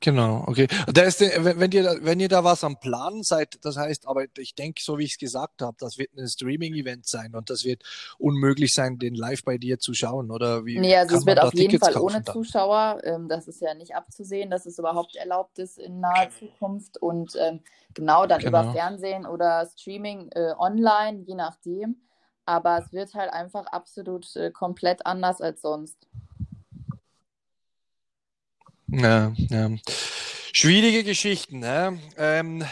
Genau, 0.00 0.44
okay. 0.46 0.68
Da 0.86 1.02
ist, 1.02 1.20
wenn 1.20 1.72
ihr, 1.72 1.98
wenn 2.02 2.20
ihr 2.20 2.28
da 2.28 2.44
was 2.44 2.62
am 2.62 2.78
Plan 2.78 3.22
seid, 3.24 3.58
das 3.64 3.76
heißt, 3.76 4.06
aber 4.06 4.26
ich 4.38 4.54
denke, 4.54 4.80
so 4.80 4.96
wie 4.96 5.04
ich 5.04 5.12
es 5.12 5.18
gesagt 5.18 5.60
habe, 5.60 5.76
das 5.80 5.98
wird 5.98 6.16
ein 6.16 6.28
Streaming-Event 6.28 7.04
sein 7.06 7.34
und 7.34 7.50
das 7.50 7.64
wird 7.64 7.82
unmöglich 8.16 8.72
sein, 8.72 8.98
den 8.98 9.16
live 9.16 9.42
bei 9.42 9.58
dir 9.58 9.80
zu 9.80 9.94
schauen, 9.94 10.30
oder 10.30 10.64
wie? 10.64 10.78
Nee, 10.78 10.94
also 10.94 11.16
es 11.16 11.26
wird 11.26 11.42
auf 11.42 11.52
jeden 11.52 11.80
Fall 11.80 11.96
ohne 11.96 12.22
dann? 12.22 12.32
Zuschauer. 12.32 13.00
Ähm, 13.02 13.28
das 13.28 13.48
ist 13.48 13.60
ja 13.60 13.74
nicht 13.74 13.96
abzusehen, 13.96 14.50
dass 14.50 14.66
es 14.66 14.78
überhaupt 14.78 15.16
erlaubt 15.16 15.58
ist 15.58 15.78
in 15.78 15.98
naher 15.98 16.30
Zukunft 16.30 17.02
und 17.02 17.34
ähm, 17.36 17.60
genau 17.92 18.26
dann 18.26 18.40
genau. 18.40 18.62
über 18.62 18.72
Fernsehen 18.72 19.26
oder 19.26 19.66
Streaming 19.66 20.30
äh, 20.30 20.52
online, 20.58 21.24
je 21.26 21.34
nachdem. 21.34 21.96
Aber 22.46 22.78
es 22.78 22.92
wird 22.92 23.14
halt 23.14 23.32
einfach 23.32 23.66
absolut 23.66 24.34
äh, 24.36 24.52
komplett 24.52 25.04
anders 25.06 25.40
als 25.40 25.60
sonst. 25.60 26.06
Ja, 28.90 29.32
ja. 29.36 29.70
Schwierige 30.52 31.04
Geschichten. 31.04 31.58
Ne? 31.60 31.98
Ähm, 32.16 32.64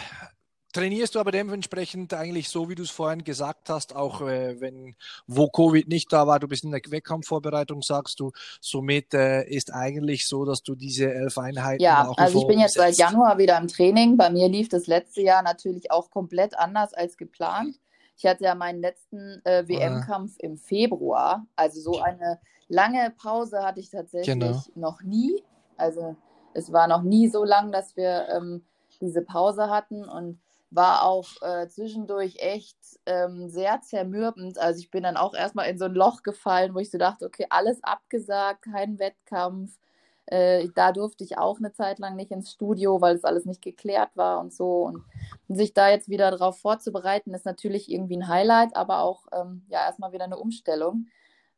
trainierst 0.72 1.14
du 1.14 1.20
aber 1.20 1.30
dementsprechend 1.30 2.12
eigentlich 2.14 2.48
so, 2.48 2.68
wie 2.68 2.74
du 2.74 2.82
es 2.82 2.90
vorhin 2.90 3.24
gesagt 3.24 3.70
hast, 3.70 3.94
auch 3.94 4.20
äh, 4.20 4.60
wenn 4.60 4.94
wo 5.26 5.48
Covid 5.48 5.88
nicht 5.88 6.12
da 6.12 6.26
war, 6.26 6.38
du 6.38 6.48
bist 6.48 6.64
in 6.64 6.70
der 6.70 6.80
Wettkampfvorbereitung, 6.86 7.82
sagst 7.82 8.20
du, 8.20 8.32
somit 8.60 9.14
äh, 9.14 9.44
ist 9.44 9.72
eigentlich 9.72 10.26
so, 10.26 10.44
dass 10.44 10.62
du 10.62 10.74
diese 10.74 11.12
elf 11.12 11.38
Einheiten 11.38 11.82
Ja, 11.82 12.12
also 12.16 12.40
ich 12.40 12.46
bin 12.46 12.60
jetzt 12.60 12.74
seit 12.74 12.96
Januar 12.96 13.38
wieder 13.38 13.58
im 13.58 13.68
Training. 13.68 14.16
Bei 14.16 14.30
mir 14.30 14.48
lief 14.48 14.68
das 14.68 14.86
letzte 14.86 15.22
Jahr 15.22 15.42
natürlich 15.42 15.90
auch 15.90 16.10
komplett 16.10 16.58
anders 16.58 16.92
als 16.92 17.16
geplant. 17.16 17.78
Ich 18.18 18.24
hatte 18.24 18.44
ja 18.44 18.54
meinen 18.54 18.80
letzten 18.80 19.42
äh, 19.44 19.68
WM-Kampf 19.68 20.36
im 20.38 20.56
Februar. 20.56 21.46
Also 21.56 21.80
so 21.80 22.00
eine 22.00 22.38
lange 22.68 23.12
Pause 23.16 23.62
hatte 23.62 23.80
ich 23.80 23.90
tatsächlich 23.90 24.26
genau. 24.26 24.62
noch 24.74 25.02
nie. 25.02 25.42
Also 25.76 26.16
es 26.54 26.72
war 26.72 26.88
noch 26.88 27.02
nie 27.02 27.28
so 27.28 27.44
lang, 27.44 27.72
dass 27.72 27.96
wir 27.96 28.28
ähm, 28.30 28.64
diese 29.00 29.22
Pause 29.22 29.68
hatten 29.70 30.04
und 30.08 30.40
war 30.70 31.04
auch 31.04 31.28
äh, 31.42 31.68
zwischendurch 31.68 32.36
echt 32.38 32.76
ähm, 33.06 33.48
sehr 33.48 33.80
zermürbend. 33.82 34.58
Also 34.58 34.80
ich 34.80 34.90
bin 34.90 35.04
dann 35.04 35.16
auch 35.16 35.34
erstmal 35.34 35.68
in 35.68 35.78
so 35.78 35.84
ein 35.84 35.94
Loch 35.94 36.22
gefallen, 36.22 36.74
wo 36.74 36.78
ich 36.78 36.90
so 36.90 36.98
dachte, 36.98 37.26
okay, 37.26 37.46
alles 37.50 37.82
abgesagt, 37.84 38.62
kein 38.62 38.98
Wettkampf. 38.98 39.78
Äh, 40.26 40.68
da 40.74 40.90
durfte 40.90 41.22
ich 41.22 41.38
auch 41.38 41.58
eine 41.58 41.72
Zeit 41.72 42.00
lang 42.00 42.16
nicht 42.16 42.32
ins 42.32 42.50
Studio, 42.50 43.00
weil 43.00 43.14
es 43.14 43.24
alles 43.24 43.44
nicht 43.44 43.62
geklärt 43.62 44.10
war 44.16 44.40
und 44.40 44.52
so. 44.52 44.82
Und, 44.82 45.04
und 45.48 45.56
sich 45.56 45.72
da 45.72 45.88
jetzt 45.88 46.08
wieder 46.08 46.30
darauf 46.32 46.58
vorzubereiten, 46.58 47.32
ist 47.32 47.46
natürlich 47.46 47.90
irgendwie 47.90 48.16
ein 48.16 48.28
Highlight, 48.28 48.74
aber 48.74 49.00
auch 49.02 49.26
ähm, 49.32 49.64
ja 49.68 49.80
erstmal 49.86 50.12
wieder 50.12 50.24
eine 50.24 50.38
Umstellung, 50.38 51.06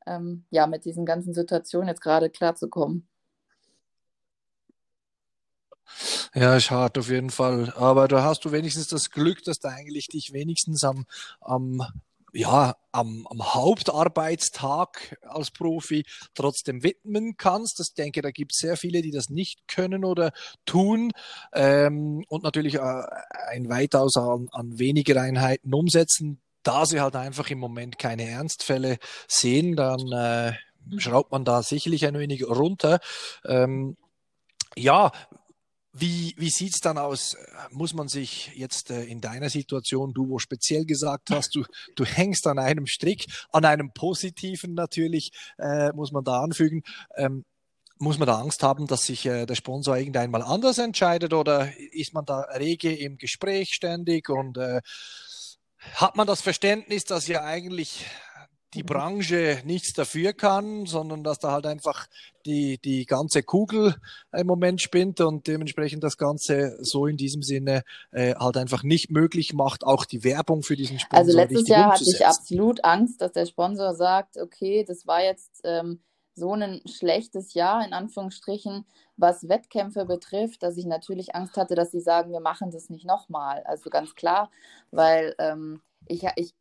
ähm, 0.06 0.44
ja, 0.50 0.66
mit 0.66 0.84
diesen 0.84 1.06
ganzen 1.06 1.32
Situationen 1.32 1.88
jetzt 1.88 2.02
gerade 2.02 2.28
klarzukommen. 2.30 3.08
Ja, 6.34 6.56
ist 6.56 6.70
hart 6.70 6.98
auf 6.98 7.08
jeden 7.08 7.30
Fall. 7.30 7.72
Aber 7.76 8.08
da 8.08 8.22
hast 8.22 8.44
du 8.44 8.52
wenigstens 8.52 8.88
das 8.88 9.10
Glück, 9.10 9.42
dass 9.44 9.60
du 9.60 9.68
eigentlich 9.68 10.08
dich 10.08 10.32
wenigstens 10.32 10.84
am, 10.84 11.06
am 11.40 11.82
ja, 12.32 12.76
am, 12.92 13.26
am 13.30 13.54
Hauptarbeitstag 13.54 15.18
als 15.22 15.50
Profi 15.50 16.04
trotzdem 16.34 16.82
widmen 16.82 17.36
kannst. 17.36 17.80
Ich 17.80 17.94
denke, 17.94 18.22
da 18.22 18.30
gibt 18.30 18.52
es 18.52 18.58
sehr 18.58 18.76
viele, 18.76 19.02
die 19.02 19.10
das 19.10 19.30
nicht 19.30 19.66
können 19.66 20.04
oder 20.04 20.32
tun 20.66 21.10
ähm, 21.52 22.24
und 22.28 22.42
natürlich 22.42 22.74
äh, 22.74 23.02
ein 23.48 23.68
weitaus 23.68 24.16
an, 24.16 24.48
an 24.52 24.78
weniger 24.78 25.20
Einheiten 25.20 25.72
umsetzen. 25.72 26.40
Da 26.62 26.84
sie 26.84 27.00
halt 27.00 27.16
einfach 27.16 27.48
im 27.50 27.58
Moment 27.58 27.98
keine 27.98 28.28
Ernstfälle 28.28 28.98
sehen, 29.26 29.74
dann 29.74 30.12
äh, 30.12 30.52
schraubt 30.98 31.32
man 31.32 31.44
da 31.44 31.62
sicherlich 31.62 32.06
ein 32.06 32.18
wenig 32.18 32.46
runter. 32.46 33.00
Ähm, 33.46 33.96
ja, 34.76 35.12
wie, 35.92 36.34
wie 36.36 36.50
sieht's 36.50 36.80
dann 36.80 36.98
aus? 36.98 37.36
Muss 37.70 37.94
man 37.94 38.08
sich 38.08 38.52
jetzt 38.54 38.90
äh, 38.90 39.04
in 39.04 39.20
deiner 39.20 39.50
Situation, 39.50 40.12
du 40.12 40.28
wo 40.28 40.38
speziell 40.38 40.84
gesagt 40.84 41.30
hast, 41.30 41.54
du, 41.54 41.64
du 41.96 42.04
hängst 42.04 42.46
an 42.46 42.58
einem 42.58 42.86
Strick, 42.86 43.26
an 43.50 43.64
einem 43.64 43.92
positiven 43.92 44.74
natürlich, 44.74 45.32
äh, 45.58 45.92
muss 45.92 46.12
man 46.12 46.24
da 46.24 46.42
anfügen. 46.42 46.82
Ähm, 47.16 47.44
muss 48.00 48.18
man 48.18 48.28
da 48.28 48.38
Angst 48.38 48.62
haben, 48.62 48.86
dass 48.86 49.06
sich 49.06 49.26
äh, 49.26 49.44
der 49.44 49.56
Sponsor 49.56 49.96
irgendwann 49.96 50.30
mal 50.30 50.42
anders 50.42 50.78
entscheidet 50.78 51.32
oder 51.32 51.68
ist 51.92 52.14
man 52.14 52.24
da 52.24 52.42
rege 52.42 52.94
im 52.94 53.18
Gespräch 53.18 53.74
ständig 53.74 54.28
und 54.28 54.56
äh, 54.56 54.80
hat 55.94 56.16
man 56.16 56.26
das 56.26 56.40
Verständnis, 56.40 57.04
dass 57.04 57.26
ja 57.26 57.42
eigentlich 57.42 58.06
die 58.74 58.82
Branche 58.82 59.62
nichts 59.64 59.92
dafür 59.94 60.32
kann, 60.32 60.84
sondern 60.84 61.24
dass 61.24 61.38
da 61.38 61.52
halt 61.52 61.66
einfach 61.66 62.06
die, 62.44 62.78
die 62.78 63.06
ganze 63.06 63.42
Kugel 63.42 63.94
im 64.32 64.46
Moment 64.46 64.80
spinnt 64.82 65.20
und 65.20 65.46
dementsprechend 65.46 66.04
das 66.04 66.18
Ganze 66.18 66.76
so 66.80 67.06
in 67.06 67.16
diesem 67.16 67.42
Sinne 67.42 67.82
äh, 68.12 68.34
halt 68.34 68.56
einfach 68.56 68.82
nicht 68.82 69.10
möglich 69.10 69.54
macht, 69.54 69.84
auch 69.84 70.04
die 70.04 70.22
Werbung 70.22 70.62
für 70.62 70.76
diesen 70.76 70.98
Sponsor. 70.98 71.18
Also 71.18 71.36
letztes 71.36 71.68
Jahr 71.68 71.92
hatte 71.92 72.04
ich 72.04 72.26
absolut 72.26 72.84
Angst, 72.84 73.20
dass 73.20 73.32
der 73.32 73.46
Sponsor 73.46 73.94
sagt, 73.94 74.36
okay, 74.36 74.84
das 74.86 75.06
war 75.06 75.22
jetzt 75.22 75.60
ähm, 75.64 76.00
so 76.34 76.52
ein 76.52 76.80
schlechtes 76.86 77.54
Jahr, 77.54 77.84
in 77.84 77.92
Anführungsstrichen, 77.92 78.84
was 79.16 79.48
Wettkämpfe 79.48 80.04
betrifft, 80.04 80.62
dass 80.62 80.76
ich 80.76 80.86
natürlich 80.86 81.34
Angst 81.34 81.56
hatte, 81.56 81.74
dass 81.74 81.90
sie 81.90 82.00
sagen, 82.00 82.32
wir 82.32 82.40
machen 82.40 82.70
das 82.70 82.90
nicht 82.90 83.04
nochmal. 83.04 83.62
Also 83.64 83.90
ganz 83.90 84.14
klar, 84.14 84.50
weil 84.90 85.34
ähm, 85.38 85.80
ich, 86.06 86.24
ich 86.36 86.54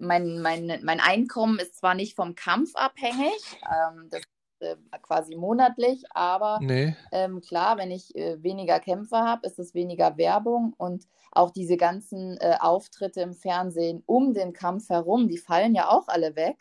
mein, 0.00 0.40
mein, 0.40 0.80
mein 0.82 1.00
Einkommen 1.00 1.58
ist 1.58 1.76
zwar 1.76 1.94
nicht 1.94 2.16
vom 2.16 2.34
Kampf 2.34 2.74
abhängig, 2.74 3.58
ähm, 3.64 4.08
das 4.10 4.20
ist 4.20 4.28
äh, 4.60 4.76
quasi 5.02 5.36
monatlich, 5.36 6.04
aber 6.10 6.58
nee. 6.60 6.96
ähm, 7.12 7.40
klar, 7.40 7.76
wenn 7.76 7.90
ich 7.90 8.14
äh, 8.16 8.42
weniger 8.42 8.80
Kämpfe 8.80 9.16
habe, 9.16 9.46
ist 9.46 9.58
es 9.58 9.74
weniger 9.74 10.16
Werbung 10.16 10.74
und 10.76 11.06
auch 11.32 11.50
diese 11.50 11.76
ganzen 11.76 12.38
äh, 12.38 12.56
Auftritte 12.60 13.20
im 13.20 13.34
Fernsehen 13.34 14.02
um 14.06 14.34
den 14.34 14.52
Kampf 14.52 14.88
herum, 14.88 15.28
die 15.28 15.38
fallen 15.38 15.74
ja 15.74 15.90
auch 15.90 16.08
alle 16.08 16.36
weg. 16.36 16.56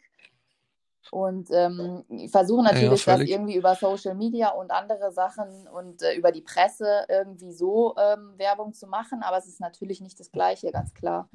Und 1.11 1.49
ähm, 1.51 2.05
versuchen 2.31 2.63
natürlich 2.63 3.05
ja, 3.05 3.17
das 3.17 3.27
irgendwie 3.27 3.57
über 3.57 3.75
Social 3.75 4.15
Media 4.15 4.49
und 4.49 4.71
andere 4.71 5.11
Sachen 5.11 5.67
und 5.67 6.01
äh, 6.01 6.15
über 6.15 6.31
die 6.31 6.41
Presse 6.41 7.05
irgendwie 7.09 7.51
so 7.51 7.93
ähm, 7.97 8.33
Werbung 8.37 8.73
zu 8.73 8.87
machen, 8.87 9.21
aber 9.21 9.37
es 9.37 9.47
ist 9.47 9.59
natürlich 9.59 9.99
nicht 9.99 10.19
das 10.19 10.31
Gleiche, 10.31 10.71
ganz 10.71 10.93
klar. 10.93 11.29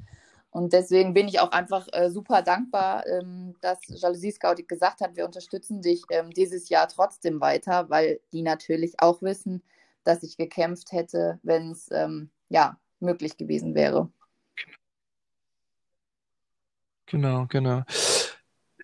Und 0.51 0.73
deswegen 0.73 1.13
bin 1.13 1.27
ich 1.27 1.39
auch 1.39 1.51
einfach 1.51 1.87
äh, 1.91 2.09
super 2.09 2.41
dankbar, 2.41 3.05
ähm, 3.07 3.55
dass 3.61 3.79
Jalousie 3.87 4.31
Scout 4.31 4.63
gesagt 4.67 5.01
hat, 5.01 5.15
wir 5.15 5.25
unterstützen 5.25 5.81
dich 5.81 6.03
ähm, 6.09 6.31
dieses 6.31 6.69
Jahr 6.69 6.87
trotzdem 6.87 7.39
weiter, 7.39 7.89
weil 7.89 8.19
die 8.33 8.41
natürlich 8.41 8.95
auch 8.99 9.21
wissen, 9.21 9.61
dass 10.03 10.23
ich 10.23 10.37
gekämpft 10.37 10.91
hätte, 10.91 11.39
wenn 11.43 11.71
es 11.71 11.89
ähm, 11.91 12.31
ja 12.49 12.79
möglich 12.99 13.37
gewesen 13.37 13.75
wäre. 13.75 14.09
Genau, 17.05 17.45
genau. 17.47 17.83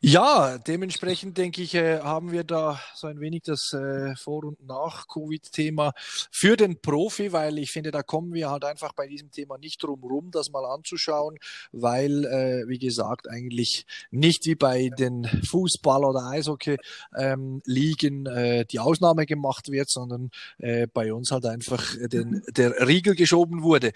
Ja, 0.08 0.60
dementsprechend 0.60 1.36
denke 1.36 1.64
ich, 1.64 1.74
äh, 1.74 2.00
haben 2.00 2.32
wir 2.32 2.44
da 2.44 2.80
so 2.94 3.08
ein 3.08 3.20
wenig 3.20 3.42
das 3.42 3.74
äh, 3.74 4.16
Vor- 4.16 4.44
und 4.44 4.64
Nach-Covid-Thema 4.64 5.94
für 6.30 6.56
den 6.56 6.80
Profi, 6.80 7.34
weil 7.34 7.58
ich 7.58 7.72
finde, 7.72 7.90
da 7.90 8.04
kommen 8.04 8.32
wir 8.32 8.52
halt 8.52 8.66
einfach 8.66 8.94
bei 8.94 9.08
diesem 9.08 9.32
Thema 9.32 9.58
nicht 9.58 9.82
drum 9.82 10.04
rum, 10.04 10.30
das 10.30 10.52
mal 10.52 10.64
anzuschauen, 10.64 11.40
weil, 11.72 12.24
äh, 12.26 12.68
wie 12.68 12.78
gesagt, 12.78 13.28
eigentlich 13.28 13.88
nicht 14.12 14.46
wie 14.46 14.54
bei 14.54 14.90
den 14.90 15.26
Fußball- 15.26 16.06
oder 16.06 16.28
Eishockey-Ligen 16.28 18.26
ähm, 18.28 18.32
äh, 18.32 18.66
die 18.66 18.78
Ausnahme 18.78 19.26
gemacht 19.26 19.72
wird, 19.72 19.90
sondern 19.90 20.30
äh, 20.60 20.86
bei 20.86 21.14
uns 21.16 21.32
halt 21.32 21.48
einfach 21.48 21.96
den, 22.00 22.44
der 22.50 22.88
Riegel 22.88 23.16
geschoben 23.16 23.64
wurde. 23.64 23.92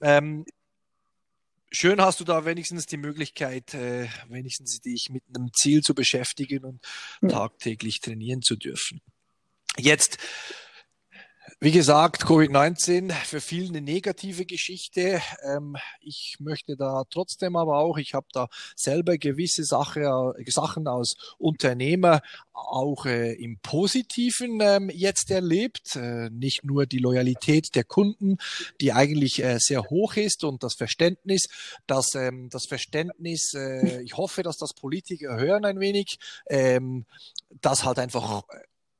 Ähm, 0.00 0.44
schön 1.72 2.00
hast 2.00 2.20
du 2.20 2.24
da 2.24 2.44
wenigstens 2.44 2.86
die 2.86 2.96
Möglichkeit, 2.96 3.74
äh, 3.74 4.08
wenigstens 4.28 4.80
dich 4.80 5.08
mit 5.10 5.24
einem 5.34 5.52
Ziel 5.52 5.82
zu 5.82 5.94
beschäftigen 5.94 6.64
und 6.64 6.84
ja. 7.22 7.28
tagtäglich 7.28 8.00
trainieren 8.00 8.42
zu 8.42 8.56
dürfen. 8.56 9.00
Jetzt 9.78 10.18
wie 11.62 11.70
gesagt, 11.70 12.24
Covid-19 12.24 13.12
für 13.12 13.40
viele 13.40 13.68
eine 13.68 13.82
negative 13.82 14.46
Geschichte. 14.46 15.22
Ähm, 15.44 15.76
ich 16.00 16.34
möchte 16.40 16.76
da 16.76 17.04
trotzdem 17.08 17.54
aber 17.54 17.78
auch, 17.78 17.98
ich 17.98 18.14
habe 18.14 18.26
da 18.32 18.48
selber 18.74 19.16
gewisse 19.16 19.62
Sache, 19.62 20.34
Sachen 20.48 20.88
als 20.88 21.14
Unternehmer 21.38 22.20
auch 22.52 23.06
äh, 23.06 23.34
im 23.34 23.60
Positiven 23.62 24.58
ähm, 24.60 24.90
jetzt 24.92 25.30
erlebt. 25.30 25.94
Äh, 25.94 26.30
nicht 26.30 26.64
nur 26.64 26.86
die 26.86 26.98
Loyalität 26.98 27.76
der 27.76 27.84
Kunden, 27.84 28.38
die 28.80 28.92
eigentlich 28.92 29.40
äh, 29.44 29.58
sehr 29.60 29.84
hoch 29.84 30.16
ist 30.16 30.42
und 30.42 30.64
das 30.64 30.74
Verständnis, 30.74 31.46
dass 31.86 32.16
ähm, 32.16 32.48
das 32.50 32.66
Verständnis, 32.66 33.54
äh, 33.54 34.02
ich 34.02 34.16
hoffe, 34.16 34.42
dass 34.42 34.56
das 34.56 34.74
Politiker 34.74 35.36
hören 35.36 35.64
ein 35.64 35.78
wenig, 35.78 36.18
dass 37.60 37.84
halt 37.84 38.00
einfach 38.00 38.42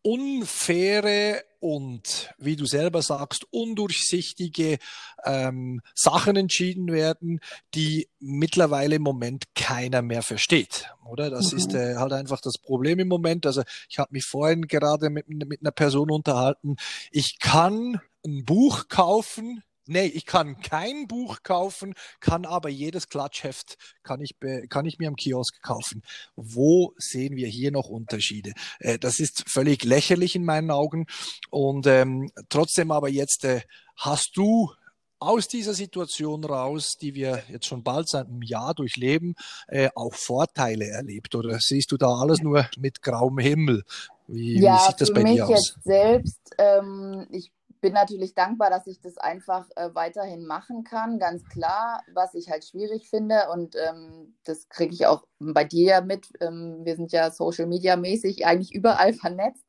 unfaire 0.02 1.44
und, 1.60 2.34
wie 2.38 2.56
du 2.56 2.66
selber 2.66 3.02
sagst, 3.02 3.46
undurchsichtige 3.52 4.78
ähm, 5.24 5.80
Sachen 5.94 6.34
entschieden 6.34 6.92
werden, 6.92 7.40
die 7.74 8.08
mittlerweile 8.18 8.96
im 8.96 9.02
Moment 9.02 9.44
keiner 9.54 10.02
mehr 10.02 10.22
versteht. 10.22 10.88
Oder? 11.04 11.30
Das 11.30 11.52
mhm. 11.52 11.58
ist 11.58 11.74
äh, 11.74 11.96
halt 11.96 12.12
einfach 12.12 12.40
das 12.40 12.58
Problem 12.58 12.98
im 12.98 13.08
Moment. 13.08 13.46
Also 13.46 13.62
ich 13.88 14.00
habe 14.00 14.10
mich 14.12 14.24
vorhin 14.24 14.66
gerade 14.66 15.08
mit, 15.08 15.28
mit 15.28 15.60
einer 15.60 15.70
Person 15.70 16.10
unterhalten. 16.10 16.76
Ich 17.12 17.38
kann 17.38 18.00
ein 18.26 18.44
Buch 18.44 18.88
kaufen, 18.88 19.62
Nee, 19.86 20.06
ich 20.06 20.26
kann 20.26 20.60
kein 20.60 21.08
Buch 21.08 21.42
kaufen, 21.42 21.94
kann 22.20 22.44
aber 22.44 22.68
jedes 22.68 23.08
Klatschheft 23.08 23.76
kann 24.02 24.20
ich, 24.20 24.36
kann 24.68 24.86
ich 24.86 24.98
mir 24.98 25.08
am 25.08 25.16
Kiosk 25.16 25.60
kaufen. 25.62 26.02
Wo 26.36 26.94
sehen 26.98 27.36
wir 27.36 27.48
hier 27.48 27.72
noch 27.72 27.88
Unterschiede? 27.88 28.52
Äh, 28.78 28.98
das 28.98 29.18
ist 29.18 29.48
völlig 29.48 29.84
lächerlich 29.84 30.36
in 30.36 30.44
meinen 30.44 30.70
Augen. 30.70 31.06
Und 31.50 31.86
ähm, 31.86 32.30
trotzdem 32.48 32.90
aber 32.90 33.08
jetzt 33.08 33.44
äh, 33.44 33.62
hast 33.96 34.32
du 34.36 34.70
aus 35.18 35.46
dieser 35.46 35.74
Situation 35.74 36.44
raus, 36.44 36.96
die 37.00 37.14
wir 37.14 37.42
jetzt 37.48 37.66
schon 37.66 37.82
bald 37.82 38.08
seit 38.08 38.26
einem 38.26 38.42
Jahr 38.42 38.74
durchleben, 38.74 39.34
äh, 39.68 39.88
auch 39.94 40.14
Vorteile 40.14 40.88
erlebt? 40.88 41.34
Oder 41.34 41.58
siehst 41.60 41.92
du 41.92 41.96
da 41.96 42.08
alles 42.08 42.40
nur 42.40 42.68
mit 42.76 43.02
grauem 43.02 43.38
Himmel? 43.38 43.84
Wie, 44.26 44.60
ja, 44.60 44.76
wie 44.76 44.86
sieht 44.86 45.00
das 45.00 45.12
bei 45.12 45.22
dir 45.24 45.46
aus? 45.46 45.50
Jetzt 45.50 45.84
selbst, 45.84 46.40
ähm, 46.58 47.26
ich 47.30 47.52
bin 47.82 47.92
natürlich 47.92 48.34
dankbar, 48.34 48.70
dass 48.70 48.86
ich 48.86 49.00
das 49.00 49.18
einfach 49.18 49.68
äh, 49.76 49.94
weiterhin 49.94 50.46
machen 50.46 50.84
kann, 50.84 51.18
ganz 51.18 51.44
klar. 51.44 52.02
Was 52.14 52.34
ich 52.34 52.48
halt 52.48 52.64
schwierig 52.64 53.10
finde 53.10 53.50
und 53.52 53.76
ähm, 53.76 54.34
das 54.44 54.68
kriege 54.70 54.94
ich 54.94 55.06
auch 55.06 55.26
bei 55.38 55.64
dir 55.64 56.00
mit. 56.00 56.28
Ähm, 56.40 56.80
wir 56.84 56.96
sind 56.96 57.12
ja 57.12 57.30
Social 57.30 57.66
Media 57.66 57.96
mäßig 57.96 58.46
eigentlich 58.46 58.72
überall 58.74 59.12
vernetzt. 59.12 59.66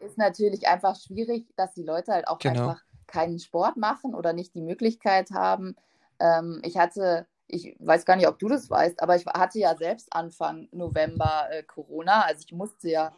Ist 0.00 0.18
natürlich 0.18 0.68
einfach 0.68 0.96
schwierig, 0.96 1.46
dass 1.56 1.72
die 1.72 1.84
Leute 1.84 2.12
halt 2.12 2.28
auch 2.28 2.38
genau. 2.38 2.68
einfach 2.68 2.82
keinen 3.06 3.38
Sport 3.38 3.76
machen 3.76 4.14
oder 4.14 4.32
nicht 4.32 4.54
die 4.54 4.62
Möglichkeit 4.62 5.30
haben. 5.30 5.76
Ähm, 6.18 6.60
ich 6.64 6.76
hatte 6.76 7.26
ich 7.46 7.76
weiß 7.78 8.04
gar 8.04 8.16
nicht, 8.16 8.26
ob 8.26 8.38
du 8.38 8.48
das 8.48 8.68
weißt, 8.68 9.02
aber 9.02 9.16
ich 9.16 9.26
hatte 9.26 9.58
ja 9.58 9.76
selbst 9.76 10.12
Anfang 10.12 10.68
November 10.72 11.46
äh, 11.50 11.62
Corona. 11.62 12.22
Also 12.22 12.42
ich 12.46 12.52
musste 12.52 12.88
ja, 12.88 13.12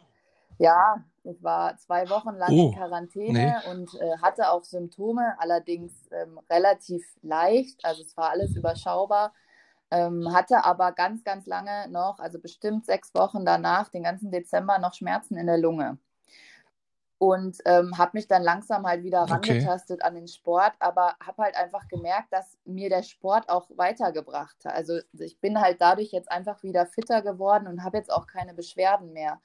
ja, 0.59 1.03
ich 1.27 1.43
war 1.43 1.77
zwei 1.77 2.09
Wochen 2.09 2.35
lang 2.35 2.49
oh, 2.51 2.67
in 2.67 2.75
Quarantäne 2.75 3.61
nee. 3.63 3.71
und 3.71 3.93
äh, 3.95 4.17
hatte 4.21 4.51
auch 4.51 4.63
Symptome, 4.63 5.35
allerdings 5.39 6.07
ähm, 6.11 6.39
relativ 6.49 7.03
leicht. 7.21 7.83
Also 7.83 8.01
es 8.01 8.15
war 8.17 8.31
alles 8.31 8.55
überschaubar. 8.55 9.33
Ähm, 9.89 10.33
hatte 10.33 10.65
aber 10.65 10.91
ganz, 10.91 11.23
ganz 11.23 11.45
lange 11.45 11.87
noch, 11.89 12.19
also 12.19 12.39
bestimmt 12.39 12.85
sechs 12.85 13.13
Wochen 13.15 13.45
danach, 13.45 13.87
den 13.87 14.03
ganzen 14.03 14.31
Dezember 14.31 14.79
noch 14.79 14.93
Schmerzen 14.93 15.37
in 15.37 15.47
der 15.47 15.57
Lunge 15.57 15.97
und 17.19 17.57
ähm, 17.65 17.97
habe 17.97 18.11
mich 18.13 18.27
dann 18.27 18.43
langsam 18.43 18.85
halt 18.85 19.03
wieder 19.03 19.21
rangetastet 19.21 19.99
okay. 20.01 20.07
an 20.07 20.15
den 20.15 20.27
Sport, 20.27 20.73
aber 20.79 21.15
habe 21.25 21.43
halt 21.43 21.55
einfach 21.55 21.87
gemerkt, 21.87 22.31
dass 22.31 22.57
mir 22.65 22.89
der 22.89 23.03
Sport 23.03 23.49
auch 23.49 23.69
weitergebracht 23.75 24.57
hat. 24.65 24.75
Also 24.75 24.99
ich 25.13 25.39
bin 25.39 25.59
halt 25.59 25.81
dadurch 25.81 26.11
jetzt 26.11 26.31
einfach 26.31 26.61
wieder 26.63 26.85
fitter 26.85 27.21
geworden 27.21 27.67
und 27.67 27.83
habe 27.83 27.97
jetzt 27.97 28.11
auch 28.11 28.27
keine 28.27 28.53
Beschwerden 28.53 29.13
mehr. 29.13 29.41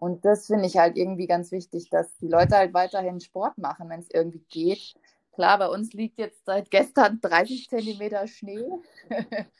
Und 0.00 0.24
das 0.24 0.46
finde 0.46 0.66
ich 0.66 0.76
halt 0.76 0.96
irgendwie 0.96 1.26
ganz 1.26 1.50
wichtig, 1.50 1.90
dass 1.90 2.16
die 2.18 2.28
Leute 2.28 2.56
halt 2.56 2.72
weiterhin 2.72 3.20
Sport 3.20 3.58
machen, 3.58 3.88
wenn 3.88 4.00
es 4.00 4.10
irgendwie 4.12 4.44
geht. 4.48 4.94
Klar, 5.32 5.58
bei 5.58 5.68
uns 5.68 5.92
liegt 5.92 6.18
jetzt 6.18 6.44
seit 6.44 6.70
gestern 6.70 7.20
30 7.20 7.68
Zentimeter 7.68 8.26
Schnee. 8.26 8.64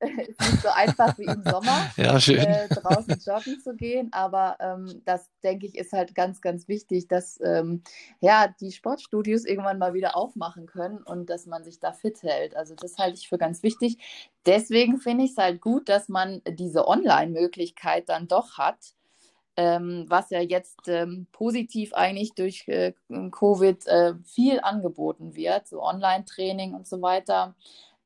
ist 0.00 0.40
nicht 0.40 0.62
so 0.62 0.68
einfach 0.68 1.16
wie 1.18 1.24
im 1.24 1.42
Sommer, 1.42 1.90
ja, 1.96 2.16
äh, 2.16 2.68
draußen 2.68 3.18
joggen 3.24 3.60
zu 3.60 3.74
gehen. 3.74 4.12
Aber 4.12 4.56
ähm, 4.60 5.02
das, 5.04 5.30
denke 5.42 5.66
ich, 5.66 5.76
ist 5.76 5.92
halt 5.92 6.14
ganz, 6.14 6.40
ganz 6.40 6.68
wichtig, 6.68 7.08
dass 7.08 7.40
ähm, 7.42 7.82
ja, 8.20 8.48
die 8.60 8.72
Sportstudios 8.72 9.44
irgendwann 9.44 9.78
mal 9.78 9.94
wieder 9.94 10.16
aufmachen 10.16 10.66
können 10.66 10.98
und 10.98 11.30
dass 11.30 11.46
man 11.46 11.64
sich 11.64 11.80
da 11.80 11.92
fit 11.92 12.22
hält. 12.22 12.56
Also 12.56 12.74
das 12.74 12.98
halte 12.98 13.18
ich 13.18 13.28
für 13.28 13.38
ganz 13.38 13.62
wichtig. 13.62 13.98
Deswegen 14.44 14.98
finde 14.98 15.24
ich 15.24 15.32
es 15.32 15.38
halt 15.38 15.60
gut, 15.60 15.88
dass 15.88 16.08
man 16.08 16.42
diese 16.46 16.86
Online-Möglichkeit 16.86 18.08
dann 18.08 18.28
doch 18.28 18.58
hat. 18.58 18.95
Ähm, 19.56 20.04
was 20.08 20.30
ja 20.30 20.40
jetzt 20.40 20.86
ähm, 20.86 21.26
positiv 21.32 21.94
eigentlich 21.94 22.34
durch 22.34 22.68
äh, 22.68 22.92
Covid 23.30 23.86
äh, 23.86 24.14
viel 24.24 24.60
angeboten 24.60 25.34
wird, 25.34 25.66
so 25.66 25.82
Online-Training 25.82 26.74
und 26.74 26.86
so 26.86 27.00
weiter 27.00 27.54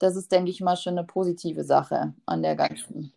das 0.00 0.16
ist, 0.16 0.32
denke 0.32 0.50
ich 0.50 0.60
mal, 0.60 0.76
schon 0.76 0.98
eine 0.98 1.06
positive 1.06 1.62
Sache 1.62 2.14
an 2.26 2.42
der 2.42 2.56
ganzen. 2.56 3.12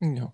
Ja. 0.00 0.32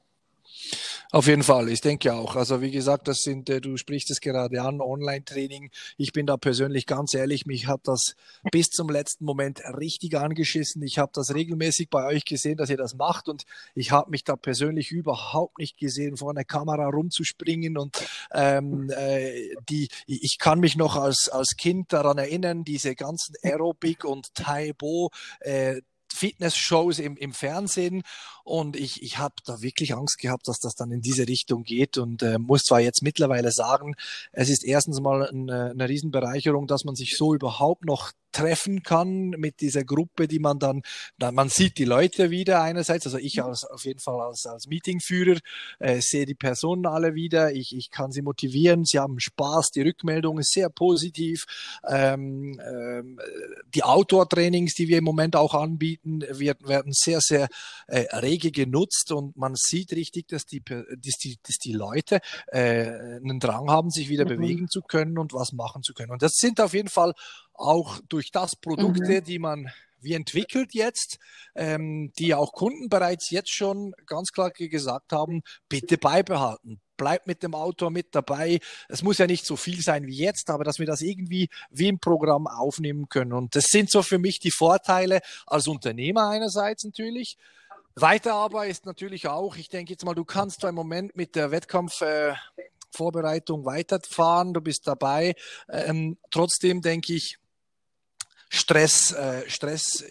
Auf 1.15 1.29
jeden 1.29 1.45
Fall, 1.45 1.69
ich 1.69 1.81
denke 1.81 2.13
auch. 2.13 2.35
Also 2.35 2.61
wie 2.61 2.73
gesagt, 2.73 3.07
das 3.07 3.19
sind, 3.19 3.49
äh, 3.49 3.61
du 3.61 3.77
sprichst 3.77 4.11
es 4.11 4.21
gerade 4.21 4.61
an, 4.61 4.81
Online-Training. 4.81 5.71
Ich 5.97 6.13
bin 6.13 6.27
da 6.27 6.37
persönlich 6.37 6.87
ganz 6.87 7.15
ehrlich, 7.15 7.47
mich 7.47 7.69
hat 7.69 7.83
das 7.85 8.17
bis 8.51 8.67
zum 8.71 8.89
letzten 8.89 9.25
Moment 9.25 9.61
richtig 9.79 10.19
angeschissen. 10.19 10.83
Ich 10.83 10.99
habe 10.99 11.13
das 11.15 11.33
regelmäßig 11.33 11.89
bei 11.89 12.05
euch 12.05 12.25
gesehen, 12.25 12.57
dass 12.57 12.69
ihr 12.69 12.77
das 12.77 12.97
macht 12.97 13.29
und 13.29 13.45
ich 13.77 13.93
habe 13.93 14.11
mich 14.11 14.25
da 14.25 14.35
persönlich 14.35 14.91
überhaupt 14.91 15.61
nicht 15.61 15.79
gesehen, 15.79 16.17
vor 16.17 16.31
einer 16.31 16.43
Kamera 16.43 16.89
rumzuspringen 16.89 17.79
und 17.79 17.97
ähm, 18.33 18.91
äh, 18.91 19.55
die, 19.69 19.87
ich 20.09 20.39
kann 20.41 20.59
mich 20.59 20.75
noch 20.75 20.97
als, 20.97 21.29
als 21.29 21.55
Kind 21.57 21.93
daran 21.93 22.19
erinnern, 22.19 22.65
diese 22.65 22.97
ganzen 22.97 23.37
Aerobic 23.41 24.05
und 24.05 24.35
Taibo 24.35 25.13
äh, 25.39 25.81
Fitness-Shows 26.15 26.99
im, 26.99 27.17
im 27.17 27.33
Fernsehen. 27.33 28.03
Und 28.45 28.77
ich, 28.77 29.03
ich 29.03 29.19
habe 29.19 29.35
da 29.45 29.61
wirklich 29.63 29.95
Angst 29.95 30.19
gehabt, 30.19 30.49
dass 30.49 30.61
das 30.61 30.75
dann 30.75 30.91
in 30.91 31.01
diese 31.01 31.27
Richtung 31.27 31.65
geht 31.65 31.99
und 31.99 32.23
äh, 32.23 32.39
muss 32.39 32.63
zwar 32.65 32.81
jetzt 32.81 33.03
mittlerweile 33.03 33.53
sagen, 33.53 33.95
es 34.33 34.49
ist 34.49 34.65
erstens 34.65 35.01
mal 35.01 35.29
eine, 35.29 35.71
eine 35.71 35.89
Riesenbereicherung, 35.89 36.67
dass 36.67 36.85
man 36.85 36.95
sich 36.95 37.17
so 37.17 37.35
überhaupt 37.35 37.85
noch 37.85 38.13
treffen 38.35 38.83
kann 38.83 39.31
mit 39.31 39.61
dieser 39.61 39.85
Gruppe, 39.85 40.29
die 40.29 40.41
man 40.41 40.59
dann, 40.59 40.83
dann 41.19 41.35
man 41.35 41.49
sieht 41.49 41.79
die 41.79 41.85
Leute 41.85 42.31
wieder 42.31 42.63
einerseits, 42.63 43.07
also 43.07 43.19
ich 43.19 43.43
als, 43.43 43.65
auf 43.65 43.85
jeden 43.85 44.01
Fall 44.01 44.21
als, 44.21 44.45
als 44.47 44.67
Meetingführer 44.67 45.39
äh, 45.79 46.01
sehe 46.01 46.27
die 46.27 46.35
Personen 46.35 46.87
alle 46.87 47.15
wieder, 47.15 47.53
ich, 47.53 47.75
ich 47.75 47.91
kann 47.91 48.11
sie 48.11 48.23
motivieren, 48.23 48.85
sie 48.85 48.99
haben 48.99 49.21
Spaß, 49.21 49.71
die 49.71 49.83
Rückmeldung 49.83 50.39
ist 50.39 50.53
sehr 50.53 50.69
positiv, 50.69 51.45
ähm, 51.89 52.61
ähm, 52.61 53.21
die 53.75 53.85
Outdoor-Trainings, 53.85 54.75
die 54.75 54.89
wir 54.89 54.99
im 54.99 55.05
Moment 55.05 55.37
auch 55.37 55.55
anbieten, 55.55 56.23
wird, 56.29 56.67
werden 56.67 56.93
sehr, 56.93 57.21
sehr 57.21 57.49
äh, 57.87 58.17
rege 58.17 58.51
genutzt 58.51 59.13
und 59.13 59.37
man 59.37 59.55
sieht 59.55 59.93
richtig, 59.93 60.27
dass 60.29 60.45
die, 60.45 60.63
dass 60.65 61.17
die, 61.23 61.39
dass 61.43 61.59
die 61.59 61.73
Leute 61.73 62.21
äh, 62.49 62.87
einen 63.17 63.39
Drang 63.39 63.71
haben, 63.71 63.91
sich 63.91 64.09
wieder 64.09 64.25
mhm. 64.25 64.29
bewegen 64.29 64.69
zu 64.69 64.83
können 64.83 65.19
und 65.19 65.33
was 65.33 65.53
machen 65.53 65.83
zu 65.83 65.95
können. 65.95 66.11
Und 66.11 66.23
das 66.23 66.33
sind 66.35 66.61
auf 66.61 66.75
jeden 66.75 66.89
Fall 66.89 67.15
auch 67.55 68.01
durch 68.09 68.31
das 68.31 68.57
Produkte, 68.57 69.21
mhm. 69.21 69.25
die 69.25 69.39
man 69.39 69.71
wie 70.05 70.15
entwickelt 70.15 70.75
jetzt, 70.75 71.19
ähm, 71.55 72.13
die 72.19 72.35
auch 72.35 72.53
Kunden 72.53 72.89
bereits 72.89 73.31
jetzt 73.31 73.53
schon 73.53 73.95
ganz 74.07 74.31
klar 74.33 74.51
gesagt 74.51 75.13
haben, 75.13 75.43
bitte 75.69 75.99
beibehalten. 75.99 76.81
Bleibt 76.97 77.27
mit 77.27 77.43
dem 77.43 77.55
Autor 77.55 77.91
mit 77.91 78.15
dabei. 78.15 78.61
Es 78.89 79.03
muss 79.03 79.19
ja 79.19 79.27
nicht 79.27 79.47
so 79.47 79.57
viel 79.57 79.81
sein 79.81 80.07
wie 80.07 80.17
jetzt, 80.17 80.49
aber 80.51 80.63
dass 80.63 80.79
wir 80.79 80.87
das 80.87 81.01
irgendwie 81.01 81.49
wie 81.71 81.89
im 81.89 81.99
Programm 81.99 82.47
aufnehmen 82.47 83.09
können. 83.09 83.33
Und 83.33 83.57
das 83.57 83.65
sind 83.65 83.91
so 83.91 84.03
für 84.03 84.19
mich 84.19 84.39
die 84.39 84.53
Vorteile 84.53 85.21
als 85.47 85.67
Unternehmer 85.67 86.29
einerseits 86.29 86.85
natürlich. 86.85 87.37
Weiter 87.97 88.35
aber 88.35 88.67
ist 88.67 88.87
natürlich 88.87 89.27
auch, 89.27 89.57
ich 89.57 89.69
denke 89.69 89.93
jetzt 89.93 90.05
mal, 90.05 90.15
du 90.15 90.25
kannst 90.25 90.61
zwar 90.61 90.71
im 90.71 90.77
Moment 90.77 91.17
mit 91.17 91.35
der 91.35 91.51
Wettkampf 91.51 92.01
äh, 92.01 92.35
Vorbereitung 92.91 93.65
weiterfahren, 93.65 94.55
du 94.55 94.61
bist 94.61 94.87
dabei. 94.87 95.35
Ähm, 95.69 96.17
trotzdem 96.31 96.81
denke 96.81 97.13
ich, 97.13 97.39
Stress, 98.55 99.13
äh, 99.13 99.49
Stress, 99.49 100.05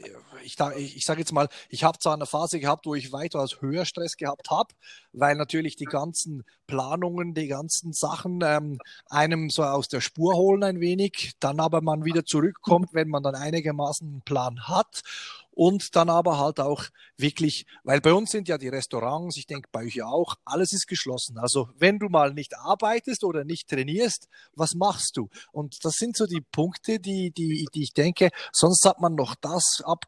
ich, 0.43 0.57
ich, 0.75 0.97
ich 0.97 1.05
sage 1.05 1.21
jetzt 1.21 1.31
mal, 1.31 1.47
ich 1.69 1.83
habe 1.83 1.97
zwar 1.97 2.13
eine 2.13 2.25
Phase 2.25 2.59
gehabt, 2.59 2.85
wo 2.85 2.93
ich 2.93 3.13
weitaus 3.13 3.61
höher 3.61 3.85
Stress 3.85 4.17
gehabt 4.17 4.49
habe, 4.51 4.73
weil 5.13 5.35
natürlich 5.35 5.77
die 5.77 5.85
ganzen 5.85 6.43
Planungen, 6.67 7.33
die 7.33 7.47
ganzen 7.47 7.93
Sachen 7.93 8.41
ähm, 8.43 8.79
einem 9.09 9.49
so 9.49 9.63
aus 9.63 9.87
der 9.87 10.01
Spur 10.01 10.33
holen 10.35 10.63
ein 10.63 10.81
wenig, 10.81 11.33
dann 11.39 11.59
aber 11.59 11.81
man 11.81 12.03
wieder 12.03 12.25
zurückkommt, 12.25 12.89
wenn 12.93 13.07
man 13.07 13.23
dann 13.23 13.35
einigermaßen 13.35 14.07
einen 14.07 14.21
Plan 14.21 14.67
hat 14.67 15.03
und 15.55 15.95
dann 15.95 16.09
aber 16.09 16.39
halt 16.39 16.59
auch 16.59 16.85
wirklich, 17.17 17.65
weil 17.83 18.01
bei 18.01 18.13
uns 18.13 18.31
sind 18.31 18.47
ja 18.47 18.57
die 18.57 18.69
Restaurants, 18.69 19.37
ich 19.37 19.45
denke 19.45 19.69
bei 19.71 19.85
euch 19.85 19.95
ja 19.95 20.05
auch, 20.05 20.35
alles 20.45 20.73
ist 20.73 20.87
geschlossen. 20.87 21.37
Also 21.37 21.69
wenn 21.77 21.99
du 21.99 22.09
mal 22.09 22.33
nicht 22.33 22.57
arbeitest 22.57 23.23
oder 23.23 23.43
nicht 23.43 23.69
trainierst, 23.69 24.27
was 24.53 24.73
machst 24.73 25.17
du? 25.17 25.29
Und 25.51 25.85
das 25.85 25.93
sind 25.93 26.17
so 26.17 26.25
die 26.25 26.41
Punkte, 26.41 26.99
die, 26.99 27.31
die, 27.31 27.67
die 27.73 27.83
ich 27.83 27.93
denke, 27.93 28.29
sonst 28.51 28.85
hat 28.85 28.99
man 28.99 29.15
noch 29.15 29.35
das 29.35 29.81
ab, 29.85 30.05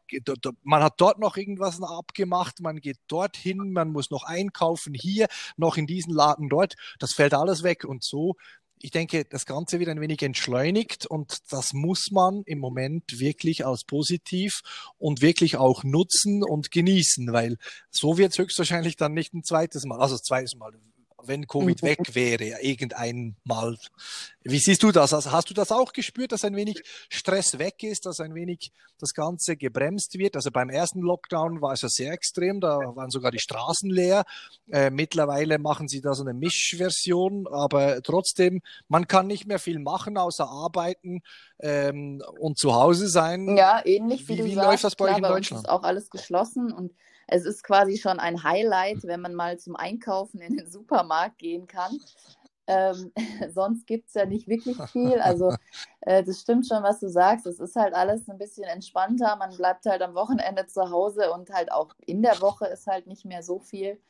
man 0.62 0.82
hat 0.82 0.94
dort 0.98 1.18
noch 1.18 1.36
irgendwas 1.36 1.80
abgemacht, 1.80 2.60
man 2.60 2.80
geht 2.80 2.98
dorthin, 3.06 3.72
man 3.72 3.90
muss 3.90 4.10
noch 4.10 4.24
einkaufen 4.24 4.94
hier, 4.94 5.28
noch 5.56 5.76
in 5.76 5.86
diesen 5.86 6.12
Laden 6.12 6.48
dort, 6.48 6.74
das 6.98 7.12
fällt 7.12 7.34
alles 7.34 7.62
weg 7.62 7.84
und 7.84 8.02
so 8.02 8.34
ich 8.78 8.90
denke, 8.90 9.24
das 9.24 9.46
Ganze 9.46 9.78
wird 9.78 9.88
ein 9.88 10.00
wenig 10.00 10.22
entschleunigt 10.22 11.06
und 11.06 11.38
das 11.50 11.72
muss 11.72 12.10
man 12.10 12.42
im 12.44 12.58
Moment 12.58 13.18
wirklich 13.18 13.64
als 13.64 13.84
positiv 13.84 14.60
und 14.98 15.22
wirklich 15.22 15.56
auch 15.56 15.82
nutzen 15.84 16.42
und 16.42 16.70
genießen, 16.70 17.32
weil 17.32 17.56
so 17.90 18.18
wird 18.18 18.32
es 18.32 18.38
höchstwahrscheinlich 18.38 18.96
dann 18.96 19.14
nicht 19.14 19.34
ein 19.34 19.44
zweites 19.44 19.84
Mal, 19.84 20.00
also 20.00 20.14
das 20.14 20.22
zweite 20.22 20.56
Mal 20.56 20.72
wenn 21.22 21.46
Covid 21.46 21.82
weg 21.82 22.14
wäre, 22.14 22.62
irgendein 22.62 23.36
Mal. 23.44 23.76
Wie 24.42 24.58
siehst 24.58 24.82
du 24.82 24.92
das? 24.92 25.12
Also 25.12 25.32
hast 25.32 25.50
du 25.50 25.54
das 25.54 25.72
auch 25.72 25.92
gespürt, 25.92 26.32
dass 26.32 26.44
ein 26.44 26.54
wenig 26.54 26.82
Stress 27.08 27.58
weg 27.58 27.82
ist, 27.82 28.06
dass 28.06 28.20
ein 28.20 28.34
wenig 28.34 28.72
das 28.98 29.12
Ganze 29.12 29.56
gebremst 29.56 30.18
wird? 30.18 30.36
Also 30.36 30.50
beim 30.50 30.68
ersten 30.68 31.00
Lockdown 31.00 31.60
war 31.60 31.72
es 31.72 31.82
ja 31.82 31.88
sehr 31.88 32.12
extrem, 32.12 32.60
da 32.60 32.78
waren 32.94 33.10
sogar 33.10 33.30
die 33.30 33.38
Straßen 33.38 33.90
leer. 33.90 34.24
Äh, 34.70 34.90
mittlerweile 34.90 35.58
machen 35.58 35.88
sie 35.88 36.00
da 36.00 36.14
so 36.14 36.22
eine 36.22 36.34
Mischversion, 36.34 37.46
aber 37.48 38.02
trotzdem, 38.02 38.60
man 38.88 39.08
kann 39.08 39.26
nicht 39.26 39.46
mehr 39.46 39.58
viel 39.58 39.78
machen, 39.78 40.16
außer 40.16 40.48
arbeiten 40.48 41.22
ähm, 41.60 42.22
und 42.38 42.58
zu 42.58 42.74
Hause 42.74 43.08
sein. 43.08 43.56
Ja, 43.56 43.80
ähnlich 43.84 44.28
wie, 44.28 44.34
wie 44.34 44.36
du 44.38 44.44
wie 44.44 44.54
sagst. 44.54 44.68
läuft 44.68 44.84
das 44.84 44.96
bei 44.96 45.10
euch 45.10 45.16
in 45.16 45.22
Deutschland? 45.22 45.64
ist 45.64 45.70
auch 45.70 45.82
alles 45.82 46.10
geschlossen 46.10 46.72
und 46.72 46.92
es 47.26 47.44
ist 47.44 47.62
quasi 47.64 47.96
schon 47.96 48.20
ein 48.20 48.42
Highlight, 48.42 49.04
wenn 49.04 49.20
man 49.20 49.34
mal 49.34 49.58
zum 49.58 49.76
Einkaufen 49.76 50.40
in 50.40 50.56
den 50.56 50.70
Supermarkt 50.70 51.38
gehen 51.38 51.66
kann. 51.66 51.98
Ähm, 52.66 53.12
sonst 53.54 53.86
gibt 53.86 54.08
es 54.08 54.14
ja 54.14 54.26
nicht 54.26 54.48
wirklich 54.48 54.76
viel. 54.90 55.20
Also 55.20 55.54
äh, 56.00 56.22
das 56.22 56.40
stimmt 56.40 56.66
schon, 56.66 56.82
was 56.82 57.00
du 57.00 57.08
sagst. 57.08 57.46
Es 57.46 57.60
ist 57.60 57.76
halt 57.76 57.94
alles 57.94 58.28
ein 58.28 58.38
bisschen 58.38 58.64
entspannter. 58.64 59.36
Man 59.36 59.56
bleibt 59.56 59.86
halt 59.86 60.02
am 60.02 60.14
Wochenende 60.14 60.66
zu 60.66 60.90
Hause 60.90 61.32
und 61.32 61.50
halt 61.50 61.72
auch 61.72 61.94
in 62.06 62.22
der 62.22 62.40
Woche 62.40 62.66
ist 62.66 62.86
halt 62.86 63.06
nicht 63.06 63.24
mehr 63.24 63.42
so 63.42 63.58
viel. 63.58 64.00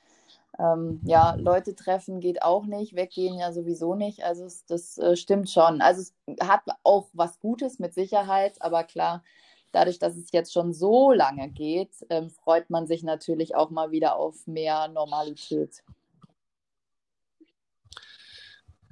Ähm, 0.58 1.00
ja, 1.04 1.34
Leute 1.34 1.74
treffen 1.74 2.20
geht 2.20 2.42
auch 2.42 2.64
nicht, 2.64 2.96
weggehen 2.96 3.38
ja 3.38 3.52
sowieso 3.52 3.94
nicht. 3.94 4.24
Also 4.24 4.48
das 4.68 4.96
äh, 4.98 5.16
stimmt 5.16 5.50
schon. 5.50 5.82
Also 5.82 6.00
es 6.00 6.14
hat 6.40 6.62
auch 6.82 7.08
was 7.12 7.40
Gutes 7.40 7.78
mit 7.78 7.92
Sicherheit, 7.92 8.60
aber 8.60 8.84
klar, 8.84 9.22
dadurch, 9.76 9.98
dass 9.98 10.16
es 10.16 10.32
jetzt 10.32 10.54
schon 10.54 10.72
so 10.72 11.12
lange 11.12 11.50
geht, 11.50 11.90
ähm, 12.08 12.30
freut 12.30 12.70
man 12.70 12.86
sich 12.86 13.02
natürlich 13.02 13.54
auch 13.54 13.68
mal 13.68 13.90
wieder 13.90 14.16
auf 14.16 14.46
mehr 14.46 14.88
Normalität. 14.88 15.82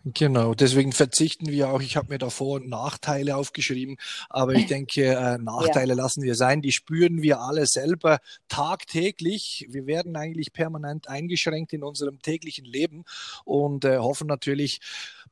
Genau, 0.07 0.53
deswegen 0.53 0.93
verzichten 0.93 1.47
wir 1.47 1.71
auch. 1.71 1.81
Ich 1.81 1.97
habe 1.97 2.13
mir 2.13 2.19
da 2.19 2.29
Vor- 2.29 2.57
und 2.57 2.69
Nachteile 2.69 3.37
aufgeschrieben, 3.37 3.97
aber 4.29 4.53
ich 4.53 4.67
denke, 4.67 5.03
äh, 5.03 5.39
Nachteile 5.43 5.95
ja. 5.95 6.03
lassen 6.03 6.23
wir 6.23 6.35
sein. 6.35 6.61
Die 6.61 6.73
spüren 6.73 7.23
wir 7.23 7.41
alle 7.41 7.65
selber 7.65 8.19
tagtäglich. 8.49 9.67
Wir 9.71 9.87
werden 9.87 10.15
eigentlich 10.17 10.53
permanent 10.53 11.09
eingeschränkt 11.09 11.73
in 11.73 11.83
unserem 11.83 12.21
täglichen 12.21 12.67
Leben 12.67 13.05
und 13.47 13.87
äh, 13.87 13.97
hoffen 13.97 14.27
natürlich, 14.27 14.81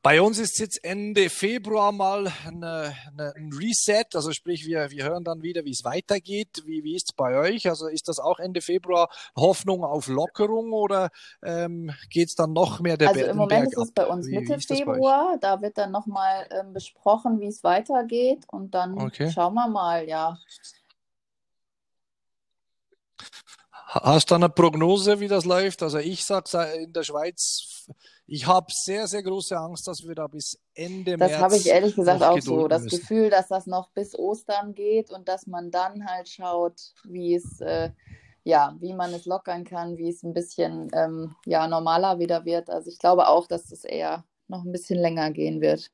bei 0.03 0.21
uns 0.21 0.37
ist 0.37 0.59
jetzt 0.59 0.83
Ende 0.83 1.29
Februar 1.29 1.93
mal 1.93 2.31
eine, 2.45 2.93
eine, 3.07 3.33
ein 3.37 3.53
Reset, 3.53 4.05
also 4.13 4.33
sprich, 4.33 4.65
wir, 4.65 4.91
wir 4.91 5.05
hören 5.05 5.23
dann 5.23 5.41
wieder, 5.41 5.63
wie 5.63 5.71
es 5.71 5.85
weitergeht. 5.85 6.61
Wie, 6.65 6.83
wie 6.83 6.95
ist 6.95 7.11
es 7.11 7.15
bei 7.15 7.37
euch? 7.37 7.69
Also 7.69 7.87
ist 7.87 8.09
das 8.09 8.19
auch 8.19 8.37
Ende 8.37 8.59
Februar 8.59 9.09
Hoffnung 9.37 9.85
auf 9.85 10.07
Lockerung 10.07 10.73
oder 10.73 11.09
ähm, 11.41 11.89
geht 12.09 12.27
es 12.27 12.35
dann 12.35 12.51
noch 12.51 12.81
mehr 12.81 12.97
der 12.97 13.09
Also 13.09 13.21
im 13.21 13.37
Moment 13.37 13.71
ist 13.71 13.77
es 13.77 13.91
bei 13.93 14.05
uns 14.05 14.27
wie, 14.27 14.39
Mitte 14.39 14.57
wie 14.57 14.75
Februar, 14.75 15.37
da 15.39 15.61
wird 15.61 15.77
dann 15.77 15.91
nochmal 15.91 16.49
ähm, 16.51 16.73
besprochen, 16.73 17.39
wie 17.39 17.47
es 17.47 17.63
weitergeht 17.63 18.43
und 18.51 18.75
dann 18.75 18.99
okay. 18.99 19.31
schauen 19.31 19.53
wir 19.53 19.69
mal, 19.69 20.05
ja. 20.05 20.37
Hast 23.85 24.31
du 24.31 24.35
eine 24.35 24.49
Prognose, 24.49 25.19
wie 25.19 25.27
das 25.27 25.45
läuft? 25.45 25.83
Also 25.83 25.99
ich 25.99 26.25
sage 26.25 26.49
in 26.77 26.93
der 26.93 27.03
Schweiz 27.03 27.87
ich 28.25 28.47
habe 28.47 28.67
sehr, 28.69 29.07
sehr 29.07 29.21
große 29.21 29.57
Angst, 29.57 29.87
dass 29.87 30.07
wir 30.07 30.15
da 30.15 30.27
bis 30.27 30.57
Ende 30.73 31.17
das 31.17 31.19
März. 31.19 31.31
Das 31.31 31.41
habe 31.41 31.57
ich 31.57 31.67
ehrlich 31.67 31.95
gesagt 31.95 32.23
auch 32.23 32.39
so. 32.39 32.67
Das 32.67 32.83
müssen. 32.83 32.99
Gefühl, 32.99 33.29
dass 33.29 33.49
das 33.49 33.67
noch 33.67 33.89
bis 33.91 34.17
Ostern 34.17 34.73
geht 34.73 35.11
und 35.11 35.27
dass 35.27 35.45
man 35.45 35.71
dann 35.71 36.05
halt 36.05 36.29
schaut, 36.29 36.93
wie 37.03 37.35
es, 37.35 37.59
äh, 37.59 37.91
ja, 38.43 38.75
wie 38.79 38.93
man 38.93 39.13
es 39.13 39.25
lockern 39.25 39.65
kann, 39.65 39.97
wie 39.97 40.09
es 40.09 40.23
ein 40.23 40.33
bisschen 40.33 40.89
ähm, 40.93 41.35
ja, 41.45 41.67
normaler 41.67 42.19
wieder 42.19 42.45
wird. 42.45 42.69
Also 42.69 42.89
ich 42.89 42.97
glaube 42.97 43.27
auch, 43.27 43.47
dass 43.47 43.71
es 43.71 43.83
eher 43.83 44.23
noch 44.47 44.63
ein 44.63 44.71
bisschen 44.71 44.99
länger 44.99 45.31
gehen 45.31 45.59
wird. 45.59 45.91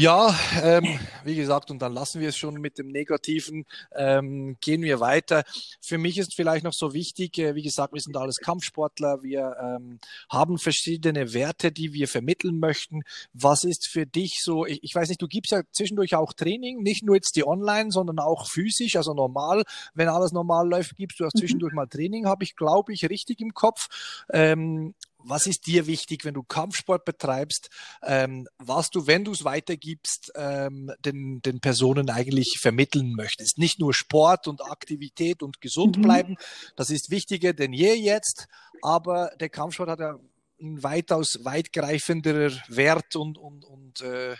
Ja, 0.00 0.32
ähm, 0.62 1.00
wie 1.24 1.34
gesagt, 1.34 1.72
und 1.72 1.82
dann 1.82 1.92
lassen 1.92 2.20
wir 2.20 2.28
es 2.28 2.36
schon 2.36 2.54
mit 2.60 2.78
dem 2.78 2.86
Negativen, 2.86 3.64
ähm, 3.96 4.56
gehen 4.60 4.82
wir 4.82 5.00
weiter. 5.00 5.42
Für 5.80 5.98
mich 5.98 6.18
ist 6.18 6.36
vielleicht 6.36 6.62
noch 6.62 6.72
so 6.72 6.94
wichtig, 6.94 7.36
äh, 7.38 7.56
wie 7.56 7.64
gesagt, 7.64 7.92
wir 7.92 8.00
sind 8.00 8.16
alles 8.16 8.36
Kampfsportler, 8.36 9.24
wir 9.24 9.56
ähm, 9.60 9.98
haben 10.30 10.58
verschiedene 10.58 11.32
Werte, 11.34 11.72
die 11.72 11.94
wir 11.94 12.06
vermitteln 12.06 12.60
möchten. 12.60 13.02
Was 13.32 13.64
ist 13.64 13.88
für 13.88 14.06
dich 14.06 14.40
so, 14.40 14.66
ich, 14.66 14.84
ich 14.84 14.94
weiß 14.94 15.08
nicht, 15.08 15.20
du 15.20 15.26
gibst 15.26 15.50
ja 15.50 15.62
zwischendurch 15.72 16.14
auch 16.14 16.32
Training, 16.32 16.80
nicht 16.84 17.02
nur 17.02 17.16
jetzt 17.16 17.34
die 17.34 17.44
online, 17.44 17.90
sondern 17.90 18.20
auch 18.20 18.46
physisch, 18.46 18.94
also 18.94 19.14
normal, 19.14 19.64
wenn 19.94 20.06
alles 20.06 20.30
normal 20.30 20.68
läuft, 20.68 20.94
gibst 20.94 21.18
du 21.18 21.26
auch 21.26 21.32
zwischendurch 21.36 21.72
mal 21.72 21.88
Training, 21.88 22.26
habe 22.26 22.44
ich, 22.44 22.54
glaube 22.54 22.92
ich, 22.92 23.10
richtig 23.10 23.40
im 23.40 23.52
Kopf. 23.52 23.88
Ähm, 24.32 24.94
was 25.28 25.46
ist 25.46 25.66
dir 25.66 25.86
wichtig, 25.86 26.24
wenn 26.24 26.34
du 26.34 26.42
Kampfsport 26.42 27.04
betreibst, 27.04 27.70
ähm, 28.02 28.48
was 28.58 28.90
du, 28.90 29.06
wenn 29.06 29.24
du 29.24 29.32
es 29.32 29.44
weitergibst, 29.44 30.32
ähm, 30.34 30.90
den, 31.04 31.40
den 31.42 31.60
Personen 31.60 32.10
eigentlich 32.10 32.58
vermitteln 32.60 33.12
möchtest? 33.12 33.58
Nicht 33.58 33.78
nur 33.78 33.94
Sport 33.94 34.48
und 34.48 34.64
Aktivität 34.64 35.42
und 35.42 35.60
gesund 35.60 35.98
mhm. 35.98 36.02
bleiben, 36.02 36.36
das 36.76 36.90
ist 36.90 37.10
wichtiger 37.10 37.52
denn 37.52 37.72
je 37.72 37.94
jetzt, 37.94 38.46
aber 38.82 39.32
der 39.40 39.48
Kampfsport 39.48 39.90
hat 39.90 40.00
ja 40.00 40.18
ein 40.60 40.82
weitaus 40.82 41.38
weitgreifenderer 41.44 42.52
Wert 42.68 43.16
und, 43.16 43.38
und, 43.38 43.64
und 43.64 44.00
äh, 44.00 44.34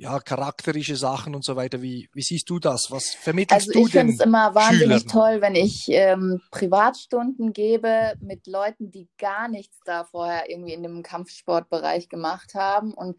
ja, 0.00 0.20
charakterische 0.20 0.94
Sachen 0.94 1.34
und 1.34 1.44
so 1.44 1.56
weiter. 1.56 1.82
Wie, 1.82 2.08
wie 2.12 2.22
siehst 2.22 2.48
du 2.48 2.60
das? 2.60 2.90
Was 2.90 3.14
vermittelst 3.14 3.68
also 3.68 3.80
du 3.80 3.86
ich 3.86 3.92
finde 3.92 4.14
es 4.14 4.20
immer 4.20 4.54
wahnsinnig 4.54 5.02
Schülern? 5.02 5.08
toll, 5.08 5.40
wenn 5.40 5.56
ich 5.56 5.86
ähm, 5.88 6.40
Privatstunden 6.52 7.52
gebe 7.52 8.14
mit 8.20 8.46
Leuten, 8.46 8.92
die 8.92 9.08
gar 9.18 9.48
nichts 9.48 9.80
da 9.84 10.04
vorher 10.04 10.48
irgendwie 10.48 10.72
in 10.72 10.84
dem 10.84 11.02
Kampfsportbereich 11.02 12.08
gemacht 12.08 12.54
haben. 12.54 12.94
Und 12.94 13.16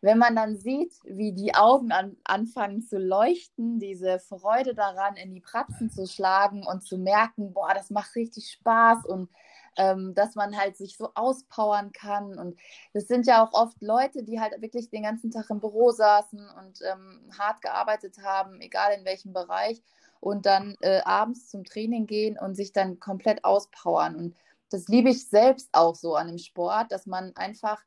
wenn 0.00 0.16
man 0.16 0.34
dann 0.34 0.56
sieht, 0.56 0.94
wie 1.04 1.34
die 1.34 1.54
Augen 1.54 1.92
an, 1.92 2.16
anfangen 2.24 2.80
zu 2.80 2.98
leuchten, 2.98 3.78
diese 3.78 4.18
Freude 4.18 4.74
daran, 4.74 5.16
in 5.16 5.34
die 5.34 5.42
Pratzen 5.42 5.90
zu 5.90 6.06
schlagen 6.06 6.66
und 6.66 6.82
zu 6.82 6.96
merken, 6.96 7.52
boah, 7.52 7.74
das 7.74 7.90
macht 7.90 8.16
richtig 8.16 8.50
Spaß 8.50 9.04
und 9.04 9.28
ähm, 9.76 10.14
dass 10.14 10.34
man 10.34 10.56
halt 10.56 10.76
sich 10.76 10.96
so 10.96 11.10
auspowern 11.14 11.92
kann. 11.92 12.38
Und 12.38 12.58
das 12.92 13.08
sind 13.08 13.26
ja 13.26 13.44
auch 13.44 13.52
oft 13.52 13.80
Leute, 13.80 14.22
die 14.22 14.40
halt 14.40 14.60
wirklich 14.60 14.90
den 14.90 15.02
ganzen 15.02 15.30
Tag 15.30 15.50
im 15.50 15.60
Büro 15.60 15.90
saßen 15.92 16.38
und 16.58 16.80
ähm, 16.82 17.20
hart 17.38 17.62
gearbeitet 17.62 18.18
haben, 18.22 18.60
egal 18.60 18.92
in 18.98 19.04
welchem 19.04 19.32
Bereich, 19.32 19.82
und 20.20 20.46
dann 20.46 20.76
äh, 20.82 21.00
abends 21.04 21.48
zum 21.48 21.64
Training 21.64 22.06
gehen 22.06 22.38
und 22.38 22.54
sich 22.54 22.72
dann 22.72 23.00
komplett 23.00 23.44
auspowern. 23.44 24.14
Und 24.14 24.36
das 24.70 24.88
liebe 24.88 25.10
ich 25.10 25.28
selbst 25.28 25.68
auch 25.72 25.96
so 25.96 26.14
an 26.14 26.28
dem 26.28 26.38
Sport, 26.38 26.92
dass 26.92 27.06
man 27.06 27.34
einfach 27.34 27.82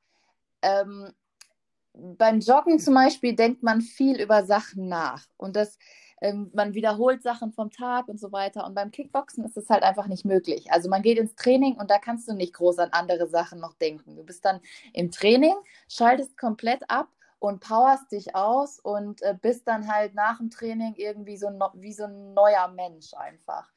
ähm, 0.62 1.14
beim 1.94 2.40
Joggen 2.40 2.80
zum 2.80 2.94
Beispiel 2.94 3.36
denkt 3.36 3.64
man 3.64 3.82
viel 3.82 4.20
über 4.20 4.46
Sachen 4.46 4.88
nach. 4.88 5.26
Und 5.38 5.56
das 5.56 5.78
ähm, 6.22 6.49
man 6.53 6.74
wiederholt 6.74 7.22
Sachen 7.24 7.51
vom 7.51 7.72
Tag 7.72 8.07
und 8.07 8.20
so 8.20 8.32
weiter. 8.32 8.66
Und 8.66 8.76
beim 8.76 8.91
Kickboxen 8.91 9.43
ist 9.43 9.57
es 9.57 9.70
halt 9.70 9.84
einfach 9.84 10.07
nicht 10.07 10.26
möglich. 10.26 10.72
Also 10.72 10.89
man 10.89 11.01
geht 11.01 11.18
ins 11.18 11.36
Training 11.36 11.76
und 11.76 11.91
da 11.91 11.99
kannst 11.99 12.28
du 12.28 12.34
nicht 12.34 12.53
groß 12.53 12.80
an 12.80 12.89
andere 12.91 13.28
Sachen 13.28 13.59
noch 13.59 13.74
denken. 13.74 14.16
Du 14.16 14.24
bist 14.24 14.45
dann 14.45 14.61
im 14.93 15.11
Training, 15.11 15.55
schaltest 15.89 16.38
komplett 16.38 16.89
ab 16.89 17.09
und 17.39 17.59
powerst 17.59 18.11
dich 18.11 18.36
aus 18.36 18.80
und 18.80 19.22
äh, 19.22 19.36
bist 19.39 19.68
dann 19.68 19.91
halt 19.91 20.16
nach 20.16 20.38
dem 20.38 20.49
Training 20.49 20.93
irgendwie 20.95 21.38
so 21.38 21.49
no 21.49 21.70
wie 21.74 21.93
so 21.93 22.05
ein 22.05 22.34
neuer 22.34 22.68
Mensch 22.70 23.13
einfach. 23.13 23.70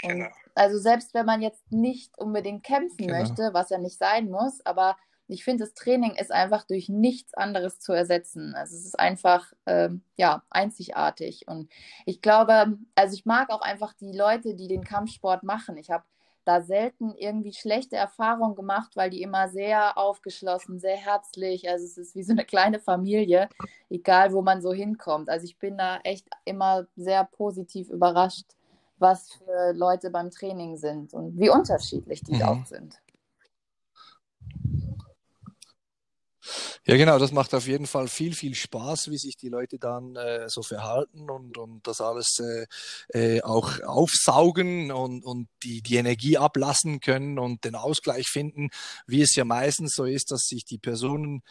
Genau. 0.00 0.28
Also 0.54 0.78
selbst 0.78 1.14
wenn 1.14 1.26
man 1.26 1.42
jetzt 1.42 1.72
nicht 1.72 2.16
unbedingt 2.18 2.62
kämpfen 2.62 3.08
genau. 3.08 3.18
möchte, 3.18 3.50
was 3.52 3.70
ja 3.70 3.78
nicht 3.78 3.98
sein 3.98 4.30
muss, 4.30 4.64
aber 4.64 4.96
ich 5.28 5.44
finde, 5.44 5.64
das 5.64 5.74
Training 5.74 6.12
ist 6.12 6.32
einfach 6.32 6.64
durch 6.64 6.88
nichts 6.88 7.34
anderes 7.34 7.80
zu 7.80 7.92
ersetzen. 7.92 8.54
Also 8.54 8.76
es 8.76 8.86
ist 8.86 8.98
einfach, 8.98 9.52
ähm, 9.66 10.02
ja, 10.16 10.42
einzigartig. 10.50 11.46
Und 11.46 11.70
ich 12.06 12.22
glaube, 12.22 12.78
also 12.94 13.14
ich 13.14 13.26
mag 13.26 13.50
auch 13.50 13.60
einfach 13.60 13.92
die 13.92 14.12
Leute, 14.12 14.54
die 14.54 14.68
den 14.68 14.84
Kampfsport 14.84 15.42
machen. 15.42 15.76
Ich 15.76 15.90
habe 15.90 16.04
da 16.48 16.62
selten 16.62 17.14
irgendwie 17.14 17.52
schlechte 17.52 17.96
Erfahrungen 17.96 18.54
gemacht, 18.54 18.96
weil 18.96 19.10
die 19.10 19.20
immer 19.20 19.48
sehr 19.50 19.98
aufgeschlossen, 19.98 20.78
sehr 20.78 20.96
herzlich, 20.96 21.68
also 21.68 21.84
es 21.84 21.98
ist 21.98 22.14
wie 22.14 22.22
so 22.22 22.32
eine 22.32 22.46
kleine 22.46 22.80
Familie, 22.80 23.50
egal 23.90 24.32
wo 24.32 24.40
man 24.40 24.62
so 24.62 24.72
hinkommt. 24.72 25.28
Also 25.28 25.44
ich 25.44 25.58
bin 25.58 25.76
da 25.76 25.98
echt 26.04 26.26
immer 26.46 26.86
sehr 26.96 27.24
positiv 27.24 27.90
überrascht, 27.90 28.46
was 28.98 29.30
für 29.30 29.74
Leute 29.74 30.08
beim 30.08 30.30
Training 30.30 30.78
sind 30.78 31.12
und 31.12 31.38
wie 31.38 31.50
unterschiedlich 31.50 32.22
die 32.22 32.36
mhm. 32.36 32.42
auch 32.42 32.64
sind. 32.64 32.98
Ja, 36.88 36.96
genau, 36.96 37.18
das 37.18 37.32
macht 37.32 37.52
auf 37.52 37.66
jeden 37.66 37.86
Fall 37.86 38.08
viel, 38.08 38.34
viel 38.34 38.54
Spaß, 38.54 39.10
wie 39.10 39.18
sich 39.18 39.36
die 39.36 39.50
Leute 39.50 39.78
dann 39.78 40.16
äh, 40.16 40.48
so 40.48 40.62
verhalten 40.62 41.28
und, 41.28 41.58
und 41.58 41.86
das 41.86 42.00
alles 42.00 42.40
äh, 42.40 42.66
äh, 43.12 43.42
auch 43.42 43.82
aufsaugen 43.82 44.90
und, 44.90 45.22
und 45.22 45.48
die, 45.62 45.82
die 45.82 45.96
Energie 45.96 46.38
ablassen 46.38 47.00
können 47.00 47.38
und 47.38 47.64
den 47.66 47.74
Ausgleich 47.74 48.28
finden, 48.28 48.70
wie 49.06 49.20
es 49.20 49.34
ja 49.36 49.44
meistens 49.44 49.94
so 49.94 50.06
ist, 50.06 50.30
dass 50.30 50.46
sich 50.46 50.64
die 50.64 50.78
Personen 50.78 51.42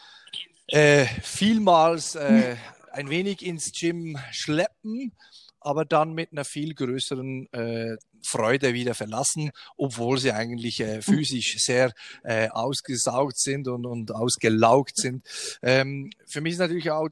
äh, 0.66 1.06
vielmals 1.22 2.16
äh, 2.16 2.56
ein 2.90 3.08
wenig 3.08 3.46
ins 3.46 3.70
Gym 3.70 4.18
schleppen 4.32 5.12
aber 5.60 5.84
dann 5.84 6.12
mit 6.12 6.32
einer 6.32 6.44
viel 6.44 6.74
größeren 6.74 7.52
äh, 7.52 7.96
Freude 8.24 8.74
wieder 8.74 8.94
verlassen, 8.94 9.50
obwohl 9.76 10.18
sie 10.18 10.32
eigentlich 10.32 10.80
äh, 10.80 11.02
physisch 11.02 11.56
sehr 11.58 11.92
äh, 12.24 12.48
ausgesaugt 12.48 13.38
sind 13.38 13.68
und, 13.68 13.86
und 13.86 14.12
ausgelaugt 14.12 14.96
sind. 14.96 15.24
Ähm, 15.62 16.10
für 16.26 16.40
mich 16.40 16.54
ist 16.54 16.58
natürlich 16.58 16.90
auch 16.90 17.08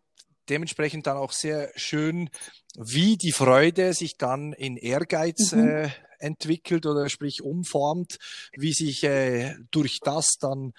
dementsprechend 0.49 1.07
dann 1.07 1.17
auch 1.17 1.33
sehr 1.33 1.71
schön, 1.77 2.31
wie 2.77 3.17
die 3.17 3.33
Freude 3.33 3.95
sich 3.95 4.17
dann 4.17 4.53
in 4.53 4.77
Ehrgeiz 4.77 5.53
mhm. 5.53 5.69
äh, 5.69 5.91
entwickelt 6.19 6.87
oder 6.87 7.09
sprich 7.09 7.43
umformt, 7.43 8.19
wie 8.53 8.73
sich 8.73 9.05
äh, 9.05 9.55
durch 9.71 10.01
das 10.01 10.39
dann 10.39 10.73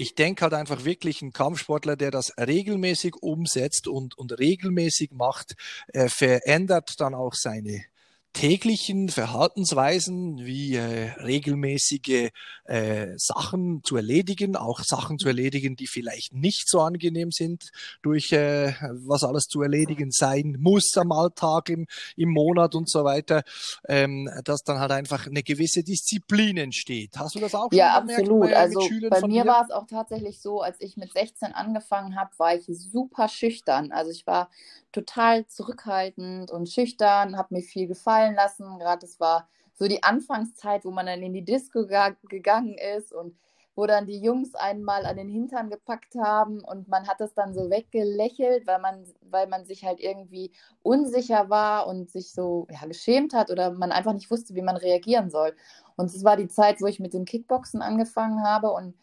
ich 0.00 0.14
denke 0.14 0.42
halt 0.44 0.54
einfach 0.54 0.86
wirklich 0.86 1.20
ein 1.20 1.34
Kampfsportler, 1.34 1.94
der 1.94 2.10
das 2.10 2.32
regelmäßig 2.38 3.16
umsetzt 3.20 3.86
und, 3.86 4.16
und 4.16 4.38
regelmäßig 4.38 5.10
macht, 5.12 5.56
äh, 5.88 6.08
verändert 6.08 6.98
dann 7.00 7.14
auch 7.14 7.34
seine 7.34 7.84
täglichen 8.32 9.08
Verhaltensweisen 9.08 10.38
wie 10.38 10.76
äh, 10.76 11.10
regelmäßige 11.22 12.30
äh, 12.64 13.06
Sachen 13.16 13.82
zu 13.82 13.96
erledigen, 13.96 14.54
auch 14.54 14.80
Sachen 14.80 15.18
zu 15.18 15.28
erledigen, 15.28 15.74
die 15.74 15.88
vielleicht 15.88 16.32
nicht 16.32 16.68
so 16.68 16.80
angenehm 16.80 17.32
sind, 17.32 17.70
durch 18.02 18.32
äh, 18.32 18.74
was 19.04 19.24
alles 19.24 19.46
zu 19.46 19.62
erledigen 19.62 20.12
sein 20.12 20.56
muss 20.60 20.96
am 20.96 21.10
Alltag, 21.10 21.68
im, 21.70 21.86
im 22.16 22.30
Monat 22.30 22.74
und 22.74 22.88
so 22.88 23.04
weiter, 23.04 23.42
ähm, 23.88 24.30
dass 24.44 24.62
dann 24.62 24.78
halt 24.78 24.92
einfach 24.92 25.26
eine 25.26 25.42
gewisse 25.42 25.82
Disziplin 25.82 26.56
entsteht. 26.56 27.16
Hast 27.16 27.34
du 27.34 27.40
das 27.40 27.54
auch 27.54 27.72
ja, 27.72 27.94
schon 27.94 28.06
gemerkt? 28.06 28.20
absolut. 28.20 28.50
Bei, 28.50 28.56
also 28.56 28.80
bei 29.10 29.26
mir 29.26 29.46
war 29.46 29.64
es 29.64 29.70
auch 29.70 29.86
tatsächlich 29.86 30.40
so, 30.40 30.60
als 30.60 30.80
ich 30.80 30.96
mit 30.96 31.12
16 31.12 31.52
angefangen 31.52 32.14
habe, 32.14 32.30
war 32.38 32.54
ich 32.54 32.64
super 32.66 33.28
schüchtern. 33.28 33.90
Also 33.90 34.12
ich 34.12 34.26
war 34.26 34.50
total 34.92 35.46
zurückhaltend 35.46 36.50
und 36.50 36.68
schüchtern, 36.68 37.36
habe 37.36 37.54
mir 37.54 37.62
viel 37.62 37.86
gefallen 37.86 38.19
lassen. 38.28 38.78
Gerade 38.78 39.06
es 39.06 39.18
war 39.20 39.48
so 39.74 39.88
die 39.88 40.02
Anfangszeit, 40.02 40.84
wo 40.84 40.90
man 40.90 41.06
dann 41.06 41.22
in 41.22 41.32
die 41.32 41.44
Disco 41.44 41.86
gegangen 41.86 42.76
ist 42.96 43.12
und 43.12 43.36
wo 43.76 43.86
dann 43.86 44.06
die 44.06 44.20
Jungs 44.20 44.54
einmal 44.54 45.06
an 45.06 45.16
den 45.16 45.28
Hintern 45.28 45.70
gepackt 45.70 46.14
haben 46.16 46.60
und 46.60 46.88
man 46.88 47.08
hat 47.08 47.20
es 47.20 47.32
dann 47.34 47.54
so 47.54 47.70
weggelächelt, 47.70 48.66
weil 48.66 48.78
man, 48.78 49.06
weil 49.22 49.46
man 49.46 49.64
sich 49.64 49.84
halt 49.84 50.00
irgendwie 50.00 50.52
unsicher 50.82 51.48
war 51.48 51.86
und 51.86 52.10
sich 52.10 52.32
so 52.32 52.66
ja, 52.70 52.86
geschämt 52.86 53.32
hat 53.32 53.50
oder 53.50 53.70
man 53.70 53.92
einfach 53.92 54.12
nicht 54.12 54.30
wusste, 54.30 54.54
wie 54.54 54.62
man 54.62 54.76
reagieren 54.76 55.30
soll. 55.30 55.54
Und 55.96 56.06
es 56.06 56.24
war 56.24 56.36
die 56.36 56.48
Zeit, 56.48 56.82
wo 56.82 56.86
ich 56.86 57.00
mit 57.00 57.14
dem 57.14 57.24
Kickboxen 57.24 57.80
angefangen 57.80 58.42
habe 58.42 58.70
und 58.70 58.94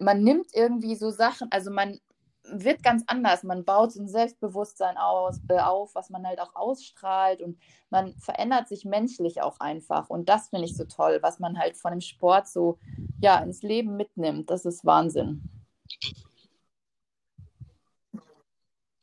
man 0.00 0.22
nimmt 0.22 0.54
irgendwie 0.54 0.94
so 0.94 1.10
Sachen, 1.10 1.50
also 1.50 1.70
man 1.70 1.98
wird 2.44 2.82
ganz 2.82 3.04
anders. 3.06 3.42
Man 3.42 3.64
baut 3.64 3.92
so 3.92 4.00
ein 4.02 4.08
Selbstbewusstsein 4.08 4.96
aus, 4.96 5.40
äh, 5.48 5.58
auf, 5.58 5.94
was 5.94 6.10
man 6.10 6.26
halt 6.26 6.40
auch 6.40 6.54
ausstrahlt 6.54 7.42
und 7.42 7.58
man 7.90 8.14
verändert 8.18 8.68
sich 8.68 8.84
menschlich 8.84 9.42
auch 9.42 9.60
einfach. 9.60 10.10
Und 10.10 10.28
das 10.28 10.48
finde 10.48 10.66
ich 10.66 10.76
so 10.76 10.84
toll, 10.84 11.18
was 11.22 11.38
man 11.38 11.58
halt 11.58 11.76
von 11.76 11.92
dem 11.92 12.00
Sport 12.00 12.48
so 12.48 12.78
ja 13.20 13.38
ins 13.38 13.62
Leben 13.62 13.96
mitnimmt. 13.96 14.50
Das 14.50 14.64
ist 14.64 14.84
Wahnsinn. 14.84 15.42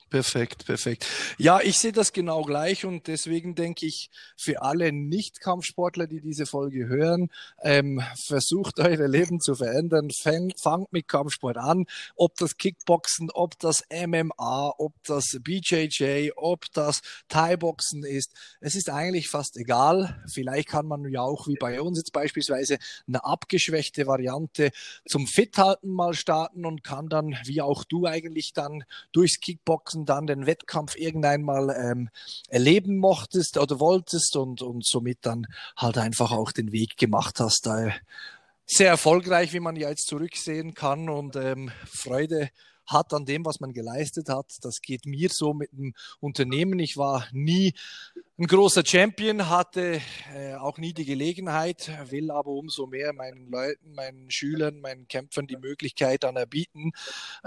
Perfekt, 0.10 0.66
perfekt. 0.66 1.06
Ja, 1.38 1.60
ich 1.62 1.78
sehe 1.78 1.92
das 1.92 2.14
genau 2.14 2.42
gleich 2.42 2.84
und 2.84 3.06
deswegen 3.06 3.54
denke 3.54 3.86
ich, 3.86 4.10
für 4.36 4.64
alle 4.64 4.92
Nicht-Kampfsportler, 4.92 6.08
die 6.08 6.20
diese 6.20 6.48
Folge 6.48 6.88
hören, 6.88 7.30
ähm, 7.62 8.02
versucht 8.26 8.80
eure 8.80 9.06
Leben 9.06 9.40
zu 9.40 9.54
verändern. 9.54 10.10
Fang, 10.10 10.52
fangt 10.60 10.92
mit 10.94 11.08
Kampfsport 11.08 11.58
an, 11.58 11.86
ob 12.16 12.36
das 12.38 12.58
Kickboxen, 12.58 13.30
ob 13.32 13.60
das 13.60 13.84
MMA, 13.92 14.74
ob 14.80 14.94
das 15.04 15.38
BJJ, 15.42 16.32
ob 16.36 16.66
das 16.74 17.02
Thai-Boxen 17.28 18.04
ist. 18.04 18.34
Es 18.62 18.74
ist 18.74 18.90
eigentlich 18.90 19.30
fast 19.30 19.58
egal. 19.58 20.24
Vielleicht 20.34 20.70
kann 20.70 20.88
man 20.88 21.08
ja 21.12 21.22
auch 21.22 21.48
wie 21.48 21.58
bei 21.60 21.82
uns 21.82 22.00
jetzt 22.00 22.14
beispielsweise 22.14 22.80
eine 23.08 23.24
abgeschwächte 23.24 24.08
Variante 24.08 24.72
zum 25.08 25.28
Fithalten 25.28 25.92
mal 25.92 26.16
starten 26.16 26.66
und 26.66 26.84
kann 26.84 27.10
dann, 27.10 27.38
wie 27.46 27.62
auch 27.62 27.84
du 27.84 28.08
eigentlich 28.08 28.54
dann 28.54 28.84
durchs 29.12 29.40
Kickboxen 29.40 29.99
Herzen 30.00 30.06
dann 30.06 30.28
den 30.28 30.46
Wettkampf 30.46 30.96
irgendeinmal 30.96 31.70
ähm, 31.70 32.10
erleben 32.50 32.98
mochtest 32.98 33.58
oder 33.58 33.80
wolltest 33.80 34.36
und, 34.36 34.62
und 34.62 34.86
somit 34.86 35.20
dann 35.22 35.48
halt 35.76 35.98
einfach 35.98 36.32
auch 36.32 36.52
den 36.52 36.72
Weg 36.72 36.98
gemacht 36.98 37.40
hast. 37.40 37.66
Da 37.66 37.92
sehr 38.66 38.90
erfolgreich, 38.90 39.54
wie 39.54 39.60
man 39.60 39.76
ja 39.76 39.90
jetzt 39.90 40.08
zurücksehen 40.08 40.74
kann 40.74 41.10
und 41.10 41.36
ähm, 41.36 41.72
Freude 41.86 42.50
hat 42.90 43.14
an 43.14 43.26
dem, 43.26 43.46
was 43.46 43.60
man 43.60 43.74
geleistet 43.74 44.30
hat. 44.30 44.58
Das 44.62 44.82
geht 44.82 45.06
mir 45.06 45.30
so 45.30 45.54
mit 45.54 45.72
dem 45.72 45.94
Unternehmen. 46.20 46.80
Ich 46.80 46.98
war 46.98 47.28
nie 47.32 47.74
ein 48.40 48.48
großer 48.48 48.86
Champion, 48.86 49.50
hatte 49.50 50.00
äh, 50.34 50.56
auch 50.56 50.78
nie 50.78 50.94
die 50.94 51.04
Gelegenheit, 51.04 51.92
will 52.10 52.32
aber 52.32 52.52
umso 52.52 52.88
mehr 52.88 53.12
meinen 53.12 53.52
Leuten, 53.52 53.92
meinen 53.92 54.32
Schülern, 54.32 54.80
meinen 54.80 55.10
Kämpfern 55.10 55.46
die 55.46 55.58
Möglichkeit 55.58 56.24
dann 56.24 56.38
erbieten. 56.38 56.92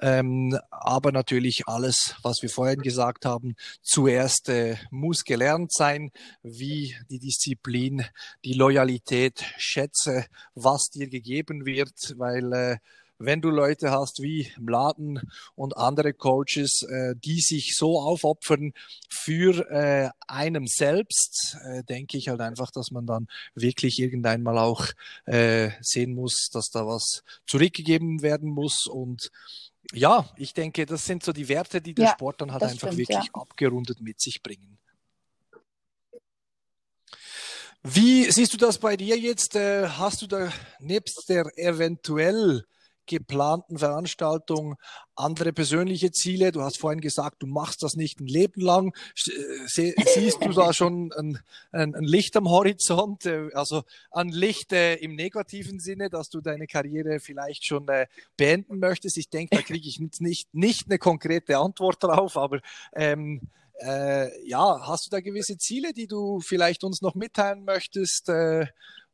Ähm, 0.03 0.59
aber 0.71 1.11
natürlich 1.11 1.67
alles, 1.67 2.15
was 2.23 2.43
wir 2.43 2.51
vorhin 2.51 2.83
gesagt 2.83 3.25
haben, 3.25 3.57
zuerst 3.81 4.51
äh, 4.51 4.77
muss 4.91 5.25
gelernt 5.25 5.73
sein, 5.73 6.11
wie 6.43 6.95
die 7.09 7.19
Disziplin, 7.19 8.05
die 8.45 8.53
Loyalität, 8.53 9.45
schätze, 9.57 10.27
was 10.55 10.91
dir 10.91 11.09
gegeben 11.09 11.65
wird, 11.65 12.15
weil 12.19 12.53
äh, 12.53 12.77
wenn 13.25 13.41
du 13.41 13.51
Leute 13.51 13.91
hast 13.91 14.23
wie 14.23 14.53
Mladen 14.59 15.21
und 15.55 15.77
andere 15.77 16.13
Coaches, 16.13 16.83
äh, 16.83 17.15
die 17.17 17.41
sich 17.41 17.77
so 17.77 18.01
aufopfern 18.01 18.73
für 19.09 19.71
äh, 19.71 20.11
einem 20.27 20.67
selbst, 20.67 21.57
äh, 21.65 21.85
denke 21.85 22.19
ich 22.19 22.29
halt 22.29 22.41
einfach, 22.41 22.71
dass 22.71 22.91
man 22.91 23.07
dann 23.07 23.29
wirklich 23.55 23.99
irgendwann 23.99 24.43
mal 24.43 24.59
auch 24.59 24.87
äh, 25.27 25.71
sehen 25.81 26.15
muss, 26.15 26.49
dass 26.53 26.71
da 26.71 26.87
was 26.87 27.23
zurückgegeben 27.47 28.23
werden 28.23 28.51
muss 28.51 28.87
und 28.87 29.31
ja, 29.93 30.31
ich 30.37 30.55
denke, 30.55 30.87
das 30.87 31.05
sind 31.05 31.23
so 31.23 31.33
die 31.33 31.49
Werte, 31.49 31.81
die 31.81 31.95
der 31.95 32.07
ja, 32.07 32.13
Sport 32.13 32.41
dann 32.41 32.53
halt 32.53 32.63
einfach 32.63 32.93
stimmt, 32.93 32.99
wirklich 32.99 33.27
ja. 33.27 33.35
abgerundet 33.35 34.01
mit 34.01 34.21
sich 34.21 34.43
bringen. 34.43 34.79
Wie 37.83 38.31
siehst 38.31 38.53
du 38.53 38.59
das 38.59 38.79
bei 38.79 38.97
dir 38.97 39.19
jetzt? 39.19 39.57
Äh, 39.57 39.89
hast 39.89 40.23
du 40.23 40.29
da 40.29 40.53
nebst 40.79 41.29
der 41.29 41.47
eventuell 41.59 42.65
geplanten 43.07 43.79
Veranstaltung 43.79 44.77
andere 45.15 45.53
persönliche 45.53 46.11
Ziele? 46.11 46.53
Du 46.53 46.63
hast 46.63 46.79
vorhin 46.79 47.01
gesagt, 47.01 47.43
du 47.43 47.47
machst 47.47 47.83
das 47.83 47.97
nicht 47.97 48.21
ein 48.21 48.27
Leben 48.27 48.61
lang. 48.61 48.97
Sie, 49.15 49.95
siehst 50.15 50.45
du 50.45 50.53
da 50.53 50.73
schon 50.73 51.13
ein, 51.13 51.39
ein, 51.73 51.95
ein, 51.95 52.05
Licht 52.05 52.37
am 52.37 52.49
Horizont? 52.49 53.27
Äh, 53.27 53.51
also 53.55 53.83
ein 54.11 54.29
Licht 54.29 54.73
äh, 54.73 54.95
im 54.97 55.15
negativen 55.15 55.81
Sinne, 55.81 56.11
dass 56.11 56.29
du 56.29 56.41
deine 56.41 56.67
Karriere 56.67 57.21
vielleicht 57.21 57.65
schon 57.65 57.89
äh, 57.89 58.07
beenden 58.37 58.79
möchtest? 58.79 59.17
Ich 59.17 59.29
denke, 59.29 59.57
da 59.57 59.63
kriege 59.63 59.89
ich 59.89 60.01
nicht, 60.21 60.55
nicht 60.55 60.87
eine 60.87 60.99
konkrete 60.99 61.59
Antwort 61.59 62.03
drauf, 62.03 62.37
aber 62.37 62.61
ähm, 62.95 63.41
äh, 63.83 64.49
ja, 64.49 64.87
hast 64.87 65.07
du 65.07 65.11
da 65.11 65.21
gewisse 65.21 65.59
Ziele, 65.59 65.93
die 65.93 66.07
du 66.07 66.41
vielleicht 66.41 66.85
uns 66.85 67.03
noch 67.03 67.15
mitteilen 67.15 67.65
möchtest? 67.65 68.29
Äh, 68.29 68.67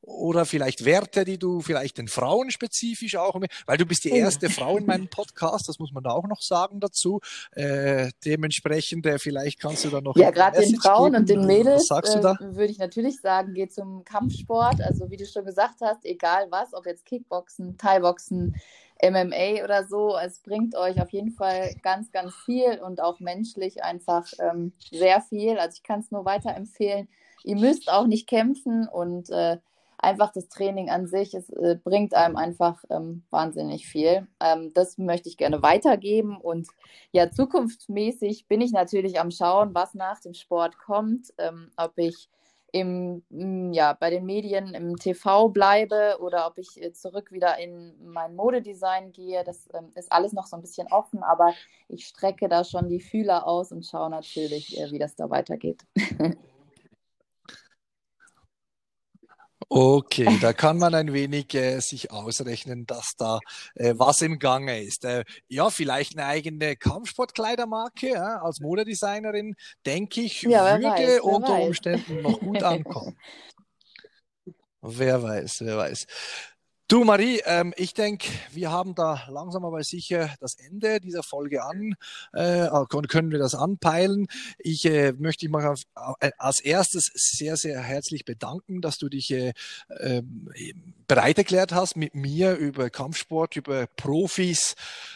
oder 0.03 0.47
vielleicht 0.47 0.85
Werte, 0.85 1.25
die 1.25 1.39
du 1.39 1.61
vielleicht 1.61 1.99
den 1.99 2.09
Frauen 2.09 2.51
spezifisch 2.51 3.17
auch, 3.17 3.41
weil 3.67 3.77
du 3.77 3.87
bist 3.87 4.05
die 4.05 4.11
erste 4.11 4.49
Frau 4.49 4.77
in 4.79 4.87
meinem 4.87 5.09
Podcast, 5.09 5.69
das 5.69 5.79
muss 5.79 5.93
man 5.93 6.03
da 6.03 6.11
auch 6.11 6.27
noch 6.27 6.41
sagen 6.41 6.81
dazu. 6.81 7.21
Äh, 7.53 8.11
dementsprechend, 8.25 9.07
äh, 9.07 9.19
vielleicht 9.19 9.61
kannst 9.61 9.85
du 9.85 9.91
da 9.91 10.01
noch. 10.01 10.17
Ja, 10.17 10.31
gerade 10.31 10.61
den 10.61 10.77
Frauen 10.81 11.13
geben. 11.13 11.17
und 11.17 11.29
den 11.29 11.47
Mädels 11.47 11.91
äh, 11.91 12.23
würde 12.55 12.71
ich 12.71 12.79
natürlich 12.79 13.21
sagen, 13.21 13.55
geht 13.55 13.73
zum 13.73 14.05
Kampfsport. 14.05 14.81
Also 14.81 15.11
wie 15.11 15.17
du 15.17 15.27
schon 15.27 15.45
gesagt 15.45 15.81
hast, 15.81 16.05
egal 16.05 16.47
was, 16.51 16.75
ob 16.75 16.87
jetzt 16.87 17.05
Kickboxen, 17.05 17.77
Thai-Boxen, 17.77 18.57
MMA 19.01 19.63
oder 19.63 19.87
so, 19.87 20.17
es 20.17 20.41
bringt 20.41 20.75
euch 20.75 21.01
auf 21.01 21.11
jeden 21.11 21.31
Fall 21.31 21.75
ganz, 21.83 22.11
ganz 22.11 22.35
viel 22.45 22.81
und 22.81 23.01
auch 23.01 23.21
menschlich 23.21 23.83
einfach 23.83 24.27
ähm, 24.41 24.73
sehr 24.91 25.21
viel. 25.21 25.59
Also 25.59 25.77
ich 25.77 25.83
kann 25.85 26.01
es 26.01 26.11
nur 26.11 26.25
weiterempfehlen. 26.25 27.09
Ihr 27.45 27.57
müsst 27.57 27.91
auch 27.91 28.07
nicht 28.07 28.27
kämpfen 28.27 28.89
und 28.89 29.31
äh, 29.31 29.59
einfach 29.99 30.33
das 30.33 30.49
Training 30.49 30.91
an 30.91 31.07
sich, 31.07 31.35
es 31.35 31.51
äh, 31.51 31.77
bringt 31.83 32.15
einem 32.15 32.37
einfach 32.37 32.83
ähm, 32.91 33.25
wahnsinnig 33.31 33.87
viel. 33.87 34.27
Ähm, 34.41 34.73
das 34.75 34.97
möchte 34.97 35.29
ich 35.29 35.37
gerne 35.37 35.63
weitergeben. 35.63 36.37
Und 36.37 36.69
ja, 37.13 37.31
zukunftsmäßig 37.31 38.47
bin 38.47 38.61
ich 38.61 38.73
natürlich 38.73 39.21
am 39.21 39.31
Schauen, 39.31 39.75
was 39.75 39.95
nach 39.95 40.21
dem 40.21 40.35
Sport 40.35 40.79
kommt, 40.79 41.35
ähm, 41.39 41.71
ob 41.77 41.93
ich 41.97 42.29
im, 42.71 43.23
mm, 43.31 43.73
ja, 43.73 43.95
bei 43.95 44.11
den 44.11 44.27
Medien 44.27 44.75
im 44.75 44.97
TV 44.97 45.49
bleibe 45.49 46.19
oder 46.21 46.47
ob 46.47 46.59
ich 46.59 46.81
äh, 46.83 46.93
zurück 46.93 47.33
wieder 47.33 47.59
in 47.59 47.95
mein 48.05 48.37
Modedesign 48.37 49.13
gehe. 49.13 49.43
Das 49.43 49.69
ähm, 49.75 49.91
ist 49.95 50.13
alles 50.13 50.33
noch 50.33 50.47
so 50.47 50.57
ein 50.57 50.63
bisschen 50.63 50.87
offen, 50.93 51.23
aber 51.23 51.55
ich 51.89 52.07
strecke 52.07 52.49
da 52.49 52.65
schon 52.65 52.89
die 52.89 53.01
Fühler 53.01 53.47
aus 53.47 53.73
und 53.73 53.87
schaue 53.87 54.11
natürlich, 54.11 54.79
äh, 54.79 54.91
wie 54.93 54.99
das 54.99 55.17
da 55.17 55.31
weitergeht. 55.31 55.83
Okay, 59.71 60.39
da 60.41 60.55
kann 60.55 60.79
man 60.79 60.95
ein 60.95 61.13
wenig 61.13 61.55
äh, 61.55 61.81
sich 61.81 62.11
ausrechnen, 62.11 62.87
dass 62.87 63.13
da 63.19 63.39
äh, 63.75 63.93
was 63.99 64.23
im 64.23 64.39
Gange 64.39 64.83
ist. 64.83 65.05
Äh, 65.05 65.25
ja, 65.47 65.69
vielleicht 65.69 66.17
eine 66.17 66.27
eigene 66.27 66.75
Kampfsportkleidermarke 66.75 68.09
ja, 68.11 68.41
als 68.41 68.61
Modedesignerin, 68.61 69.57
denke 69.85 70.23
ich, 70.23 70.43
ja, 70.43 70.81
würde 70.81 70.85
weiß, 70.85 71.21
unter 71.21 71.53
weiß. 71.53 71.67
Umständen 71.67 72.23
noch 72.23 72.41
gut 72.41 72.63
ankommen. 72.63 73.19
wer 74.81 75.23
weiß, 75.23 75.61
wer 75.61 75.77
weiß. 75.77 76.07
Du 76.91 77.05
Marie, 77.05 77.43
ähm, 77.45 77.75
ich 77.77 77.93
denke, 77.93 78.31
wir 78.51 78.71
haben 78.71 78.95
da 78.95 79.21
langsam 79.29 79.63
aber 79.63 79.85
sicher 79.85 80.35
das 80.41 80.55
Ende 80.55 81.01
dieser 81.01 81.23
Folge 81.23 81.63
an. 81.63 81.97
Äh, 82.33 82.67
können 83.09 83.31
wir 83.31 83.39
das 83.39 83.55
anpeilen? 83.55 84.27
Ich 84.59 84.87
äh, 84.87 85.13
möchte 85.13 85.45
dich 85.45 85.51
mal 85.51 85.75
äh, 86.21 86.31
als 86.39 86.61
erstes 86.61 87.11
sehr, 87.13 87.59
sehr 87.59 87.79
herzlich 87.83 88.25
bedanken, 88.25 88.81
dass 88.81 88.97
du 88.97 89.11
dich 89.11 89.31
äh, 89.33 89.53
äh, 89.91 90.23
bereit 91.07 91.37
erklärt 91.37 91.73
hast, 91.73 91.95
mit 91.95 92.15
mir 92.15 92.55
über 92.55 92.89
Kampfsport, 92.89 93.57
über 93.57 93.87
Profis, 93.87 94.75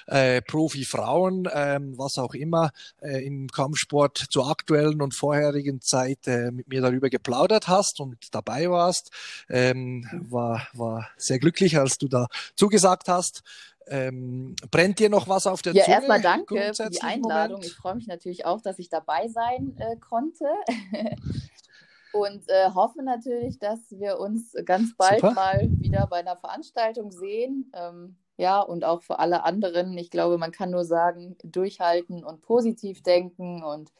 äh, 0.08 0.42
Profifrauen, 0.42 1.46
äh, 1.46 1.80
was 1.96 2.18
auch 2.18 2.34
immer 2.34 2.72
äh, 3.00 3.24
im 3.24 3.48
Kampfsport 3.48 4.18
zur 4.30 4.50
aktuellen 4.50 5.00
und 5.00 5.14
vorherigen 5.14 5.80
Zeit 5.80 6.26
äh, 6.26 6.50
mit 6.50 6.68
mir 6.68 6.82
darüber 6.82 7.08
geplaudert 7.08 7.68
hast 7.68 7.98
und 7.98 8.18
dabei 8.32 8.68
warst. 8.68 9.10
Ähm, 9.48 10.06
war, 10.28 10.68
war 10.74 11.08
sehr 11.16 11.38
glücklich 11.38 11.61
glücklich, 11.62 11.78
als 11.78 11.98
du 11.98 12.08
da 12.08 12.26
zugesagt 12.56 13.08
hast. 13.08 13.42
Ähm, 13.88 14.54
brennt 14.70 15.00
dir 15.00 15.10
noch 15.10 15.28
was 15.28 15.46
auf 15.46 15.62
der 15.62 15.74
ja, 15.74 15.84
Zunge? 15.84 15.94
Ja, 15.94 15.98
erstmal 15.98 16.20
danke 16.20 16.72
für 16.74 16.90
die 16.90 17.02
Einladung. 17.02 17.56
Moment? 17.56 17.66
Ich 17.66 17.74
freue 17.74 17.94
mich 17.96 18.06
natürlich 18.06 18.46
auch, 18.46 18.60
dass 18.60 18.78
ich 18.78 18.88
dabei 18.88 19.28
sein 19.28 19.76
äh, 19.78 19.96
konnte. 19.96 20.46
Und 22.12 22.48
äh, 22.48 22.70
hoffe 22.74 23.02
natürlich, 23.02 23.58
dass 23.58 23.78
wir 23.90 24.18
uns 24.18 24.54
ganz 24.66 24.94
bald 24.96 25.20
Super. 25.20 25.32
mal 25.32 25.68
wieder 25.80 26.06
bei 26.08 26.18
einer 26.18 26.36
Veranstaltung 26.36 27.10
sehen. 27.10 27.72
Ähm, 27.74 28.16
ja, 28.36 28.60
und 28.60 28.84
auch 28.84 29.02
für 29.02 29.18
alle 29.18 29.44
anderen. 29.44 29.96
Ich 29.96 30.10
glaube, 30.10 30.36
man 30.36 30.52
kann 30.52 30.70
nur 30.70 30.84
sagen, 30.84 31.36
durchhalten 31.42 32.22
und 32.22 32.42
positiv 32.42 33.02
denken 33.02 33.62
und 33.62 33.92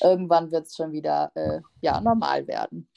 irgendwann 0.00 0.52
wird 0.52 0.66
es 0.66 0.76
schon 0.76 0.92
wieder 0.92 1.32
äh, 1.34 1.60
ja, 1.80 2.00
normal 2.00 2.46
werden. 2.46 2.88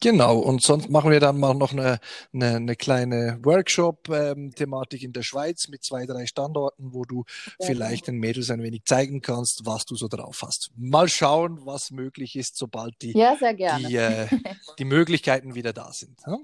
Genau, 0.00 0.38
und 0.38 0.62
sonst 0.62 0.88
machen 0.88 1.10
wir 1.10 1.20
dann 1.20 1.38
mal 1.38 1.54
noch 1.54 1.72
eine, 1.72 1.98
eine, 2.32 2.56
eine 2.56 2.76
kleine 2.76 3.38
Workshop-Thematik 3.42 5.02
ähm, 5.02 5.06
in 5.06 5.12
der 5.12 5.22
Schweiz 5.22 5.68
mit 5.68 5.84
zwei, 5.84 6.06
drei 6.06 6.26
Standorten, 6.26 6.94
wo 6.94 7.04
du 7.04 7.24
ja, 7.58 7.66
vielleicht 7.66 8.06
den 8.06 8.16
Mädels 8.16 8.50
ein 8.50 8.62
wenig 8.62 8.84
zeigen 8.84 9.20
kannst, 9.20 9.66
was 9.66 9.84
du 9.84 9.94
so 9.94 10.08
drauf 10.08 10.42
hast. 10.42 10.70
Mal 10.76 11.08
schauen, 11.08 11.66
was 11.66 11.90
möglich 11.90 12.34
ist, 12.36 12.56
sobald 12.56 12.94
die, 13.02 13.12
ja, 13.12 13.36
die, 13.78 13.94
äh, 13.96 14.26
die 14.78 14.84
Möglichkeiten 14.84 15.54
wieder 15.54 15.74
da 15.74 15.92
sind. 15.92 16.18
Ja? 16.26 16.38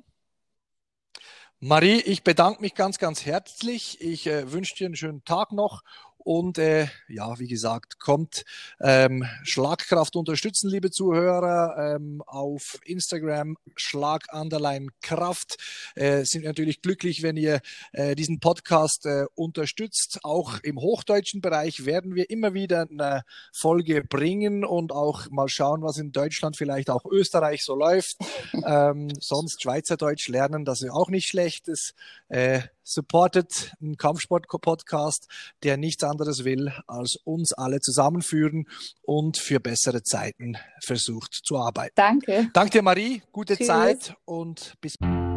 Marie, 1.63 2.01
ich 2.01 2.23
bedanke 2.23 2.61
mich 2.63 2.75
ganz, 2.75 2.99
ganz 2.99 3.25
herzlich. 3.27 4.01
Ich 4.01 4.27
äh, 4.27 4.51
wünsche 4.53 4.75
dir 4.75 4.87
einen 4.87 4.97
schönen 4.97 5.25
Tag 5.25 5.53
noch 5.53 5.83
und 6.25 6.59
äh, 6.59 6.87
ja, 7.09 7.39
wie 7.39 7.49
gesagt, 7.49 7.99
kommt 7.99 8.45
ähm, 8.81 9.25
Schlagkraft 9.43 10.17
unterstützen, 10.17 10.71
liebe 10.71 10.91
Zuhörer, 10.91 11.95
ähm, 11.97 12.23
auf 12.27 12.79
Instagram 12.85 13.57
Schlag 13.77 14.27
Kraft. 15.03 15.57
Äh, 15.95 16.25
sind 16.25 16.45
natürlich 16.45 16.83
glücklich, 16.83 17.23
wenn 17.23 17.37
ihr 17.37 17.61
äh, 17.93 18.15
diesen 18.15 18.41
Podcast 18.41 19.07
äh, 19.07 19.25
unterstützt. 19.35 20.21
Auch 20.23 20.61
im 20.63 20.79
hochdeutschen 20.79 21.41
Bereich 21.41 21.87
werden 21.87 22.15
wir 22.15 22.31
immer 22.31 22.55
wieder 22.55 22.87
eine 22.91 23.23
Folge 23.53 24.05
bringen 24.05 24.65
und 24.65 24.93
auch 24.93 25.31
mal 25.31 25.49
schauen, 25.49 25.83
was 25.83 25.99
in 25.99 26.13
Deutschland, 26.13 26.57
vielleicht 26.57 26.91
auch 26.91 27.05
Österreich 27.07 27.65
so 27.65 27.75
läuft. 27.75 28.17
ähm, 28.67 29.09
sonst 29.21 29.63
Schweizerdeutsch 29.63 30.29
lernen, 30.29 30.65
das 30.65 30.83
ist 30.83 30.91
auch 30.91 31.09
nicht 31.09 31.29
schlecht. 31.29 31.69
Das, 31.69 31.95
äh, 32.29 32.61
supportet 32.91 33.73
einen 33.81 33.97
Kampfsport-Podcast, 33.97 35.29
der 35.63 35.77
nichts 35.77 36.03
anderes 36.03 36.45
will, 36.45 36.73
als 36.87 37.17
uns 37.25 37.53
alle 37.53 37.81
zusammenführen 37.81 38.67
und 39.03 39.39
für 39.39 39.61
bessere 39.61 40.03
Zeiten 40.03 40.57
versucht 40.85 41.33
zu 41.45 41.57
arbeiten. 41.57 41.95
Danke. 41.95 42.49
Danke 42.53 42.71
dir, 42.71 42.83
Marie. 42.83 43.23
Gute 43.33 43.57
Tschüss. 43.57 43.67
Zeit 43.67 44.15
und 44.25 44.75
bis 44.81 44.97
bald. 44.99 45.30